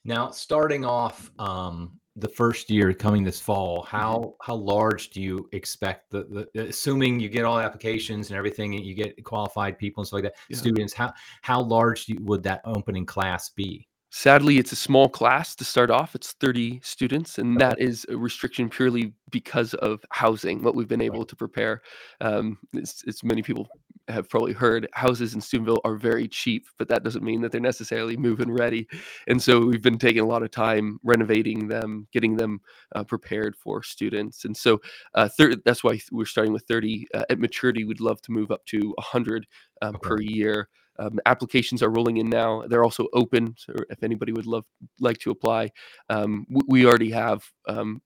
now 0.06 0.30
starting 0.32 0.84
off 0.86 1.32
um 1.40 2.00
the 2.18 2.28
first 2.28 2.70
year 2.70 2.94
coming 2.94 3.24
this 3.24 3.40
fall 3.40 3.82
how 3.84 4.36
how 4.42 4.54
large 4.54 5.10
do 5.10 5.20
you 5.22 5.50
expect 5.52 6.12
the, 6.12 6.48
the 6.54 6.68
assuming 6.68 7.20
you 7.20 7.28
get 7.30 7.44
all 7.46 7.58
applications 7.60 8.30
and 8.30 8.38
everything 8.38 8.76
and 8.76 8.86
you 8.86 8.94
get 8.94 9.22
qualified 9.24 9.78
people 9.80 10.02
and 10.02 10.08
stuff 10.08 10.18
like 10.18 10.24
that 10.26 10.36
Yeah. 10.50 10.58
students 10.58 10.94
how 10.94 11.12
how 11.42 11.60
large 11.62 12.06
do 12.06 12.14
you, 12.14 12.20
would 12.24 12.44
that 12.44 12.62
opening 12.66 13.06
class 13.06 13.50
be 13.50 13.88
Sadly, 14.16 14.60
it's 14.60 14.72
a 14.72 14.76
small 14.76 15.10
class 15.10 15.56
to 15.56 15.66
start 15.66 15.90
off. 15.90 16.14
It's 16.14 16.34
30 16.34 16.80
students, 16.84 17.40
and 17.40 17.60
that 17.60 17.82
is 17.82 18.06
a 18.10 18.16
restriction 18.16 18.70
purely 18.70 19.12
because 19.32 19.74
of 19.74 20.06
housing, 20.12 20.62
what 20.62 20.76
we've 20.76 20.88
been 20.88 21.02
able 21.02 21.26
to 21.26 21.36
prepare. 21.36 21.82
Um, 22.22 22.60
it's, 22.74 23.04
it's 23.08 23.24
many 23.24 23.42
people 23.42 23.68
have 24.10 24.30
probably 24.30 24.54
heard 24.54 24.88
houses 24.94 25.34
in 25.34 25.42
Steubenville 25.42 25.82
are 25.84 25.96
very 25.96 26.28
cheap, 26.28 26.68
but 26.78 26.88
that 26.90 27.04
doesn't 27.04 27.24
mean 27.24 27.42
that 27.42 27.52
they're 27.52 27.60
necessarily 27.60 28.16
move-in 28.16 28.52
ready. 28.52 28.88
And 29.28 29.42
so 29.42 29.66
we've 29.66 29.82
been 29.82 29.98
taking 29.98 30.22
a 30.22 30.28
lot 30.28 30.44
of 30.44 30.52
time 30.52 31.00
renovating 31.04 31.68
them, 31.68 32.08
getting 32.14 32.36
them 32.36 32.62
uh, 32.96 33.04
prepared 33.04 33.56
for 33.56 33.82
students. 33.82 34.46
And 34.46 34.56
so 34.56 34.80
uh, 35.16 35.28
thir- 35.28 35.56
that's 35.66 35.84
why 35.84 36.00
we're 36.12 36.26
starting 36.26 36.54
with 36.54 36.66
30. 36.68 37.08
Uh, 37.16 37.24
at 37.32 37.40
maturity, 37.40 37.84
we'd 37.84 38.00
love 38.00 38.22
to 38.22 38.32
move 38.32 38.52
up 38.52 38.64
to 38.68 38.94
100 38.98 39.48
um, 39.82 39.96
Okay. 39.96 40.08
per 40.08 40.22
year. 40.22 40.70
Um, 41.00 41.20
applications 41.26 41.82
are 41.82 41.90
rolling 41.90 42.18
in 42.18 42.30
now. 42.30 42.64
They're 42.68 42.84
also 42.84 43.08
open, 43.14 43.56
so 43.58 43.74
if 43.90 44.04
anybody 44.04 44.32
would 44.32 44.46
love 44.46 44.66
like 45.00 45.18
to 45.20 45.32
apply, 45.32 45.72
um, 46.10 46.46
we 46.68 46.86
already 46.86 47.12
have 47.12 47.44
um, 47.68 48.02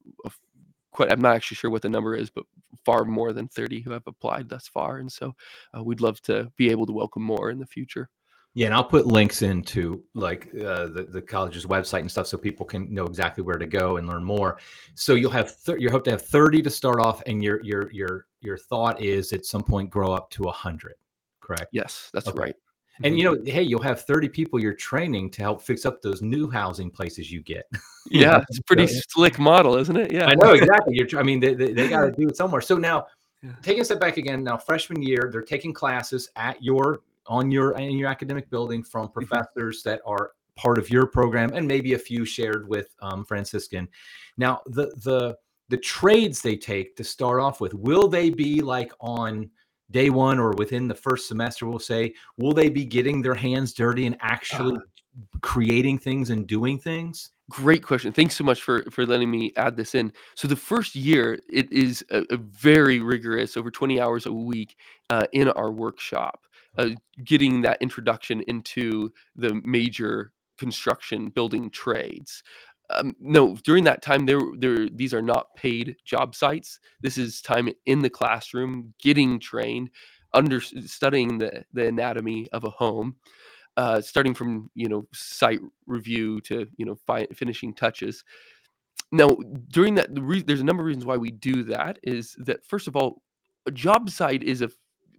quite. 0.92 1.12
I'm 1.12 1.22
not 1.22 1.36
actually 1.36 1.56
sure 1.56 1.70
what 1.70 1.82
the 1.82 1.90
number 1.90 2.16
is, 2.16 2.30
but 2.30 2.46
far 2.86 3.04
more 3.04 3.34
than 3.34 3.48
30 3.48 3.82
who 3.82 3.92
have 3.92 4.08
applied 4.08 4.50
thus 4.50 4.68
far, 4.68 4.98
and 4.98 5.12
so 5.12 5.34
uh, 5.78 5.84
we'd 5.84 6.02
love 6.02 6.22
to 6.24 6.52
be 6.58 6.70
able 6.70 6.86
to 6.86 6.94
welcome 6.94 7.24
more 7.24 7.50
in 7.50 7.60
the 7.60 7.66
future. 7.66 8.10
Yeah, 8.58 8.66
and 8.66 8.74
I'll 8.74 8.84
put 8.84 9.06
links 9.06 9.44
into 9.44 10.04
like 10.16 10.48
uh, 10.56 10.88
the 10.88 11.08
the 11.12 11.22
college's 11.22 11.68
website 11.68 12.00
and 12.00 12.10
stuff, 12.10 12.26
so 12.26 12.40
people 12.40 12.66
can 12.66 12.92
know 12.92 13.06
exactly 13.06 13.44
where 13.44 13.58
to 13.58 13.68
go 13.68 13.98
and 13.98 14.08
learn 14.08 14.24
more. 14.24 14.58
So 14.96 15.14
you'll 15.14 15.30
have 15.30 15.54
th- 15.64 15.80
you 15.80 15.92
hope 15.92 16.04
to 16.06 16.10
have 16.10 16.24
thirty 16.24 16.64
to 16.64 16.70
start 16.72 17.00
off, 17.00 17.22
and 17.28 17.44
your 17.44 17.64
your 17.64 17.92
your 17.92 18.26
your 18.42 18.58
thought 18.58 19.00
is 19.00 19.32
at 19.32 19.46
some 19.46 19.62
point 19.62 19.92
grow 19.92 20.12
up 20.12 20.32
to 20.32 20.48
hundred, 20.48 20.96
correct? 21.40 21.68
Yes, 21.72 22.10
that's 22.14 22.30
okay. 22.30 22.40
right. 22.40 22.56
And 23.04 23.18
you 23.18 23.24
know, 23.24 23.38
hey, 23.46 23.62
you'll 23.62 23.82
have 23.82 24.02
30 24.02 24.30
people 24.30 24.60
you're 24.60 24.74
training 24.74 25.30
to 25.32 25.42
help 25.42 25.62
fix 25.62 25.86
up 25.86 26.02
those 26.02 26.22
new 26.22 26.50
housing 26.50 26.90
places 26.90 27.32
you 27.32 27.42
get. 27.42 27.70
yeah, 28.10 28.44
it's 28.50 28.60
a 28.60 28.64
pretty 28.64 28.88
slick 28.88 29.40
model, 29.40 29.76
isn't 29.76 29.98
it? 29.98 30.12
Yeah, 30.12 30.26
I 30.26 30.36
know 30.36 30.54
exactly. 30.54 30.96
You're, 30.96 31.20
I 31.20 31.24
mean, 31.24 31.40
they, 31.40 31.54
they, 31.54 31.74
they 31.74 31.88
got 31.88 32.06
to 32.06 32.12
do 32.18 32.28
it 32.28 32.38
somewhere. 32.38 32.62
So 32.62 32.78
now, 32.78 33.08
yeah. 33.44 33.52
taking 33.62 33.82
a 33.82 33.86
step 33.86 34.00
back 34.00 34.18
again, 34.18 34.44
now 34.44 34.58
freshman 34.58 35.02
year, 35.02 35.30
they're 35.32 35.42
taking 35.42 35.74
classes 35.74 36.30
at 36.36 36.62
your 36.64 37.02
on 37.28 37.52
your 37.52 37.78
in 37.78 37.98
your 37.98 38.10
academic 38.10 38.50
building 38.50 38.84
from 38.84 39.08
mm-hmm. 39.08 39.20
professors 39.20 39.84
that 39.84 40.02
are 40.06 40.32
part 40.56 40.80
of 40.80 40.90
your 40.90 41.06
program 41.06 41.52
and 41.54 41.68
maybe 41.68 41.94
a 41.94 42.00
few 42.00 42.26
shared 42.26 42.68
with 42.68 42.96
um, 43.02 43.24
Franciscan. 43.24 43.88
Now, 44.38 44.62
the 44.66 44.88
the 45.04 45.38
the 45.70 45.78
trades 45.78 46.42
they 46.42 46.56
take 46.56 46.96
to 46.96 47.04
start 47.04 47.42
off 47.42 47.60
with, 47.60 47.74
will 47.74 48.08
they 48.08 48.30
be 48.30 48.62
like 48.62 48.92
on 49.00 49.50
day 49.92 50.10
one 50.10 50.40
or 50.40 50.52
within 50.52 50.88
the 50.88 50.96
first 50.96 51.28
semester? 51.28 51.68
We'll 51.68 51.80
say, 51.80 52.14
will 52.38 52.54
they 52.54 52.70
be 52.70 52.86
getting 52.86 53.22
their 53.22 53.36
hands 53.36 53.74
dirty 53.74 54.06
and 54.06 54.18
actually 54.22 54.78
uh, 54.78 54.82
creating 55.42 56.00
things 56.00 56.30
and 56.30 56.48
doing 56.48 56.78
things? 56.80 57.32
Great 57.50 57.84
question. 57.84 58.12
Thanks 58.12 58.36
so 58.36 58.44
much 58.44 58.62
for 58.62 58.84
for 58.92 59.06
letting 59.06 59.32
me 59.32 59.54
add 59.56 59.78
this 59.78 59.96
in. 59.96 60.12
So 60.36 60.48
the 60.48 60.56
first 60.56 60.96
year, 60.96 61.40
it 61.50 61.72
is 61.72 62.04
a, 62.12 62.24
a 62.30 62.38
very 62.38 63.00
rigorous, 63.00 63.56
over 63.56 63.72
twenty 63.72 64.02
hours 64.02 64.26
a 64.26 64.34
week 64.34 64.76
uh, 65.10 65.28
in 65.32 65.50
our 65.50 65.72
workshop 65.72 66.46
uh, 66.78 66.90
getting 67.24 67.62
that 67.62 67.82
introduction 67.82 68.42
into 68.48 69.12
the 69.36 69.62
major 69.64 70.32
construction 70.58 71.30
building 71.30 71.70
trades. 71.70 72.44
Um, 72.90 73.16
no, 73.20 73.56
during 73.64 73.84
that 73.86 74.02
time, 74.02 74.26
there, 74.26 74.40
there, 74.58 74.88
these 74.90 75.14
are 75.14 75.22
not 75.22 75.56
paid 75.56 75.98
job 76.06 76.36
sites. 76.36 76.80
This 77.02 77.18
is 77.18 77.42
time 77.42 77.70
in 77.86 78.02
the 78.02 78.10
classroom, 78.10 78.94
getting 79.00 79.40
trained, 79.40 79.90
under 80.34 80.62
studying 80.62 81.38
the 81.38 81.66
the 81.74 81.88
anatomy 81.88 82.48
of 82.52 82.64
a 82.64 82.70
home, 82.70 83.16
uh, 83.78 84.02
starting 84.02 84.34
from 84.34 84.70
you 84.76 84.88
know 84.90 85.08
site 85.14 85.60
review 85.86 86.42
to 86.42 86.68
you 86.78 86.86
know 86.86 86.96
fi- 87.08 87.28
finishing 87.34 87.74
touches. 87.74 88.24
Now, 89.12 89.30
during 89.70 89.96
that, 89.96 90.14
the 90.14 90.22
re- 90.22 90.42
there's 90.44 90.62
a 90.62 90.66
number 90.66 90.82
of 90.84 90.88
reasons 90.88 91.06
why 91.06 91.18
we 91.18 91.32
do 91.32 91.64
that. 91.64 92.00
Is 92.04 92.36
that 92.40 92.66
first 92.66 92.88
of 92.88 92.96
all, 92.96 93.22
a 93.66 93.72
job 93.72 94.10
site 94.10 94.44
is 94.44 94.62
a 94.62 94.70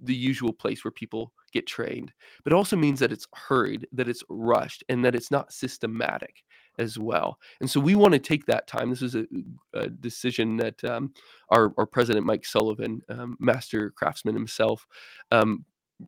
the 0.03 0.15
usual 0.15 0.53
place 0.53 0.85
where 0.85 0.93
people 0.93 1.33
get 1.53 1.67
trained, 1.67 2.13
but 2.45 2.53
it 2.53 2.57
also 2.57 2.77
means 2.77 3.01
that 3.01 3.13
it's 3.13 3.27
hurried, 3.35 3.87
that 3.93 4.09
it's 4.09 4.23
rushed, 4.29 4.85
and 4.89 5.05
that 5.05 5.15
it's 5.15 5.31
not 5.31 5.53
systematic 5.53 6.43
as 6.79 6.99
well. 6.99 7.39
And 7.61 7.69
so 7.69 7.81
we 7.81 7.95
want 7.95 8.13
to 8.15 8.21
take 8.21 8.47
that 8.47 8.67
time. 8.67 8.91
This 8.91 9.03
is 9.03 9.15
a, 9.15 9.27
a 9.75 9.89
decision 9.89 10.57
that 10.59 10.83
um, 10.85 11.13
our, 11.51 11.73
our 11.77 11.87
president, 11.87 12.25
Mike 12.25 12.47
Sullivan, 12.47 13.03
um, 13.09 13.37
master 13.41 13.91
craftsman 13.91 14.35
himself, 14.35 14.87
um, 15.33 15.65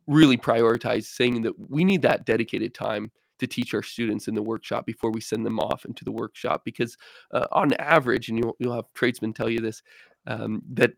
really 0.06 0.36
prioritized, 0.36 1.06
saying 1.06 1.42
that 1.42 1.52
we 1.70 1.84
need 1.84 2.02
that 2.02 2.24
dedicated 2.24 2.74
time 2.74 3.10
to 3.40 3.46
teach 3.46 3.74
our 3.74 3.82
students 3.82 4.28
in 4.28 4.34
the 4.34 4.42
workshop 4.42 4.86
before 4.86 5.10
we 5.10 5.20
send 5.20 5.44
them 5.44 5.58
off 5.58 5.84
into 5.86 6.04
the 6.04 6.12
workshop 6.12 6.62
because 6.64 6.96
uh, 7.32 7.46
on 7.52 7.72
average 7.74 8.28
and 8.28 8.38
you'll, 8.38 8.54
you'll 8.58 8.74
have 8.74 8.84
tradesmen 8.94 9.32
tell 9.32 9.48
you 9.48 9.60
this 9.60 9.82
um, 10.26 10.62
that 10.70 10.92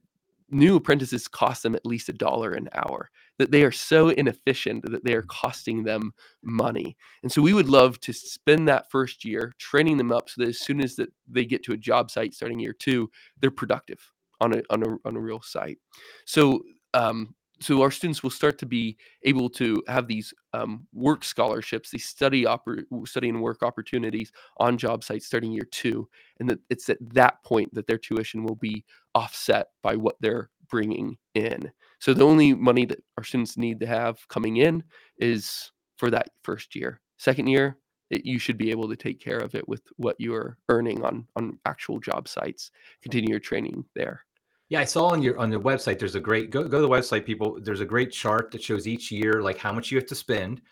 new 0.52 0.76
apprentices 0.76 1.26
cost 1.28 1.62
them 1.62 1.74
at 1.74 1.86
least 1.86 2.08
a 2.08 2.12
dollar 2.12 2.52
an 2.52 2.68
hour 2.74 3.10
that 3.38 3.50
they 3.50 3.62
are 3.64 3.72
so 3.72 4.10
inefficient 4.10 4.88
that 4.90 5.04
they 5.04 5.14
are 5.14 5.22
costing 5.22 5.82
them 5.82 6.12
money. 6.42 6.96
And 7.22 7.32
so 7.32 7.42
we 7.42 7.54
would 7.54 7.68
love 7.68 7.98
to 8.00 8.12
spend 8.12 8.68
that 8.68 8.90
first 8.90 9.24
year 9.24 9.52
training 9.58 9.96
them 9.96 10.12
up 10.12 10.28
so 10.28 10.42
that 10.42 10.50
as 10.50 10.60
soon 10.60 10.80
as 10.80 10.96
that 10.96 11.12
they 11.26 11.44
get 11.44 11.62
to 11.64 11.72
a 11.72 11.76
job 11.76 12.10
site 12.10 12.34
starting 12.34 12.60
year 12.60 12.74
two 12.78 13.10
they're 13.40 13.50
productive 13.50 13.98
on 14.40 14.54
a 14.54 14.62
on 14.70 14.82
a, 14.82 14.96
on 15.04 15.16
a 15.16 15.20
real 15.20 15.40
site. 15.40 15.78
So 16.26 16.62
um, 16.94 17.34
so 17.62 17.82
our 17.82 17.90
students 17.90 18.22
will 18.22 18.30
start 18.30 18.58
to 18.58 18.66
be 18.66 18.96
able 19.22 19.48
to 19.50 19.82
have 19.88 20.06
these 20.08 20.34
um, 20.52 20.86
work 20.92 21.24
scholarships, 21.24 21.90
these 21.90 22.04
study 22.04 22.44
oppor- 22.44 22.84
study 23.06 23.28
and 23.28 23.40
work 23.40 23.62
opportunities 23.62 24.32
on 24.58 24.78
job 24.78 25.04
sites 25.04 25.26
starting 25.26 25.52
year 25.52 25.68
two, 25.70 26.08
and 26.40 26.48
that 26.48 26.58
it's 26.70 26.88
at 26.88 26.98
that 27.14 27.42
point 27.44 27.72
that 27.74 27.86
their 27.86 27.98
tuition 27.98 28.44
will 28.44 28.56
be 28.56 28.84
offset 29.14 29.68
by 29.82 29.96
what 29.96 30.16
they're 30.20 30.50
bringing 30.68 31.16
in. 31.34 31.70
So 32.00 32.14
the 32.14 32.26
only 32.26 32.54
money 32.54 32.86
that 32.86 33.02
our 33.18 33.24
students 33.24 33.56
need 33.56 33.80
to 33.80 33.86
have 33.86 34.26
coming 34.28 34.56
in 34.56 34.82
is 35.18 35.70
for 35.96 36.10
that 36.10 36.30
first 36.42 36.74
year. 36.74 37.00
Second 37.18 37.46
year, 37.46 37.76
it, 38.10 38.26
you 38.26 38.38
should 38.38 38.58
be 38.58 38.70
able 38.70 38.88
to 38.88 38.96
take 38.96 39.20
care 39.20 39.38
of 39.38 39.54
it 39.54 39.66
with 39.68 39.82
what 39.96 40.16
you 40.18 40.34
are 40.34 40.58
earning 40.68 41.04
on 41.04 41.26
on 41.36 41.58
actual 41.66 42.00
job 42.00 42.28
sites. 42.28 42.70
Continue 43.02 43.30
your 43.30 43.40
training 43.40 43.84
there. 43.94 44.24
Yeah, 44.68 44.80
I 44.80 44.84
saw 44.84 45.08
on 45.08 45.22
your 45.22 45.38
on 45.38 45.50
the 45.50 45.60
website. 45.60 45.98
There's 45.98 46.14
a 46.14 46.20
great 46.20 46.50
go 46.50 46.62
go 46.64 46.78
to 46.78 46.82
the 46.82 46.88
website, 46.88 47.26
people. 47.26 47.58
There's 47.60 47.80
a 47.80 47.86
great 47.86 48.10
chart 48.10 48.50
that 48.52 48.62
shows 48.62 48.86
each 48.86 49.10
year 49.10 49.42
like 49.42 49.58
how 49.58 49.72
much 49.72 49.90
you 49.90 49.98
have 49.98 50.06
to 50.06 50.14
spend, 50.14 50.62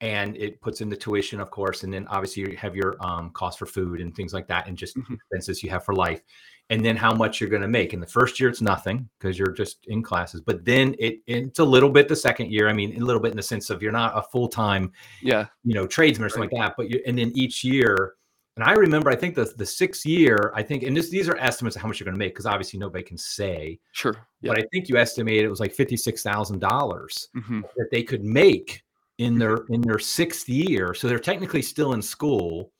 and 0.00 0.36
it 0.36 0.60
puts 0.60 0.80
in 0.80 0.88
the 0.88 0.96
tuition, 0.96 1.40
of 1.40 1.50
course, 1.50 1.82
and 1.82 1.92
then 1.92 2.06
obviously 2.08 2.42
you 2.42 2.56
have 2.56 2.74
your 2.74 2.96
um, 3.00 3.30
cost 3.30 3.58
for 3.58 3.66
food 3.66 4.00
and 4.00 4.14
things 4.14 4.34
like 4.34 4.46
that, 4.48 4.66
and 4.66 4.76
just 4.76 4.96
mm-hmm. 4.96 5.14
expenses 5.14 5.62
you 5.62 5.70
have 5.70 5.84
for 5.84 5.94
life, 5.94 6.22
and 6.70 6.84
then 6.84 6.96
how 6.96 7.14
much 7.14 7.40
you're 7.40 7.50
going 7.50 7.62
to 7.62 7.68
make. 7.68 7.94
In 7.94 8.00
the 8.00 8.06
first 8.06 8.40
year, 8.40 8.48
it's 8.48 8.60
nothing 8.60 9.08
because 9.18 9.38
you're 9.38 9.52
just 9.52 9.78
in 9.86 10.02
classes, 10.02 10.40
but 10.40 10.64
then 10.64 10.94
it 10.98 11.20
it's 11.26 11.60
a 11.60 11.64
little 11.64 11.90
bit 11.90 12.08
the 12.08 12.16
second 12.16 12.50
year. 12.50 12.68
I 12.68 12.72
mean, 12.72 13.00
a 13.00 13.04
little 13.04 13.22
bit 13.22 13.30
in 13.30 13.36
the 13.36 13.42
sense 13.42 13.70
of 13.70 13.82
you're 13.82 13.92
not 13.92 14.18
a 14.18 14.22
full 14.22 14.48
time, 14.48 14.92
yeah, 15.22 15.46
you 15.64 15.74
know, 15.74 15.86
tradesman 15.86 16.26
or 16.26 16.28
something 16.30 16.50
right. 16.50 16.58
like 16.58 16.70
that. 16.70 16.76
But 16.76 16.90
you 16.90 17.00
and 17.06 17.16
then 17.16 17.32
each 17.34 17.62
year 17.62 18.14
and 18.56 18.64
I 18.64 18.72
remember, 18.72 19.10
I 19.10 19.16
think 19.16 19.34
the 19.34 19.44
the 19.56 19.66
sixth 19.66 20.06
year, 20.06 20.50
I 20.54 20.62
think, 20.62 20.82
and 20.82 20.96
this, 20.96 21.10
these 21.10 21.28
are 21.28 21.36
estimates 21.36 21.76
of 21.76 21.82
how 21.82 21.88
much 21.88 22.00
you're 22.00 22.06
going 22.06 22.14
to 22.14 22.18
make 22.18 22.32
because 22.32 22.46
obviously 22.46 22.78
nobody 22.78 23.04
can 23.04 23.18
say. 23.18 23.78
Sure. 23.92 24.16
Yeah. 24.40 24.52
But 24.52 24.58
I 24.60 24.66
think 24.72 24.88
you 24.88 24.96
estimated 24.96 25.44
it 25.44 25.50
was 25.50 25.60
like 25.60 25.74
fifty 25.74 25.96
six 25.96 26.22
thousand 26.22 26.60
dollars 26.60 27.28
mm-hmm. 27.36 27.60
that 27.76 27.90
they 27.90 28.02
could 28.02 28.24
make 28.24 28.82
in 29.18 29.34
mm-hmm. 29.34 29.38
their 29.40 29.56
in 29.68 29.82
their 29.82 29.98
sixth 29.98 30.48
year. 30.48 30.94
So 30.94 31.06
they're 31.06 31.18
technically 31.18 31.62
still 31.62 31.92
in 31.92 32.00
school. 32.00 32.72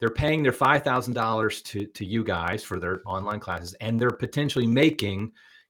They're 0.00 0.10
paying 0.10 0.42
their 0.42 0.52
five 0.52 0.82
thousand 0.82 1.14
dollars 1.14 1.62
to 1.62 1.86
to 1.86 2.04
you 2.04 2.24
guys 2.24 2.64
for 2.64 2.80
their 2.80 3.00
online 3.06 3.38
classes, 3.38 3.74
and 3.74 4.00
they're 4.00 4.10
potentially 4.10 4.66
making 4.66 5.20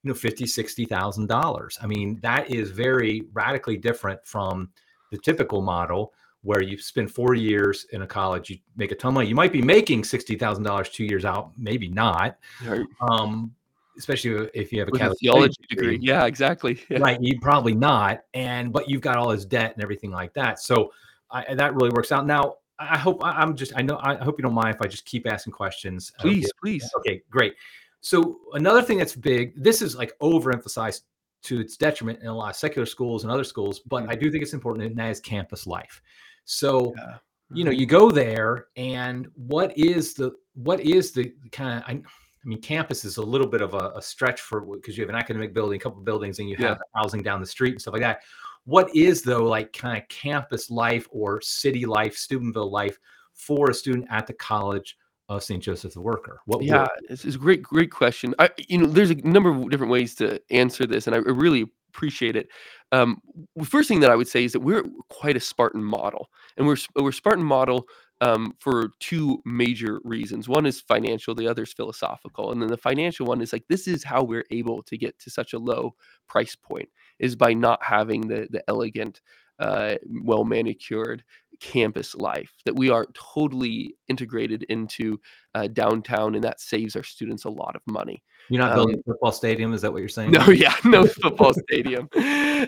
you 0.03 0.09
know 0.09 0.15
fifty 0.15 0.47
sixty 0.47 0.87
thousand 0.87 1.27
dollars. 1.27 1.79
I 1.83 1.87
mean, 1.87 2.19
that 2.23 2.51
is 2.51 2.71
very 2.71 3.25
radically 3.35 3.77
different 3.77 4.25
from 4.25 4.71
the 5.11 5.19
typical 5.19 5.61
model 5.61 6.15
where 6.43 6.63
you 6.63 6.79
spend 6.79 7.13
four 7.13 7.35
years 7.35 7.87
in 7.93 8.03
a 8.03 8.07
college, 8.07 8.51
you 8.51 8.59
make 8.77 8.93
a 8.93 8.95
ton 8.95 9.11
of 9.11 9.15
money. 9.15 9.29
You 9.29 9.35
might 9.35 9.53
be 9.53 9.63
making 9.63 10.05
sixty 10.05 10.37
thousand 10.37 10.65
dollars 10.65 10.89
two 10.89 11.05
years 11.05 11.25
out, 11.25 11.53
maybe 11.57 11.89
not. 11.89 12.37
Right. 12.65 12.87
Um, 13.01 13.55
especially 13.99 14.49
if 14.55 14.73
you 14.73 14.81
have 14.81 14.89
a 14.89 14.93
Catholic 14.93 15.19
theology 15.19 15.55
degree. 15.69 15.93
degree. 15.93 16.07
Yeah, 16.07 16.25
exactly. 16.27 16.81
Yeah. 16.89 16.99
Right, 16.99 17.19
you 17.21 17.39
probably 17.41 17.75
not, 17.75 18.23
and 18.35 18.73
but 18.73 18.89
you've 18.89 19.03
got 19.03 19.17
all 19.17 19.29
this 19.29 19.45
debt 19.45 19.73
and 19.75 19.83
everything 19.83 20.11
like 20.11 20.33
that. 20.35 20.61
So 20.61 20.93
I, 21.31 21.55
that 21.55 21.75
really 21.75 21.91
works 21.91 22.11
out. 22.11 22.27
Now 22.27 22.57
I 22.79 22.97
hope 22.99 23.21
I'm 23.23 23.55
just 23.55 23.73
I 23.77 23.83
know 23.83 23.99
I 24.03 24.17
hope 24.17 24.39
you 24.39 24.43
don't 24.43 24.55
mind 24.55 24.75
if 24.75 24.83
I 24.83 24.87
just 24.87 25.05
keep 25.05 25.31
asking 25.31 25.53
questions. 25.53 26.13
Please, 26.19 26.47
okay. 26.47 26.53
please. 26.61 26.91
Okay, 26.99 27.23
great. 27.31 27.55
So 28.01 28.41
another 28.55 28.83
thing 28.83 28.99
that's 28.99 29.15
big. 29.15 29.53
This 29.63 29.83
is 29.83 29.95
like 29.95 30.19
overemphasized 30.21 31.03
to 31.43 31.61
its 31.61 31.77
detriment 31.77 32.21
in 32.21 32.27
a 32.27 32.35
lot 32.35 32.51
of 32.51 32.57
secular 32.57 32.87
schools 32.87 33.25
and 33.25 33.33
other 33.33 33.45
schools, 33.45 33.81
but 33.81 34.09
I 34.09 34.15
do 34.15 34.31
think 34.31 34.43
it's 34.43 34.55
important, 34.55 34.87
and 34.87 34.97
that 34.97 35.11
is 35.11 35.21
campus 35.21 35.67
life. 35.67 36.03
So, 36.51 36.93
yeah. 36.97 37.17
you 37.55 37.65
know, 37.65 37.71
mm-hmm. 37.71 37.81
you 37.81 37.87
go 37.87 38.11
there, 38.11 38.67
and 38.77 39.29
what 39.35 39.77
is 39.79 40.15
the 40.15 40.33
what 40.55 40.81
is 40.81 41.13
the 41.13 41.33
kind 41.53 41.79
of 41.79 41.85
I, 41.89 41.93
I 41.93 42.49
mean, 42.49 42.61
campus 42.61 43.05
is 43.05 43.19
a 43.19 43.23
little 43.23 43.47
bit 43.47 43.61
of 43.61 43.75
a, 43.75 43.93
a 43.95 44.03
stretch 44.03 44.41
for 44.41 44.61
because 44.61 44.99
you 44.99 45.03
have 45.05 45.11
an 45.11 45.15
academic 45.15 45.55
building, 45.55 45.77
a 45.77 45.83
couple 45.83 46.03
buildings, 46.03 46.41
and 46.41 46.49
you 46.49 46.57
have 46.57 46.79
yeah. 46.79 47.01
housing 47.01 47.23
down 47.23 47.41
the 47.41 47.47
street 47.47 47.73
and 47.73 47.81
stuff 47.81 47.93
like 47.93 48.03
that. 48.03 48.23
What 48.65 48.95
is 48.97 49.23
though 49.23 49.45
like 49.45 49.73
kind 49.73 49.97
of 49.97 50.09
campus 50.09 50.71
life 50.71 51.07
or 51.13 51.41
city 51.41 51.87
life, 51.87 52.17
Steubenville 52.17 52.71
life 52.71 52.99
for 53.35 53.71
a 53.71 53.75
student 53.75 54.09
at 54.11 54.27
the 54.27 54.33
college 54.35 54.97
of 55.29 55.45
St. 55.45 55.63
Joseph 55.63 55.95
the 55.95 56.01
Worker? 56.01 56.41
What? 56.47 56.65
Yeah, 56.65 56.89
it's, 57.09 57.25
it's, 57.25 57.37
a 57.37 57.39
great, 57.39 57.63
great 57.63 57.93
question. 57.93 58.35
I, 58.41 58.51
you 58.69 58.79
know, 58.79 58.87
there's 58.87 59.11
a 59.11 59.15
number 59.15 59.51
of 59.51 59.71
different 59.71 59.93
ways 59.93 60.17
to 60.17 60.41
answer 60.51 60.85
this, 60.85 61.07
and 61.07 61.15
I 61.15 61.19
really 61.19 61.71
appreciate 61.91 62.35
it. 62.35 62.49
Um, 62.93 63.21
the 63.57 63.65
first 63.65 63.89
thing 63.89 64.01
that 64.01 64.11
I 64.11 64.17
would 64.17 64.29
say 64.29 64.45
is 64.45 64.53
that 64.53 64.61
we're 64.61 64.85
quite 65.09 65.37
a 65.37 65.41
Spartan 65.41 65.83
model, 65.85 66.29
and 66.57 66.67
we're 66.67 66.77
we're 66.97 67.13
Spartan 67.13 67.45
model 67.45 67.87
um, 68.21 68.55
for 68.59 68.91
two 68.99 69.41
major 69.45 70.01
reasons. 70.05 70.49
One 70.49 70.67
is 70.67 70.81
financial, 70.81 71.35
the 71.35 71.49
other 71.49 71.63
is 71.63 71.73
philosophical, 71.73 72.53
and 72.53 72.61
then 72.61 72.69
the 72.69 72.77
financial 72.77 73.27
one 73.27 73.41
is 73.41 73.53
like 73.53 73.65
this 73.69 73.87
is 73.87 74.05
how 74.05 74.23
we're 74.23 74.47
able 74.51 74.83
to 74.85 74.99
get 74.99 75.19
to 75.21 75.31
such 75.31 75.53
a 75.53 75.59
low 75.59 75.95
price 76.29 76.57
point 76.57 76.89
is 77.19 77.37
by 77.37 77.53
not 77.55 77.83
having 77.83 78.23
the 78.29 78.49
the 78.51 78.63
elegant, 78.69 79.21
uh, 79.61 79.95
well 80.25 80.45
manicured 80.45 81.23
campus 81.61 82.15
life 82.15 82.55
that 82.65 82.75
we 82.75 82.89
are 82.89 83.07
totally 83.13 83.95
integrated 84.09 84.63
into 84.65 85.21
uh, 85.55 85.69
downtown 85.69 86.35
and 86.35 86.43
that 86.43 86.59
saves 86.61 86.97
our 86.97 87.03
students 87.03 87.45
a 87.45 87.51
lot 87.51 87.77
of 87.77 87.83
money 87.87 88.23
You're 88.51 88.59
not 88.59 88.75
building 88.75 88.97
um, 88.97 89.01
a 89.07 89.11
football 89.13 89.31
stadium, 89.31 89.73
is 89.73 89.81
that 89.83 89.93
what 89.93 90.01
you're 90.01 90.09
saying? 90.09 90.33
No, 90.33 90.45
yeah, 90.51 90.75
no 90.85 91.07
football 91.07 91.55
stadium. 91.55 92.09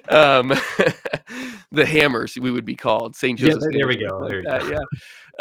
Um, 0.09 0.49
the 1.73 1.85
Hammers, 1.85 2.39
we 2.39 2.53
would 2.53 2.65
be 2.65 2.77
called 2.77 3.17
St. 3.17 3.37
Joseph. 3.37 3.65
Yeah, 3.73 3.79
there 3.79 3.89
we 3.89 3.97
go. 3.97 4.29
There 4.29 4.45
like 4.45 4.63
go. 4.63 4.79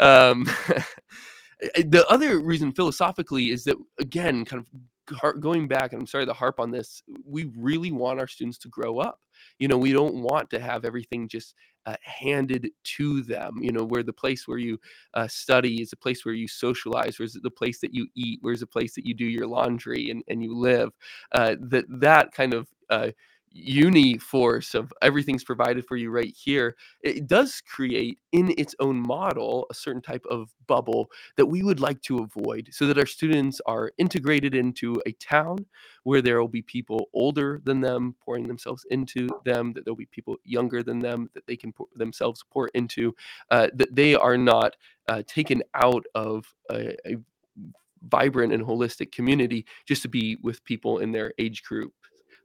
Yeah. 0.00 0.28
Um, 0.30 0.44
the 1.76 2.04
other 2.08 2.40
reason 2.40 2.72
philosophically 2.72 3.50
is 3.50 3.62
that 3.64 3.76
again, 4.00 4.44
kind 4.44 4.60
of 4.60 4.66
going 5.40 5.68
back, 5.68 5.92
and 5.92 6.00
I'm 6.00 6.06
sorry 6.06 6.26
to 6.26 6.32
harp 6.32 6.60
on 6.60 6.70
this, 6.70 7.02
we 7.24 7.50
really 7.56 7.92
want 7.92 8.20
our 8.20 8.26
students 8.26 8.58
to 8.58 8.68
grow 8.68 8.98
up. 8.98 9.20
You 9.58 9.68
know, 9.68 9.78
we 9.78 9.92
don't 9.92 10.16
want 10.16 10.50
to 10.50 10.60
have 10.60 10.84
everything 10.84 11.28
just 11.28 11.54
uh, 11.86 11.96
handed 12.02 12.70
to 12.96 13.22
them. 13.22 13.58
You 13.60 13.72
know, 13.72 13.84
where 13.84 14.02
the 14.02 14.12
place 14.12 14.46
where 14.46 14.58
you 14.58 14.78
uh, 15.14 15.28
study 15.28 15.82
is 15.82 15.90
the 15.90 15.96
place 15.96 16.24
where 16.24 16.34
you 16.34 16.48
socialize, 16.48 17.18
where's 17.18 17.34
the 17.34 17.50
place 17.50 17.80
that 17.80 17.94
you 17.94 18.06
eat, 18.14 18.38
where's 18.42 18.60
the 18.60 18.66
place 18.66 18.94
that 18.94 19.06
you 19.06 19.14
do 19.14 19.24
your 19.24 19.46
laundry 19.46 20.10
and, 20.10 20.22
and 20.28 20.42
you 20.42 20.56
live. 20.56 20.90
Uh, 21.32 21.56
that 21.60 21.84
that 21.88 22.32
kind 22.32 22.54
of 22.54 22.68
uh, 22.90 23.10
uni 23.54 24.18
force 24.18 24.74
of 24.74 24.92
everything's 25.02 25.44
provided 25.44 25.86
for 25.86 25.96
you 25.96 26.10
right 26.10 26.34
here 26.36 26.76
it 27.02 27.26
does 27.26 27.62
create 27.68 28.18
in 28.32 28.54
its 28.58 28.74
own 28.80 28.96
model 28.96 29.66
a 29.70 29.74
certain 29.74 30.02
type 30.02 30.24
of 30.30 30.50
bubble 30.66 31.10
that 31.36 31.46
we 31.46 31.62
would 31.62 31.80
like 31.80 32.00
to 32.02 32.18
avoid 32.18 32.68
so 32.72 32.86
that 32.86 32.98
our 32.98 33.06
students 33.06 33.60
are 33.66 33.92
integrated 33.98 34.54
into 34.54 35.00
a 35.06 35.12
town 35.12 35.58
where 36.04 36.22
there 36.22 36.40
will 36.40 36.48
be 36.48 36.62
people 36.62 37.08
older 37.12 37.60
than 37.64 37.80
them 37.80 38.14
pouring 38.24 38.46
themselves 38.46 38.86
into 38.90 39.28
them 39.44 39.72
that 39.72 39.84
there'll 39.84 39.96
be 39.96 40.06
people 40.06 40.36
younger 40.44 40.82
than 40.82 40.98
them 40.98 41.28
that 41.34 41.46
they 41.46 41.56
can 41.56 41.72
pour 41.72 41.86
themselves 41.96 42.44
pour 42.50 42.68
into 42.68 43.14
uh, 43.50 43.68
that 43.74 43.94
they 43.94 44.14
are 44.14 44.38
not 44.38 44.76
uh, 45.08 45.22
taken 45.26 45.62
out 45.74 46.04
of 46.14 46.54
a, 46.70 46.96
a 47.06 47.16
vibrant 48.08 48.52
and 48.52 48.64
holistic 48.64 49.12
community 49.12 49.64
just 49.86 50.02
to 50.02 50.08
be 50.08 50.36
with 50.42 50.64
people 50.64 50.98
in 50.98 51.12
their 51.12 51.32
age 51.38 51.62
group 51.62 51.92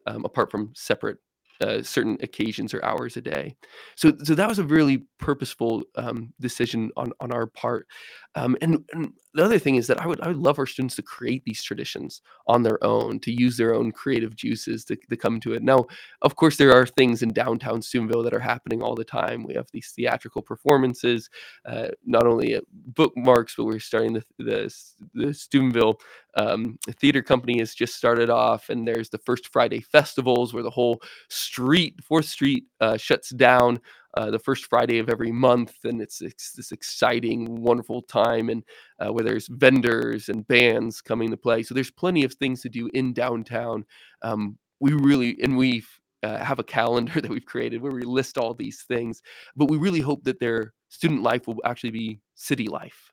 um, 0.08 0.26
apart 0.26 0.49
from 0.49 0.72
separate 0.76 1.18
uh, 1.62 1.82
certain 1.82 2.18
occasions 2.22 2.74
or 2.74 2.84
hours 2.86 3.18
a 3.18 3.22
day. 3.22 3.55
So, 3.95 4.14
so 4.24 4.36
that 4.36 4.47
was 4.47 4.60
a 4.60 4.64
really 4.64 5.05
purposeful 5.18 5.84
um, 5.95 6.34
decision 6.39 6.91
on 6.95 7.12
on 7.20 7.32
our 7.32 7.47
part. 7.47 7.88
Um, 8.36 8.55
and, 8.62 8.86
and, 8.93 9.14
the 9.38 9.45
other 9.45 9.59
thing 9.59 9.75
is 9.75 9.85
that 9.88 10.01
I 10.01 10.07
would 10.07 10.19
I 10.21 10.27
would 10.29 10.38
love 10.38 10.57
our 10.57 10.65
students 10.65 10.95
to 10.95 11.03
create 11.03 11.43
these 11.45 11.61
traditions 11.61 12.21
on 12.47 12.63
their 12.63 12.83
own, 12.83 13.19
to 13.19 13.31
use 13.31 13.55
their 13.55 13.75
own 13.75 13.91
creative 13.91 14.35
juices 14.35 14.83
to, 14.85 14.95
to 14.95 15.15
come 15.15 15.39
to 15.41 15.53
it. 15.53 15.61
Now, 15.61 15.85
of 16.23 16.35
course, 16.35 16.57
there 16.57 16.73
are 16.73 16.88
things 16.88 17.21
in 17.21 17.33
downtown 17.33 17.81
Steubenville 17.81 18.23
that 18.23 18.33
are 18.33 18.39
happening 18.39 18.81
all 18.81 18.95
the 18.95 19.03
time. 19.03 19.43
We 19.43 19.53
have 19.53 19.67
these 19.71 19.93
theatrical 19.95 20.41
performances, 20.41 21.29
uh, 21.65 21.89
not 22.03 22.25
only 22.25 22.55
at 22.55 22.63
bookmarks, 22.71 23.53
but 23.55 23.65
we're 23.65 23.79
starting 23.79 24.13
the 24.13 24.23
the, 24.39 24.73
the 25.13 25.95
um, 26.38 26.77
Theater 26.99 27.21
Company 27.21 27.59
has 27.59 27.73
just 27.73 27.95
started 27.95 28.29
off, 28.29 28.69
and 28.69 28.88
there's 28.88 29.09
the 29.09 29.17
first 29.19 29.49
Friday 29.49 29.81
festivals 29.81 30.53
where 30.53 30.63
the 30.63 30.69
whole 30.69 31.01
street, 31.29 31.95
Fourth 32.03 32.25
Street, 32.25 32.65
uh, 32.79 32.97
shuts 32.97 33.29
down 33.29 33.79
uh, 34.18 34.32
the 34.32 34.39
first 34.39 34.65
Friday 34.65 34.97
of 34.97 35.09
every 35.09 35.32
month, 35.32 35.76
and 35.84 36.01
it's, 36.01 36.22
it's 36.22 36.53
this 36.53 36.72
exciting, 36.72 37.61
wonderful 37.61 38.01
time, 38.01 38.49
and 38.49 38.63
uh, 38.99 39.13
where 39.13 39.24
there's 39.24 39.47
vendors 39.47 40.30
and 40.30 40.47
bands 40.47 41.01
coming 41.01 41.30
to 41.30 41.38
play. 41.38 41.61
So 41.61 41.76
there's 41.76 41.91
plenty 41.91 42.24
of 42.24 42.34
things 42.34 42.61
to 42.61 42.70
do 42.70 42.89
in 42.95 43.13
downtown. 43.13 43.86
Um, 44.24 44.57
we 44.80 44.93
really 44.93 45.38
and 45.43 45.55
we 45.55 45.84
uh, 46.24 46.43
have 46.43 46.57
a 46.57 46.63
calendar 46.63 47.22
that 47.22 47.30
we've 47.30 47.45
created 47.45 47.82
where 47.82 47.91
we 47.91 48.01
list 48.01 48.39
all 48.39 48.55
these 48.55 48.84
things, 48.88 49.22
but 49.55 49.70
we 49.70 49.78
really 49.78 50.01
hope 50.01 50.24
that 50.24 50.39
their 50.39 50.74
student 50.89 51.22
life 51.22 51.45
will 51.45 51.57
actually 51.63 51.91
be 51.91 52.20
city 52.34 52.68
life. 52.68 53.11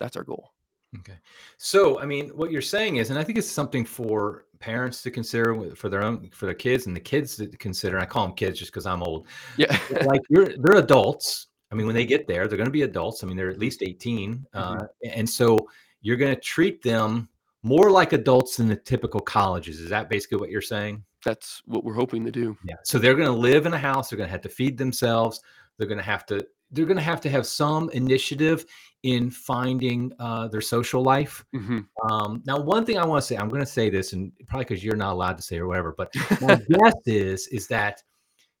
That's 0.00 0.16
our 0.16 0.24
goal. 0.24 0.50
Okay. 0.98 1.18
So, 1.56 2.00
I 2.00 2.04
mean, 2.04 2.30
what 2.30 2.50
you're 2.50 2.60
saying 2.60 2.96
is, 2.96 3.10
and 3.10 3.18
I 3.18 3.24
think 3.24 3.38
it's 3.38 3.50
something 3.50 3.84
for 3.84 4.44
parents 4.62 5.02
to 5.02 5.10
consider 5.10 5.74
for 5.74 5.88
their 5.88 6.02
own, 6.02 6.30
for 6.32 6.46
their 6.46 6.54
kids 6.54 6.86
and 6.86 6.96
the 6.96 7.00
kids 7.00 7.36
to 7.36 7.46
consider. 7.48 7.98
I 7.98 8.06
call 8.06 8.26
them 8.26 8.36
kids 8.36 8.58
just 8.58 8.70
because 8.70 8.86
I'm 8.86 9.02
old. 9.02 9.26
Yeah. 9.56 9.76
like 10.06 10.22
you're, 10.30 10.56
they're 10.56 10.78
adults. 10.78 11.48
I 11.70 11.74
mean, 11.74 11.86
when 11.86 11.94
they 11.94 12.06
get 12.06 12.26
there, 12.26 12.46
they're 12.46 12.56
going 12.56 12.66
to 12.66 12.70
be 12.70 12.82
adults. 12.82 13.22
I 13.22 13.26
mean, 13.26 13.36
they're 13.36 13.50
at 13.50 13.58
least 13.58 13.82
18. 13.82 14.46
Mm-hmm. 14.54 14.58
Uh, 14.58 14.86
and 15.04 15.28
so 15.28 15.58
you're 16.00 16.16
going 16.16 16.34
to 16.34 16.40
treat 16.40 16.82
them 16.82 17.28
more 17.62 17.90
like 17.90 18.12
adults 18.12 18.56
than 18.56 18.68
the 18.68 18.76
typical 18.76 19.20
colleges. 19.20 19.80
Is 19.80 19.90
that 19.90 20.08
basically 20.08 20.38
what 20.38 20.50
you're 20.50 20.62
saying? 20.62 21.02
That's 21.24 21.62
what 21.66 21.84
we're 21.84 21.94
hoping 21.94 22.24
to 22.24 22.30
do. 22.30 22.56
Yeah. 22.64 22.76
So 22.84 22.98
they're 22.98 23.14
going 23.14 23.32
to 23.32 23.32
live 23.32 23.66
in 23.66 23.74
a 23.74 23.78
house. 23.78 24.10
They're 24.10 24.16
going 24.16 24.28
to 24.28 24.32
have 24.32 24.42
to 24.42 24.48
feed 24.48 24.78
themselves. 24.78 25.40
They're 25.76 25.86
going 25.86 25.98
to 25.98 26.04
have 26.04 26.26
to 26.26 26.46
they're 26.72 26.86
going 26.86 26.96
to 26.96 27.02
have 27.02 27.20
to 27.20 27.30
have 27.30 27.46
some 27.46 27.90
initiative 27.90 28.64
in 29.02 29.30
finding 29.30 30.12
uh, 30.18 30.48
their 30.48 30.60
social 30.60 31.02
life. 31.02 31.44
Mm-hmm. 31.54 31.80
Um, 32.10 32.42
now, 32.46 32.60
one 32.60 32.84
thing 32.84 32.98
I 32.98 33.04
want 33.04 33.22
to 33.22 33.26
say, 33.26 33.36
I'm 33.36 33.48
going 33.48 33.62
to 33.62 33.66
say 33.66 33.90
this, 33.90 34.12
and 34.12 34.32
probably 34.46 34.64
because 34.64 34.84
you're 34.84 34.96
not 34.96 35.12
allowed 35.12 35.36
to 35.36 35.42
say 35.42 35.58
or 35.58 35.66
whatever, 35.66 35.94
but 35.96 36.12
my 36.40 36.54
guess 36.68 36.94
is 37.06 37.46
is 37.48 37.66
that 37.68 38.02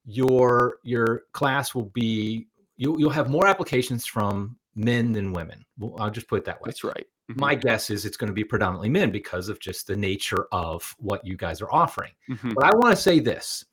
your 0.04 0.78
your 0.82 1.22
class 1.32 1.74
will 1.74 1.90
be 1.94 2.48
you'll 2.76 2.98
you'll 2.98 3.10
have 3.10 3.30
more 3.30 3.46
applications 3.46 4.04
from 4.04 4.56
men 4.74 5.12
than 5.12 5.32
women. 5.32 5.64
Well, 5.78 5.94
I'll 5.98 6.10
just 6.10 6.28
put 6.28 6.38
it 6.38 6.44
that 6.46 6.60
way. 6.60 6.66
That's 6.66 6.84
right. 6.84 7.06
Mm-hmm. 7.30 7.40
My 7.40 7.54
guess 7.54 7.90
is 7.90 8.04
it's 8.04 8.16
going 8.16 8.28
to 8.28 8.34
be 8.34 8.44
predominantly 8.44 8.88
men 8.88 9.10
because 9.10 9.48
of 9.48 9.60
just 9.60 9.86
the 9.86 9.96
nature 9.96 10.46
of 10.50 10.94
what 10.98 11.24
you 11.24 11.36
guys 11.36 11.62
are 11.62 11.72
offering. 11.72 12.12
Mm-hmm. 12.28 12.52
But 12.54 12.64
I 12.64 12.74
want 12.74 12.96
to 12.96 13.00
say 13.00 13.20
this 13.20 13.64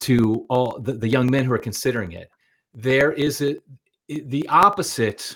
to 0.00 0.46
all 0.50 0.78
the, 0.78 0.92
the 0.92 1.08
young 1.08 1.30
men 1.30 1.44
who 1.44 1.52
are 1.52 1.58
considering 1.58 2.12
it 2.12 2.30
there 2.76 3.12
is 3.12 3.40
a 3.40 3.56
the 4.08 4.46
opposite 4.48 5.34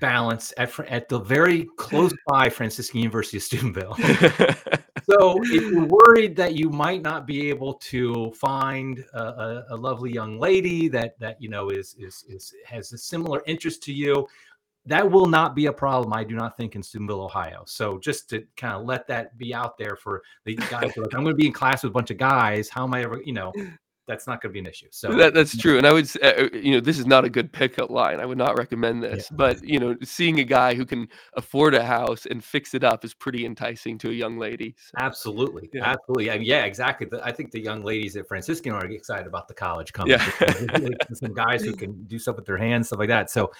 balance 0.00 0.52
at 0.58 0.78
at 0.80 1.08
the 1.08 1.18
very 1.20 1.66
close 1.76 2.12
by 2.26 2.48
Franciscan 2.48 2.98
University 3.00 3.36
of 3.38 3.42
Steubenville. 3.44 3.94
so 5.04 5.40
if 5.42 5.70
you're 5.70 5.86
worried 5.86 6.36
that 6.36 6.54
you 6.54 6.68
might 6.68 7.02
not 7.02 7.26
be 7.26 7.48
able 7.48 7.74
to 7.74 8.32
find 8.32 9.04
a, 9.14 9.22
a, 9.22 9.64
a, 9.70 9.76
lovely 9.76 10.12
young 10.12 10.38
lady 10.38 10.88
that 10.88 11.18
that 11.20 11.40
you 11.40 11.48
know 11.48 11.70
is 11.70 11.94
is 11.98 12.24
is 12.28 12.52
has 12.66 12.92
a 12.92 12.98
similar 12.98 13.42
interest 13.46 13.82
to 13.84 13.92
you, 13.92 14.26
that 14.84 15.08
will 15.08 15.26
not 15.26 15.54
be 15.54 15.66
a 15.66 15.72
problem. 15.72 16.12
I 16.12 16.24
do 16.24 16.34
not 16.34 16.56
think 16.56 16.74
in 16.74 16.82
Steubenville, 16.82 17.22
Ohio. 17.22 17.62
So 17.66 17.98
just 17.98 18.28
to 18.30 18.44
kind 18.56 18.74
of 18.74 18.84
let 18.84 19.06
that 19.06 19.38
be 19.38 19.54
out 19.54 19.78
there 19.78 19.94
for 19.94 20.22
the 20.44 20.56
guys, 20.56 20.96
like, 20.96 21.14
I'm 21.14 21.22
going 21.22 21.26
to 21.26 21.34
be 21.34 21.46
in 21.46 21.52
class 21.52 21.84
with 21.84 21.90
a 21.90 21.92
bunch 21.92 22.10
of 22.10 22.18
guys. 22.18 22.68
How 22.68 22.84
am 22.84 22.94
I 22.94 23.02
ever, 23.02 23.22
you 23.24 23.32
know? 23.32 23.52
That's 24.12 24.26
not 24.26 24.42
going 24.42 24.50
to 24.50 24.52
be 24.52 24.58
an 24.58 24.66
issue. 24.66 24.88
So 24.90 25.12
that, 25.16 25.32
that's 25.32 25.56
true. 25.56 25.78
And 25.78 25.86
I 25.86 25.92
would, 25.92 26.08
uh, 26.22 26.48
you 26.52 26.72
know, 26.72 26.80
this 26.80 26.98
is 26.98 27.06
not 27.06 27.24
a 27.24 27.30
good 27.30 27.50
pickup 27.50 27.90
line. 27.90 28.20
I 28.20 28.26
would 28.26 28.38
not 28.38 28.58
recommend 28.58 29.02
this. 29.02 29.28
Yeah. 29.30 29.36
But 29.36 29.64
you 29.64 29.78
know, 29.78 29.96
seeing 30.02 30.38
a 30.38 30.44
guy 30.44 30.74
who 30.74 30.84
can 30.84 31.08
afford 31.34 31.74
a 31.74 31.82
house 31.82 32.26
and 32.26 32.44
fix 32.44 32.74
it 32.74 32.84
up 32.84 33.04
is 33.04 33.14
pretty 33.14 33.46
enticing 33.46 33.96
to 33.98 34.10
a 34.10 34.12
young 34.12 34.38
lady. 34.38 34.74
So. 34.78 34.92
Absolutely, 34.98 35.70
yeah. 35.72 35.88
absolutely, 35.88 36.26
yeah, 36.26 36.34
yeah, 36.34 36.64
exactly. 36.64 37.08
I 37.22 37.32
think 37.32 37.50
the 37.50 37.60
young 37.60 37.82
ladies 37.82 38.16
at 38.16 38.28
Franciscan 38.28 38.72
are 38.72 38.84
excited 38.84 39.26
about 39.26 39.48
the 39.48 39.54
college 39.54 39.92
coming. 39.92 40.12
Yeah. 40.12 40.88
some 41.14 41.32
guys 41.32 41.62
who 41.62 41.74
can 41.74 42.04
do 42.04 42.18
stuff 42.18 42.36
with 42.36 42.44
their 42.44 42.58
hands, 42.58 42.88
stuff 42.88 42.98
like 42.98 43.08
that. 43.08 43.30
So, 43.30 43.50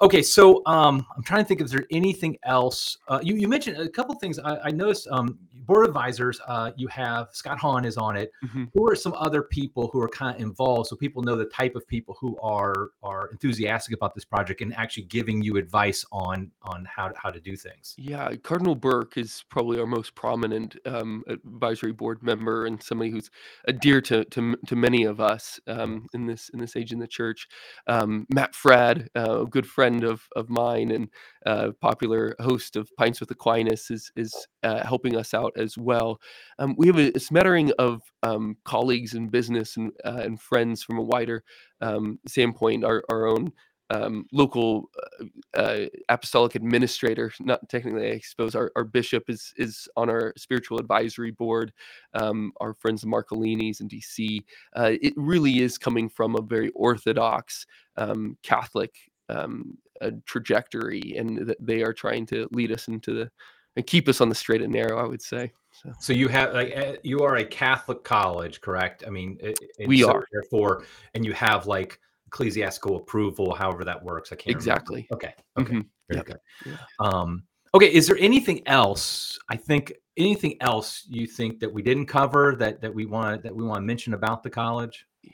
Okay, 0.00 0.22
so 0.22 0.62
um, 0.66 1.04
I'm 1.16 1.24
trying 1.24 1.42
to 1.42 1.48
think 1.48 1.60
if 1.60 1.70
there's 1.70 1.84
anything 1.90 2.38
else. 2.44 2.96
Uh, 3.08 3.18
you, 3.20 3.34
you 3.34 3.48
mentioned 3.48 3.78
a 3.78 3.88
couple 3.88 4.14
things. 4.14 4.38
I, 4.38 4.56
I 4.66 4.70
noticed 4.70 5.08
um, 5.10 5.36
board 5.66 5.88
advisors. 5.88 6.40
Uh, 6.46 6.70
you 6.76 6.86
have 6.86 7.30
Scott 7.32 7.58
Hahn 7.58 7.84
is 7.84 7.96
on 7.96 8.16
it. 8.16 8.30
Mm-hmm. 8.44 8.66
Who 8.74 8.88
are 8.88 8.94
some 8.94 9.12
other 9.14 9.42
people 9.42 9.90
who 9.92 10.00
are 10.00 10.08
kind 10.08 10.36
of 10.36 10.40
involved, 10.40 10.88
so 10.88 10.94
people 10.94 11.24
know 11.24 11.34
the 11.34 11.46
type 11.46 11.74
of 11.74 11.84
people 11.88 12.16
who 12.20 12.38
are 12.40 12.90
are 13.02 13.28
enthusiastic 13.32 13.92
about 13.92 14.14
this 14.14 14.24
project 14.24 14.60
and 14.60 14.72
actually 14.76 15.02
giving 15.04 15.42
you 15.42 15.56
advice 15.56 16.04
on 16.12 16.52
on 16.62 16.84
how 16.84 17.10
how 17.16 17.30
to 17.30 17.40
do 17.40 17.56
things. 17.56 17.96
Yeah, 17.98 18.36
Cardinal 18.36 18.76
Burke 18.76 19.18
is 19.18 19.44
probably 19.50 19.80
our 19.80 19.86
most 19.86 20.14
prominent 20.14 20.76
um, 20.86 21.24
advisory 21.26 21.92
board 21.92 22.22
member 22.22 22.66
and 22.66 22.80
somebody 22.80 23.10
who's 23.10 23.30
a 23.66 23.72
dear 23.72 24.00
to 24.02 24.24
to, 24.26 24.54
to 24.68 24.76
many 24.76 25.02
of 25.02 25.20
us 25.20 25.58
um, 25.66 26.06
in 26.14 26.26
this 26.26 26.50
in 26.50 26.60
this 26.60 26.76
age 26.76 26.92
in 26.92 27.00
the 27.00 27.08
church. 27.08 27.48
Um, 27.88 28.28
Matt 28.32 28.52
Fradd, 28.52 29.08
uh, 29.16 29.42
a 29.42 29.46
good 29.46 29.66
friend 29.66 29.87
friend 29.88 30.04
of 30.04 30.28
of 30.36 30.50
mine 30.50 30.90
and 30.90 31.08
uh, 31.46 31.70
popular 31.80 32.34
host 32.40 32.76
of 32.76 32.94
Pints 32.96 33.20
with 33.20 33.30
Aquinas, 33.30 33.90
is 33.90 34.10
is 34.16 34.46
uh, 34.62 34.84
helping 34.84 35.16
us 35.16 35.32
out 35.34 35.52
as 35.56 35.78
well. 35.78 36.20
Um, 36.58 36.74
we 36.76 36.86
have 36.88 36.98
a, 36.98 37.12
a 37.14 37.20
smattering 37.20 37.72
of 37.78 38.02
um, 38.22 38.56
colleagues 38.64 39.14
in 39.14 39.28
business 39.28 39.76
and 39.76 39.92
uh, 40.04 40.20
and 40.22 40.40
friends 40.40 40.82
from 40.82 40.98
a 40.98 41.02
wider 41.02 41.42
um, 41.80 42.18
standpoint. 42.26 42.84
Our 42.84 43.02
our 43.08 43.26
own 43.26 43.52
um, 43.90 44.26
local 44.32 44.90
uh, 45.20 45.58
uh, 45.58 45.86
apostolic 46.08 46.54
administrator. 46.54 47.32
Not 47.40 47.66
technically, 47.68 48.12
I 48.12 48.18
suppose 48.18 48.54
our, 48.54 48.70
our 48.76 48.84
bishop 48.84 49.30
is 49.30 49.54
is 49.56 49.88
on 49.96 50.10
our 50.10 50.34
spiritual 50.36 50.78
advisory 50.78 51.30
board. 51.30 51.72
Um, 52.14 52.52
our 52.60 52.74
friends 52.74 53.04
Marcolini's 53.04 53.80
in 53.80 53.88
DC. 53.88 54.40
Uh, 54.76 54.92
it 55.00 55.14
really 55.16 55.60
is 55.60 55.78
coming 55.78 56.08
from 56.08 56.36
a 56.36 56.42
very 56.42 56.70
orthodox 56.74 57.66
um, 57.96 58.36
Catholic 58.42 58.94
um, 59.28 59.76
a 60.00 60.12
trajectory, 60.26 61.16
and 61.16 61.46
that 61.46 61.56
they 61.60 61.82
are 61.82 61.92
trying 61.92 62.26
to 62.26 62.48
lead 62.52 62.72
us 62.72 62.88
into 62.88 63.12
the 63.14 63.30
and 63.76 63.86
keep 63.86 64.08
us 64.08 64.20
on 64.20 64.28
the 64.28 64.34
straight 64.34 64.62
and 64.62 64.72
narrow. 64.72 64.98
I 64.98 65.06
would 65.06 65.22
say. 65.22 65.52
So, 65.70 65.92
so 66.00 66.12
you 66.12 66.28
have 66.28 66.54
like 66.54 66.72
eh, 66.74 66.96
you 67.02 67.20
are 67.20 67.36
a 67.36 67.44
Catholic 67.44 68.04
college, 68.04 68.60
correct? 68.60 69.04
I 69.06 69.10
mean, 69.10 69.38
we 69.86 70.02
so 70.02 70.10
are 70.10 70.26
therefore, 70.32 70.84
and 71.14 71.24
you 71.24 71.32
have 71.32 71.66
like 71.66 72.00
ecclesiastical 72.26 72.96
approval, 72.96 73.54
however 73.54 73.84
that 73.84 74.02
works. 74.02 74.32
I 74.32 74.36
can't 74.36 74.54
exactly. 74.54 75.06
Remember. 75.10 75.14
Okay. 75.14 75.34
Okay. 75.58 75.72
Mm-hmm. 75.72 75.80
Very 76.08 76.24
yep. 76.28 76.40
Yeah. 76.66 76.76
Um, 76.98 77.44
Okay, 77.74 77.92
is 77.92 78.06
there 78.06 78.16
anything 78.18 78.66
else? 78.66 79.38
I 79.50 79.56
think 79.56 79.92
anything 80.16 80.56
else 80.60 81.04
you 81.08 81.26
think 81.26 81.60
that 81.60 81.72
we 81.72 81.82
didn't 81.82 82.06
cover 82.06 82.56
that 82.56 82.80
that 82.80 82.94
we 82.94 83.06
want 83.06 83.42
that 83.42 83.54
we 83.54 83.62
want 83.62 83.78
to 83.78 83.82
mention 83.82 84.14
about 84.14 84.42
the 84.42 84.50
college? 84.50 85.06
Yeah. 85.22 85.32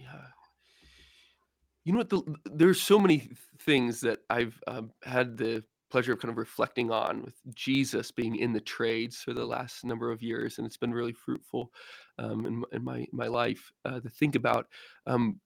You 1.84 1.92
know 1.92 1.98
what? 1.98 2.08
The, 2.08 2.22
there's 2.44 2.82
so 2.82 2.98
many 2.98 3.30
things 3.64 4.00
that 4.00 4.20
I've 4.30 4.58
um, 4.66 4.90
had 5.04 5.36
the 5.36 5.64
pleasure 5.90 6.12
of 6.12 6.18
kind 6.18 6.32
of 6.32 6.38
reflecting 6.38 6.90
on 6.90 7.22
with 7.22 7.34
Jesus 7.54 8.10
being 8.10 8.36
in 8.36 8.52
the 8.52 8.60
trades 8.60 9.18
for 9.18 9.32
the 9.32 9.44
last 9.44 9.84
number 9.84 10.10
of 10.10 10.22
years, 10.22 10.58
and 10.58 10.66
it's 10.66 10.76
been 10.76 10.92
really 10.92 11.12
fruitful 11.12 11.70
um, 12.18 12.46
in, 12.46 12.64
in 12.72 12.84
my 12.84 13.06
my 13.12 13.26
life 13.26 13.70
uh, 13.84 14.00
to 14.00 14.08
think 14.08 14.34
about. 14.34 14.66
Um, 15.06 15.40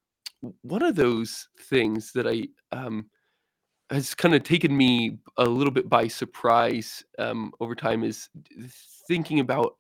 one 0.62 0.82
of 0.82 0.94
those 0.94 1.48
things 1.68 2.12
that 2.12 2.26
I 2.26 2.48
um, 2.72 3.10
has 3.90 4.14
kind 4.14 4.34
of 4.34 4.42
taken 4.42 4.76
me 4.76 5.18
a 5.36 5.44
little 5.44 5.72
bit 5.72 5.88
by 5.88 6.08
surprise 6.08 7.04
um, 7.18 7.52
over 7.60 7.74
time 7.74 8.04
is 8.04 8.28
thinking 9.08 9.40
about 9.40 9.74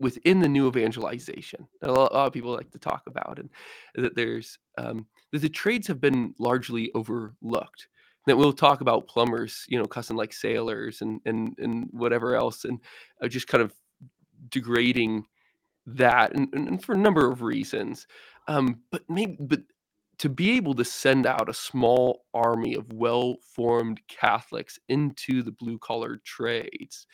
within 0.00 0.38
the 0.38 0.48
new 0.48 0.68
evangelization 0.68 1.66
a 1.82 1.90
lot, 1.90 2.12
a 2.12 2.14
lot 2.14 2.26
of 2.26 2.32
people 2.32 2.52
like 2.52 2.70
to 2.70 2.78
talk 2.78 3.02
about 3.06 3.38
and 3.38 3.50
that 3.96 4.14
there's 4.14 4.58
um, 4.76 5.06
that 5.32 5.40
the 5.40 5.48
trades 5.48 5.86
have 5.86 6.00
been 6.00 6.34
largely 6.38 6.90
overlooked. 6.94 7.88
That 8.26 8.36
we'll 8.36 8.52
talk 8.52 8.82
about 8.82 9.08
plumbers 9.08 9.64
you 9.68 9.78
know 9.78 9.86
cussing 9.86 10.16
like 10.16 10.32
sailors 10.32 11.00
and 11.00 11.20
and 11.24 11.56
and 11.58 11.88
whatever 11.92 12.36
else 12.36 12.64
and 12.64 12.80
uh, 13.22 13.28
just 13.28 13.48
kind 13.48 13.62
of 13.62 13.72
degrading 14.50 15.24
that 15.86 16.34
and, 16.34 16.52
and 16.52 16.84
for 16.84 16.94
a 16.94 16.98
number 16.98 17.30
of 17.30 17.42
reasons. 17.42 18.06
Um 18.46 18.80
but 18.90 19.02
maybe 19.08 19.36
but 19.40 19.60
to 20.18 20.28
be 20.28 20.56
able 20.56 20.74
to 20.74 20.84
send 20.84 21.26
out 21.26 21.48
a 21.48 21.54
small 21.54 22.24
army 22.34 22.74
of 22.74 22.92
well-formed 22.92 24.00
catholics 24.08 24.78
into 24.88 25.42
the 25.42 25.52
blue 25.52 25.78
collar 25.78 26.20
trades 26.24 27.06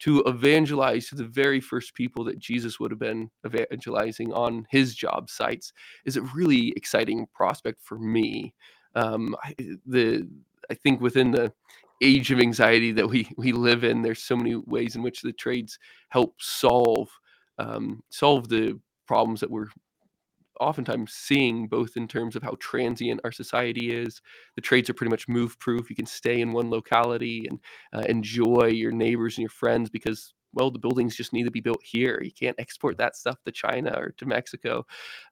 to 0.00 0.22
evangelize 0.26 1.08
to 1.08 1.14
the 1.14 1.24
very 1.24 1.60
first 1.60 1.94
people 1.94 2.24
that 2.24 2.38
jesus 2.38 2.80
would 2.80 2.90
have 2.90 2.98
been 2.98 3.30
evangelizing 3.46 4.32
on 4.32 4.66
his 4.70 4.94
job 4.94 5.30
sites 5.30 5.72
is 6.04 6.16
a 6.16 6.22
really 6.34 6.72
exciting 6.76 7.26
prospect 7.34 7.80
for 7.82 7.98
me. 7.98 8.54
Um 8.94 9.36
I, 9.42 9.54
the 9.86 10.28
i 10.70 10.74
think 10.74 11.00
within 11.00 11.30
the 11.30 11.52
age 12.02 12.30
of 12.30 12.40
anxiety 12.40 12.92
that 12.92 13.08
we 13.08 13.28
we 13.36 13.52
live 13.52 13.84
in 13.84 14.02
there's 14.02 14.22
so 14.22 14.36
many 14.36 14.56
ways 14.56 14.96
in 14.96 15.02
which 15.02 15.20
the 15.22 15.32
trades 15.32 15.78
help 16.08 16.34
solve 16.40 17.08
um, 17.58 18.02
solve 18.08 18.48
the 18.48 18.80
problems 19.06 19.40
that 19.40 19.50
we're 19.50 19.68
oftentimes 20.60 21.12
seeing 21.12 21.66
both 21.66 21.96
in 21.96 22.06
terms 22.06 22.36
of 22.36 22.42
how 22.42 22.54
transient 22.60 23.20
our 23.24 23.32
society 23.32 23.92
is 23.92 24.20
the 24.56 24.62
trades 24.62 24.90
are 24.90 24.94
pretty 24.94 25.10
much 25.10 25.28
move 25.28 25.58
proof 25.58 25.90
you 25.90 25.96
can 25.96 26.06
stay 26.06 26.40
in 26.40 26.52
one 26.52 26.70
locality 26.70 27.46
and 27.48 27.58
uh, 27.94 28.06
enjoy 28.08 28.66
your 28.66 28.92
neighbors 28.92 29.36
and 29.36 29.42
your 29.42 29.50
friends 29.50 29.90
because 29.90 30.34
well 30.52 30.70
the 30.70 30.78
buildings 30.78 31.16
just 31.16 31.32
need 31.32 31.44
to 31.44 31.50
be 31.50 31.60
built 31.60 31.80
here. 31.82 32.20
You 32.22 32.32
can't 32.32 32.58
export 32.58 32.98
that 32.98 33.16
stuff 33.16 33.38
to 33.44 33.52
china 33.52 33.94
or 33.96 34.12
to 34.18 34.26
mexico. 34.26 34.84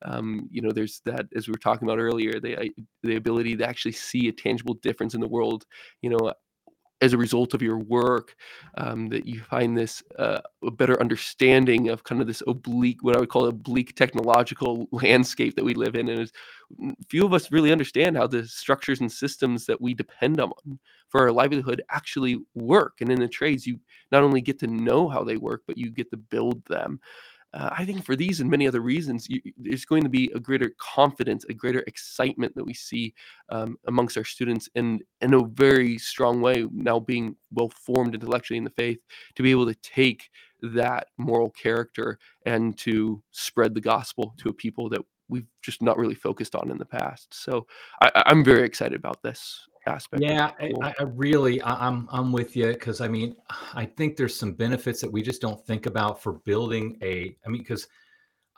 Um, 0.03 0.49
you 0.51 0.63
know 0.63 0.71
there's 0.73 1.01
that 1.05 1.27
as 1.35 1.49
we 1.49 1.53
were 1.53 1.59
talking 1.59 1.89
about 1.89 1.99
earlier 1.99 2.41
the 2.41 2.71
the 3.03 3.17
ability 3.17 3.57
to 3.57 3.67
actually 3.69 3.93
see 3.93 4.29
a 4.29 4.33
tangible 4.33 4.75
difference 4.75 5.15
in 5.15 5.21
the 5.21 5.29
world 5.29 5.65
you 6.03 6.11
know 6.11 6.33
as 7.01 7.13
a 7.13 7.19
result 7.19 7.55
of 7.55 7.63
your 7.63 7.79
work 7.79 8.35
um, 8.77 9.09
that 9.09 9.27
you 9.27 9.41
find 9.41 9.77
this 9.77 10.03
uh, 10.19 10.41
a 10.65 10.71
better 10.71 11.01
understanding 11.01 11.89
of 11.89 12.05
kind 12.05 12.21
of 12.21 12.27
this 12.27 12.43
oblique 12.47 13.03
what 13.03 13.17
i 13.17 13.21
would 13.21 13.29
call 13.29 13.47
oblique 13.47 13.95
technological 13.95 14.89
landscape 14.93 15.55
that 15.55 15.65
we 15.65 15.75
live 15.75 15.95
in 15.95 16.09
and 16.09 16.21
is, 16.21 16.33
few 17.09 17.25
of 17.25 17.33
us 17.33 17.53
really 17.53 17.73
understand 17.73 18.17
how 18.17 18.27
the 18.27 18.47
structures 18.47 19.01
and 19.01 19.11
systems 19.11 19.67
that 19.67 19.81
we 19.81 19.95
depend 19.95 20.41
on 20.41 20.53
for 21.09 21.21
our 21.23 21.33
livelihood 21.33 21.83
actually 21.91 22.39
work 22.55 23.01
and 23.01 23.11
in 23.11 23.21
the 23.21 23.29
trades 23.29 23.67
you 23.67 23.79
not 24.13 24.23
only 24.23 24.41
get 24.41 24.59
to 24.59 24.67
know 24.67 25.09
how 25.09 25.23
they 25.23 25.37
work 25.37 25.63
but 25.67 25.79
you 25.79 25.91
get 25.91 26.11
to 26.11 26.17
build 26.17 26.65
them 26.67 27.01
uh, 27.55 27.71
I 27.73 27.85
think 27.87 28.05
for 28.05 28.15
these 28.15 28.41
and 28.41 28.51
many 28.51 28.69
other 28.69 28.81
reasons, 28.81 29.29
you, 29.29 29.41
there's 29.57 29.87
going 29.87 30.03
to 30.03 30.11
be 30.11 30.31
a 30.35 30.41
greater 30.41 30.73
confidence, 30.79 31.45
a 31.49 31.55
greater 31.55 31.83
excitement 31.87 32.55
that 32.55 32.65
we 32.65 32.75
see 32.75 33.15
um, 33.49 33.79
amongst 33.87 34.19
our 34.19 34.25
students, 34.25 34.69
and 34.75 35.03
in 35.23 35.33
a 35.33 35.45
very 35.45 35.97
strong 35.99 36.43
way, 36.43 36.67
now 36.71 37.01
being 37.01 37.37
well 37.51 37.71
formed 37.71 38.15
intellectually 38.15 38.59
in 38.59 38.65
the 38.65 38.71
faith, 38.71 38.99
to 39.35 39.43
be 39.43 39.51
able 39.51 39.67
to 39.67 39.75
take 39.77 40.29
that 40.61 41.07
moral 41.17 41.51
character 41.51 42.19
and 42.45 42.77
to 42.77 43.23
spread 43.31 43.75
the 43.75 43.81
gospel 43.81 44.35
to 44.39 44.51
a 44.51 44.53
people 44.53 44.91
that 44.91 45.01
we've 45.29 45.47
just 45.63 45.83
not 45.83 45.99
really 45.99 46.15
focused 46.15 46.55
on 46.55 46.71
in 46.71 46.79
the 46.79 46.85
past. 46.85 47.33
So 47.33 47.67
I, 48.01 48.11
I'm 48.27 48.45
very 48.45 48.65
excited 48.65 48.99
about 48.99 49.23
this 49.23 49.67
aspect. 49.87 50.23
Yeah, 50.23 50.53
I, 50.61 50.95
I 50.99 51.03
really, 51.03 51.61
I, 51.63 51.87
am 51.87 52.09
I'm 52.11 52.33
with 52.33 52.57
you 52.57 52.69
because 52.69 53.01
I 53.01 53.09
mean, 53.09 53.37
I 53.75 53.85
think 53.85 54.17
there's 54.17 54.35
some 54.35 54.53
benefits 54.53 55.01
that 55.01 55.11
we 55.11 55.23
just 55.23 55.41
don't 55.41 55.65
think 55.67 55.87
about 55.87 56.23
for 56.23 56.35
building 56.45 56.99
a. 57.03 57.37
I 57.45 57.49
mean, 57.49 57.63
because 57.63 57.89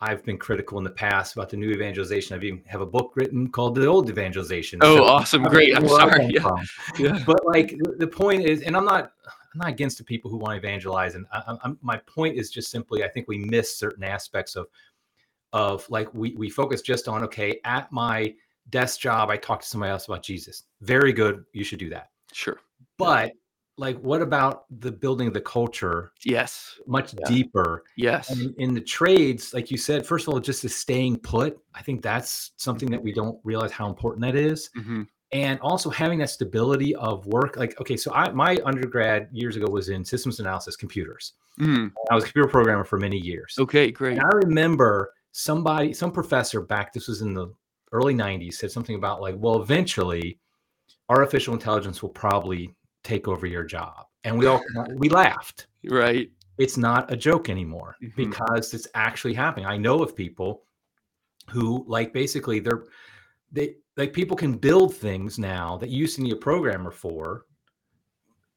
I've 0.00 0.24
been 0.24 0.38
critical 0.38 0.78
in 0.78 0.84
the 0.84 0.90
past 0.90 1.34
about 1.34 1.50
the 1.50 1.56
new 1.56 1.70
evangelization. 1.70 2.34
I've 2.34 2.44
even 2.44 2.62
have 2.66 2.80
a 2.80 2.86
book 2.86 3.12
written 3.16 3.50
called 3.50 3.74
The 3.74 3.86
Old 3.86 4.08
Evangelization. 4.08 4.80
Oh, 4.82 4.96
so, 4.96 5.04
awesome! 5.04 5.42
Great. 5.44 5.76
I'm 5.76 5.88
sorry. 5.88 6.30
Yeah. 6.30 6.50
yeah. 6.98 7.22
But 7.26 7.44
like 7.46 7.76
the 7.98 8.06
point 8.06 8.44
is, 8.44 8.62
and 8.62 8.76
I'm 8.76 8.84
not. 8.84 9.12
I'm 9.52 9.58
not 9.58 9.68
against 9.68 9.98
the 9.98 10.04
people 10.04 10.30
who 10.30 10.36
want 10.36 10.52
to 10.52 10.58
evangelize, 10.58 11.16
and 11.16 11.26
I, 11.32 11.56
I'm, 11.64 11.76
my 11.82 11.96
point 11.96 12.36
is 12.36 12.52
just 12.52 12.70
simply, 12.70 13.02
I 13.02 13.08
think 13.08 13.26
we 13.26 13.38
miss 13.38 13.76
certain 13.76 14.04
aspects 14.04 14.54
of, 14.54 14.68
of 15.52 15.88
like 15.90 16.12
we 16.14 16.34
we 16.36 16.50
focus 16.50 16.80
just 16.80 17.08
on 17.08 17.22
okay, 17.24 17.60
at 17.64 17.90
my 17.92 18.34
desk 18.70 19.00
job, 19.00 19.30
I 19.30 19.36
talk 19.36 19.60
to 19.62 19.66
somebody 19.66 19.90
else 19.90 20.06
about 20.06 20.22
Jesus. 20.22 20.64
Very 20.80 21.12
good. 21.12 21.44
You 21.52 21.64
should 21.64 21.78
do 21.78 21.90
that. 21.90 22.10
Sure. 22.32 22.58
But 22.98 23.32
like, 23.76 23.98
what 24.00 24.20
about 24.20 24.64
the 24.80 24.92
building 24.92 25.26
of 25.26 25.34
the 25.34 25.40
culture? 25.40 26.12
Yes. 26.22 26.78
Much 26.86 27.14
yeah. 27.14 27.26
deeper. 27.26 27.84
Yes. 27.96 28.30
And 28.30 28.54
in 28.58 28.74
the 28.74 28.80
trades, 28.80 29.54
like 29.54 29.70
you 29.70 29.78
said, 29.78 30.06
first 30.06 30.28
of 30.28 30.34
all, 30.34 30.40
just 30.40 30.62
the 30.62 30.68
staying 30.68 31.16
put. 31.16 31.58
I 31.74 31.82
think 31.82 32.02
that's 32.02 32.52
something 32.58 32.90
that 32.90 33.02
we 33.02 33.12
don't 33.12 33.38
realize 33.42 33.72
how 33.72 33.88
important 33.88 34.22
that 34.22 34.36
is. 34.36 34.68
Mm-hmm. 34.76 35.04
And 35.32 35.60
also 35.60 35.88
having 35.90 36.18
that 36.18 36.28
stability 36.28 36.94
of 36.96 37.24
work. 37.26 37.56
Like, 37.56 37.80
okay, 37.80 37.96
so 37.96 38.12
I 38.12 38.30
my 38.32 38.58
undergrad 38.64 39.28
years 39.32 39.56
ago 39.56 39.70
was 39.70 39.88
in 39.88 40.04
systems 40.04 40.40
analysis, 40.40 40.76
computers. 40.76 41.34
Mm. 41.58 41.92
I 42.10 42.14
was 42.14 42.24
a 42.24 42.26
computer 42.26 42.48
programmer 42.48 42.84
for 42.84 42.98
many 42.98 43.16
years. 43.16 43.54
Okay, 43.58 43.90
great. 43.90 44.18
And 44.18 44.22
I 44.22 44.28
remember 44.44 45.12
somebody, 45.32 45.92
some 45.92 46.12
professor 46.12 46.60
back, 46.60 46.92
this 46.92 47.08
was 47.08 47.22
in 47.22 47.34
the 47.34 47.52
early 47.92 48.14
90s 48.14 48.54
said 48.54 48.70
something 48.70 48.94
about 48.94 49.20
like 49.20 49.34
well 49.38 49.60
eventually 49.60 50.38
artificial 51.08 51.54
intelligence 51.54 52.02
will 52.02 52.10
probably 52.10 52.74
take 53.02 53.28
over 53.28 53.46
your 53.46 53.64
job. 53.64 54.06
And 54.24 54.38
we 54.38 54.46
all 54.46 54.62
we 54.96 55.08
laughed. 55.08 55.66
Right. 55.84 56.30
It's 56.58 56.76
not 56.76 57.12
a 57.12 57.16
joke 57.16 57.48
anymore 57.48 57.96
mm-hmm. 58.02 58.14
because 58.16 58.74
it's 58.74 58.88
actually 58.94 59.34
happening. 59.34 59.66
I 59.66 59.76
know 59.76 60.02
of 60.02 60.14
people 60.14 60.62
who 61.48 61.84
like 61.88 62.12
basically 62.12 62.60
they're 62.60 62.84
they 63.50 63.76
like 63.96 64.12
people 64.12 64.36
can 64.36 64.52
build 64.56 64.94
things 64.94 65.38
now 65.38 65.76
that 65.78 65.90
you 65.90 65.98
used 65.98 66.16
to 66.16 66.22
need 66.22 66.32
a 66.32 66.36
programmer 66.36 66.90
for 66.90 67.46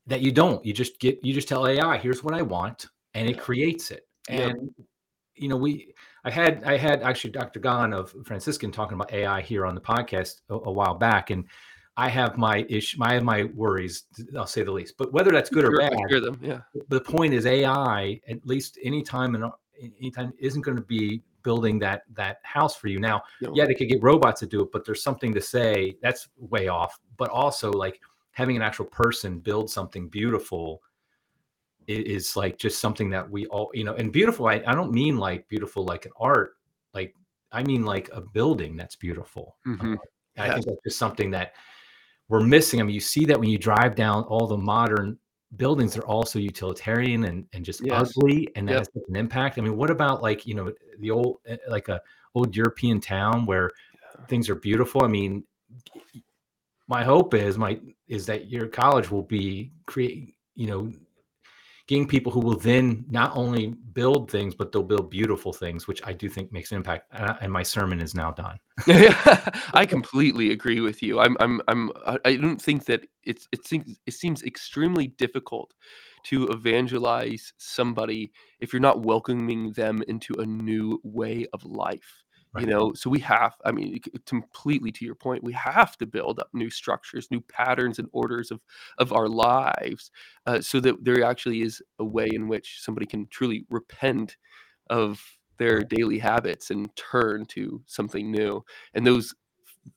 that 0.05 0.21
you 0.21 0.31
don't. 0.31 0.63
You 0.65 0.73
just 0.73 0.99
get 0.99 1.19
you 1.23 1.33
just 1.33 1.47
tell 1.47 1.65
ai 1.65 1.97
here's 1.97 2.23
what 2.23 2.33
i 2.33 2.41
want 2.41 2.87
and 3.13 3.27
it 3.27 3.39
creates 3.39 3.89
it. 3.89 4.07
And 4.29 4.53
yep. 4.77 4.87
you 5.35 5.47
know 5.47 5.57
we 5.57 5.93
I 6.25 6.31
had 6.31 6.63
I 6.63 6.77
had 6.77 7.03
actually 7.03 7.31
Dr. 7.31 7.59
Gahn 7.59 7.93
of 7.93 8.15
Franciscan 8.25 8.71
talking 8.71 8.95
about 8.95 9.11
AI 9.11 9.41
here 9.41 9.65
on 9.65 9.75
the 9.75 9.81
podcast 9.81 10.41
a, 10.49 10.55
a 10.55 10.71
while 10.71 10.95
back, 10.95 11.29
and 11.29 11.45
I 11.97 12.09
have 12.09 12.37
my 12.37 12.65
issue, 12.69 12.97
I 13.01 13.13
have 13.13 13.23
my 13.23 13.43
worries, 13.55 14.05
I'll 14.35 14.47
say 14.47 14.63
the 14.63 14.71
least. 14.71 14.95
But 14.97 15.11
whether 15.13 15.31
that's 15.31 15.49
good 15.49 15.63
sure, 15.63 15.73
or 15.73 15.77
bad, 15.77 15.93
hear 16.09 16.19
them, 16.19 16.39
yeah. 16.41 16.61
The 16.89 17.01
point 17.01 17.33
is 17.33 17.45
AI, 17.45 18.19
at 18.27 18.45
least 18.45 18.79
anytime 18.83 19.35
and 19.35 19.51
anytime, 19.99 20.33
isn't 20.39 20.61
going 20.61 20.77
to 20.77 20.83
be 20.83 21.21
building 21.43 21.77
that 21.79 22.03
that 22.13 22.37
house 22.43 22.75
for 22.75 22.87
you. 22.87 22.99
Now, 22.99 23.21
no. 23.41 23.51
yeah, 23.53 23.65
they 23.65 23.75
could 23.75 23.89
get 23.89 24.01
robots 24.01 24.39
to 24.39 24.47
do 24.47 24.61
it, 24.61 24.71
but 24.71 24.85
there's 24.85 25.03
something 25.03 25.33
to 25.33 25.41
say 25.41 25.97
that's 26.01 26.29
way 26.37 26.67
off. 26.67 26.99
But 27.17 27.29
also, 27.29 27.71
like 27.71 27.99
having 28.31 28.55
an 28.55 28.61
actual 28.61 28.85
person 28.85 29.39
build 29.39 29.69
something 29.69 30.07
beautiful 30.07 30.81
is 31.87 32.35
like 32.35 32.57
just 32.57 32.79
something 32.79 33.09
that 33.09 33.29
we 33.29 33.45
all 33.47 33.69
you 33.73 33.83
know 33.83 33.93
and 33.95 34.11
beautiful 34.11 34.47
I, 34.47 34.61
I 34.65 34.73
don't 34.73 34.91
mean 34.91 35.17
like 35.17 35.47
beautiful 35.47 35.83
like 35.83 36.05
an 36.05 36.11
art 36.19 36.53
like 36.93 37.15
i 37.51 37.63
mean 37.63 37.83
like 37.83 38.09
a 38.13 38.21
building 38.21 38.75
that's 38.75 38.95
beautiful 38.95 39.57
mm-hmm. 39.67 39.95
yeah. 40.35 40.43
i 40.43 40.53
think 40.53 40.65
that's 40.65 40.83
just 40.83 40.97
something 40.97 41.31
that 41.31 41.53
we're 42.29 42.41
missing 42.41 42.79
i 42.79 42.83
mean 42.83 42.93
you 42.93 43.01
see 43.01 43.25
that 43.25 43.39
when 43.39 43.49
you 43.49 43.57
drive 43.57 43.95
down 43.95 44.23
all 44.23 44.47
the 44.47 44.57
modern 44.57 45.17
buildings 45.57 45.93
they're 45.93 46.07
also 46.07 46.39
utilitarian 46.39 47.25
and, 47.25 47.45
and 47.53 47.63
just 47.63 47.83
yes. 47.83 48.13
ugly 48.17 48.49
and 48.55 48.67
that 48.67 48.73
yep. 48.73 48.79
has 48.79 49.03
an 49.07 49.15
impact 49.15 49.57
i 49.57 49.61
mean 49.61 49.77
what 49.77 49.89
about 49.89 50.21
like 50.21 50.45
you 50.45 50.55
know 50.55 50.71
the 50.99 51.11
old 51.11 51.37
eh, 51.45 51.57
like 51.67 51.89
a 51.89 52.01
old 52.35 52.55
european 52.55 52.99
town 52.99 53.45
where 53.45 53.69
yeah. 53.93 54.25
things 54.25 54.49
are 54.49 54.55
beautiful 54.55 55.03
i 55.03 55.07
mean 55.07 55.43
my 56.87 57.03
hope 57.03 57.33
is 57.33 57.57
my 57.57 57.79
is 58.07 58.25
that 58.25 58.49
your 58.49 58.67
college 58.67 59.09
will 59.11 59.23
be 59.23 59.71
create 59.85 60.35
you 60.55 60.67
know 60.67 60.91
getting 61.87 62.07
people 62.07 62.31
who 62.31 62.39
will 62.39 62.57
then 62.57 63.05
not 63.09 63.35
only 63.35 63.75
build 63.91 64.31
things, 64.31 64.55
but 64.55 64.71
they'll 64.71 64.83
build 64.83 65.09
beautiful 65.09 65.51
things, 65.51 65.87
which 65.87 66.01
I 66.05 66.13
do 66.13 66.29
think 66.29 66.51
makes 66.51 66.71
an 66.71 66.77
impact. 66.77 67.07
And 67.41 67.51
my 67.51 67.63
sermon 67.63 67.99
is 67.99 68.15
now 68.15 68.31
done. 68.31 68.57
I 69.73 69.85
completely 69.87 70.51
agree 70.51 70.79
with 70.79 71.03
you. 71.03 71.19
I'm, 71.19 71.35
I'm, 71.39 71.61
I'm, 71.67 71.91
I 72.23 72.37
don't 72.37 72.61
think 72.61 72.85
that 72.85 73.01
it's, 73.23 73.47
it 73.51 73.67
seems, 73.67 73.99
it 74.05 74.13
seems 74.13 74.43
extremely 74.43 75.07
difficult 75.07 75.73
to 76.25 76.47
evangelize 76.47 77.51
somebody 77.57 78.31
if 78.61 78.71
you're 78.71 78.79
not 78.79 79.03
welcoming 79.05 79.73
them 79.73 80.01
into 80.07 80.33
a 80.35 80.45
new 80.45 81.01
way 81.03 81.45
of 81.51 81.65
life. 81.65 82.22
Right. 82.53 82.61
You 82.61 82.67
know, 82.67 82.93
so 82.93 83.09
we 83.09 83.19
have, 83.21 83.55
I 83.65 83.71
mean, 83.71 83.99
completely 84.27 84.91
to 84.91 85.05
your 85.05 85.15
point, 85.15 85.43
we 85.43 85.53
have 85.53 85.97
to 85.97 86.05
build 86.05 86.39
up 86.39 86.49
new 86.53 86.69
structures, 86.69 87.31
new 87.31 87.41
patterns 87.41 87.97
and 87.97 88.07
orders 88.13 88.51
of 88.51 88.59
of 88.99 89.11
our 89.11 89.27
lives, 89.27 90.11
uh, 90.45 90.61
so 90.61 90.79
that 90.81 91.03
there 91.03 91.23
actually 91.23 91.63
is 91.63 91.81
a 91.97 92.05
way 92.05 92.29
in 92.31 92.47
which 92.47 92.79
somebody 92.81 93.07
can 93.07 93.25
truly 93.27 93.65
repent 93.71 94.37
of 94.89 95.23
their 95.59 95.81
daily 95.81 96.19
habits 96.19 96.71
and 96.71 96.95
turn 96.95 97.45
to 97.47 97.81
something 97.87 98.31
new. 98.31 98.63
And 98.93 99.05
those 99.07 99.33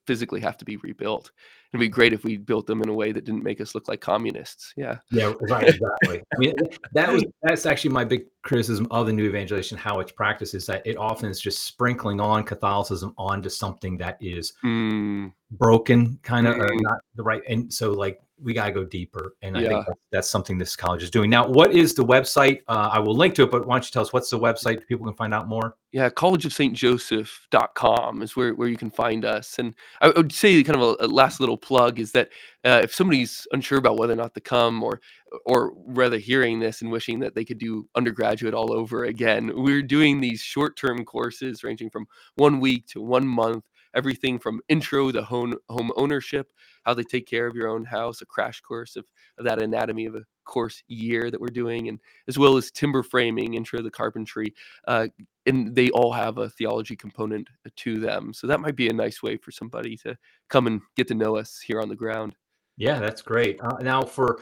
physically 0.07 0.41
have 0.41 0.57
to 0.59 0.65
be 0.65 0.77
rebuilt 0.79 1.33
it'd 1.77 1.91
be 1.91 1.95
great 1.95 2.13
if 2.13 2.25
we 2.25 2.37
built 2.37 2.67
them 2.67 2.83
in 2.83 2.89
a 2.89 2.95
way 2.95 3.13
that 3.13 3.25
didn't 3.25 3.43
make 3.43 3.61
us 3.61 3.75
look 3.75 3.89
like 3.89 4.01
communists. 4.01 4.73
Yeah. 4.77 4.99
Yeah, 5.11 5.35
right, 5.43 5.69
exactly. 5.69 6.23
I 6.35 6.39
mean, 6.39 6.55
that 6.93 7.13
was 7.13 7.25
that's 7.43 7.67
actually 7.67 7.91
my 7.91 8.05
big 8.05 8.25
criticism 8.43 8.87
of 8.91 9.07
the 9.07 9.13
new 9.13 9.27
evangelization, 9.27 9.77
how 9.79 10.01
it's 10.01 10.13
practiced 10.13 10.55
is 10.55 10.67
that 10.67 10.87
it 10.87 10.97
often 10.97 11.31
is 11.31 11.41
just 11.41 11.65
sprinkling 11.65 12.21
on 12.21 12.45
Catholicism 12.45 13.15
onto 13.19 13.49
something 13.49 13.97
that 13.99 14.17
is 14.21 14.55
mm. 14.65 15.33
broken, 15.53 16.19
kind 16.23 16.47
of, 16.47 16.57
mm. 16.57 16.71
or 16.71 16.75
not 16.81 16.99
the 17.15 17.23
right. 17.23 17.43
And 17.49 17.73
so, 17.73 17.93
like, 17.93 18.21
we 18.43 18.53
got 18.53 18.67
to 18.67 18.73
go 18.73 18.85
deeper. 18.85 19.37
And 19.43 19.57
I 19.57 19.63
yeah. 19.63 19.69
think 19.69 19.87
that's 20.13 20.29
something 20.29 20.59
this 20.59 20.77
college 20.77 21.03
is 21.03 21.11
doing. 21.11 21.31
Now, 21.31 21.49
what 21.49 21.73
is 21.73 21.95
the 21.95 22.05
website? 22.05 22.61
Uh, 22.69 22.91
I 22.93 22.99
will 22.99 23.17
link 23.17 23.35
to 23.37 23.45
it, 23.45 23.51
but 23.51 23.67
why 23.67 23.77
don't 23.77 23.85
you 23.85 23.91
tell 23.91 24.03
us 24.03 24.13
what's 24.13 24.29
the 24.31 24.39
website 24.39 24.87
people 24.87 25.07
can 25.07 25.15
find 25.15 25.33
out 25.33 25.49
more? 25.49 25.77
Yeah, 25.93 26.11
collegeofstjoseph.com 26.11 28.23
is 28.23 28.37
where, 28.37 28.55
where 28.55 28.69
you 28.69 28.77
can 28.77 28.91
find 28.91 29.25
us. 29.25 29.59
And 29.59 29.75
I 30.03 30.09
would 30.09 30.33
say 30.33 30.63
kind 30.63 30.79
of 30.81 30.97
a, 31.01 31.07
a 31.07 31.09
last 31.09 31.41
little 31.41 31.57
plug 31.57 31.99
is 31.99 32.13
that 32.13 32.29
uh, 32.65 32.83
if 32.85 32.95
somebody's 32.95 33.49
unsure 33.53 33.79
about 33.79 33.97
whether 33.97 34.13
or 34.13 34.17
not 34.17 34.35
to 34.35 34.41
come 34.41 34.83
or 34.83 35.01
or 35.45 35.73
rather 35.87 36.19
hearing 36.19 36.61
this 36.61 36.83
and 36.83 36.91
wishing 36.91 37.19
that 37.19 37.35
they 37.35 37.45
could 37.45 37.59
do 37.59 37.89
undergraduate 37.97 38.55
all 38.55 38.73
over 38.73 39.07
again, 39.07 39.51
we're 39.55 39.83
doing 39.83 40.21
these 40.21 40.41
short-term 40.41 41.05
courses 41.05 41.65
ranging 41.65 41.91
from 41.91 42.07
one 42.37 42.61
week 42.61 42.87
to 42.87 43.01
one 43.01 43.27
month 43.27 43.65
everything 43.97 44.39
from 44.39 44.61
intro 44.69 45.11
to 45.11 45.23
home, 45.23 45.57
home 45.69 45.91
ownership, 45.97 46.53
how 46.85 46.95
they 46.95 47.03
take 47.03 47.27
care 47.27 47.47
of 47.47 47.57
your 47.57 47.69
own 47.69 47.85
house, 47.85 48.21
a 48.21 48.27
crash 48.27 48.61
course 48.61 48.95
of, 48.95 49.05
of 49.39 49.45
that 49.45 49.61
anatomy 49.61 50.07
of 50.07 50.15
a 50.15 50.23
course 50.45 50.83
year 50.87 51.31
that 51.31 51.41
we're 51.41 51.49
doing, 51.49 51.89
and 51.89 51.99
as 52.29 52.39
well 52.39 52.57
as 52.57 52.71
timber 52.71 53.03
framing, 53.03 53.55
intro 53.55 53.79
to 53.79 53.83
the 53.83 53.91
carpentry. 53.91 54.55
Uh, 54.87 55.09
and 55.47 55.75
they 55.75 55.91
all 55.91 56.13
have 56.13 56.39
a 56.39 56.51
theology 56.51 56.95
component 56.95 57.49
to 57.77 57.99
them. 57.99 58.33
So 58.33 58.47
that 58.47 58.61
might 58.61 58.77
be 58.77 58.89
a 58.89 58.93
nice 58.93 59.23
way 59.23 59.37
for 59.37 59.51
somebody 59.51 59.97
to 59.99 60.17
come 60.49 60.67
and 60.67 60.81
get 60.97 61.09
to 61.09 61.15
know 61.15 61.37
us 61.37 61.61
here 61.61 61.81
on 61.81 61.89
the 61.89 61.97
ground. 61.97 62.37
Yeah, 62.77 62.99
that's 62.99 63.23
great. 63.23 63.59
Uh, 63.61 63.79
now, 63.81 64.03
for 64.03 64.41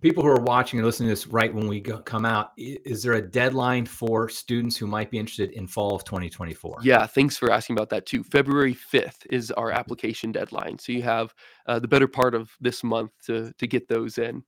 people 0.00 0.22
who 0.22 0.28
are 0.28 0.40
watching 0.40 0.78
and 0.78 0.86
listening 0.86 1.08
to 1.08 1.12
this 1.12 1.26
right 1.26 1.52
when 1.52 1.66
we 1.66 1.80
go, 1.80 1.98
come 1.98 2.24
out, 2.24 2.52
is 2.56 3.02
there 3.02 3.14
a 3.14 3.22
deadline 3.22 3.86
for 3.86 4.28
students 4.28 4.76
who 4.76 4.86
might 4.86 5.10
be 5.10 5.18
interested 5.18 5.52
in 5.52 5.66
fall 5.66 5.94
of 5.94 6.04
2024? 6.04 6.78
Yeah, 6.82 7.06
thanks 7.06 7.36
for 7.36 7.50
asking 7.50 7.76
about 7.76 7.90
that 7.90 8.06
too. 8.06 8.22
February 8.22 8.74
5th 8.74 9.26
is 9.30 9.50
our 9.52 9.70
application 9.70 10.32
deadline. 10.32 10.78
So 10.78 10.92
you 10.92 11.02
have 11.02 11.34
uh, 11.66 11.78
the 11.78 11.88
better 11.88 12.08
part 12.08 12.34
of 12.34 12.50
this 12.60 12.82
month 12.82 13.12
to, 13.26 13.52
to 13.58 13.66
get 13.66 13.88
those 13.88 14.18
in. 14.18 14.42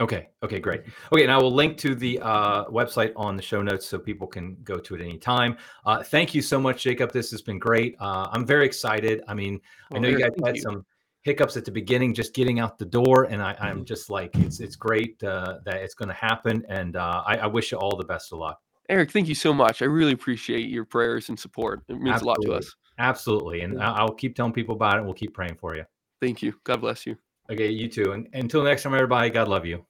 Okay. 0.00 0.28
Okay. 0.42 0.58
Great. 0.60 0.82
Okay. 1.12 1.24
And 1.24 1.30
I 1.30 1.36
will 1.36 1.52
link 1.52 1.76
to 1.78 1.94
the 1.94 2.18
uh, 2.20 2.64
website 2.66 3.12
on 3.16 3.36
the 3.36 3.42
show 3.42 3.60
notes 3.60 3.86
so 3.86 3.98
people 3.98 4.26
can 4.26 4.56
go 4.64 4.78
to 4.78 4.94
it 4.94 5.02
anytime. 5.02 5.58
Uh, 5.84 6.02
thank 6.02 6.34
you 6.34 6.40
so 6.40 6.58
much, 6.58 6.82
Jacob. 6.82 7.12
This 7.12 7.30
has 7.32 7.42
been 7.42 7.58
great. 7.58 7.96
Uh, 8.00 8.28
I'm 8.32 8.46
very 8.46 8.64
excited. 8.64 9.22
I 9.28 9.34
mean, 9.34 9.60
well, 9.90 9.98
I 9.98 10.02
know 10.02 10.08
you 10.08 10.18
guys 10.18 10.30
had 10.42 10.56
you. 10.56 10.62
some 10.62 10.86
hiccups 11.22 11.56
at 11.56 11.64
the 11.64 11.70
beginning, 11.70 12.14
just 12.14 12.34
getting 12.34 12.60
out 12.60 12.78
the 12.78 12.84
door, 12.84 13.24
and 13.24 13.42
I, 13.42 13.50
am 13.60 13.76
mm-hmm. 13.76 13.84
just 13.84 14.10
like, 14.10 14.34
it's 14.36 14.60
it's 14.60 14.76
great 14.76 15.22
uh, 15.22 15.58
that 15.64 15.76
it's 15.76 15.94
going 15.94 16.08
to 16.08 16.14
happen, 16.14 16.64
and 16.68 16.96
uh, 16.96 17.22
I, 17.26 17.38
I, 17.38 17.46
wish 17.46 17.72
you 17.72 17.78
all 17.78 17.96
the 17.96 18.04
best 18.04 18.32
of 18.32 18.38
luck. 18.38 18.60
Eric, 18.88 19.12
thank 19.12 19.28
you 19.28 19.34
so 19.34 19.52
much. 19.52 19.82
I 19.82 19.84
really 19.84 20.12
appreciate 20.12 20.68
your 20.68 20.84
prayers 20.84 21.28
and 21.28 21.38
support. 21.38 21.82
It 21.88 21.94
means 21.94 22.16
Absolutely. 22.16 22.46
a 22.46 22.50
lot 22.50 22.60
to 22.60 22.66
us. 22.66 22.74
Absolutely, 22.98 23.60
and 23.62 23.80
I'll 23.82 24.14
keep 24.14 24.34
telling 24.34 24.52
people 24.52 24.74
about 24.74 24.98
it. 24.98 25.04
We'll 25.04 25.14
keep 25.14 25.34
praying 25.34 25.56
for 25.60 25.76
you. 25.76 25.84
Thank 26.20 26.42
you. 26.42 26.54
God 26.64 26.80
bless 26.80 27.06
you. 27.06 27.16
Okay, 27.50 27.70
you 27.70 27.88
too. 27.88 28.12
And 28.12 28.28
until 28.32 28.62
next 28.62 28.82
time, 28.82 28.94
everybody, 28.94 29.30
God 29.30 29.48
love 29.48 29.66
you. 29.66 29.84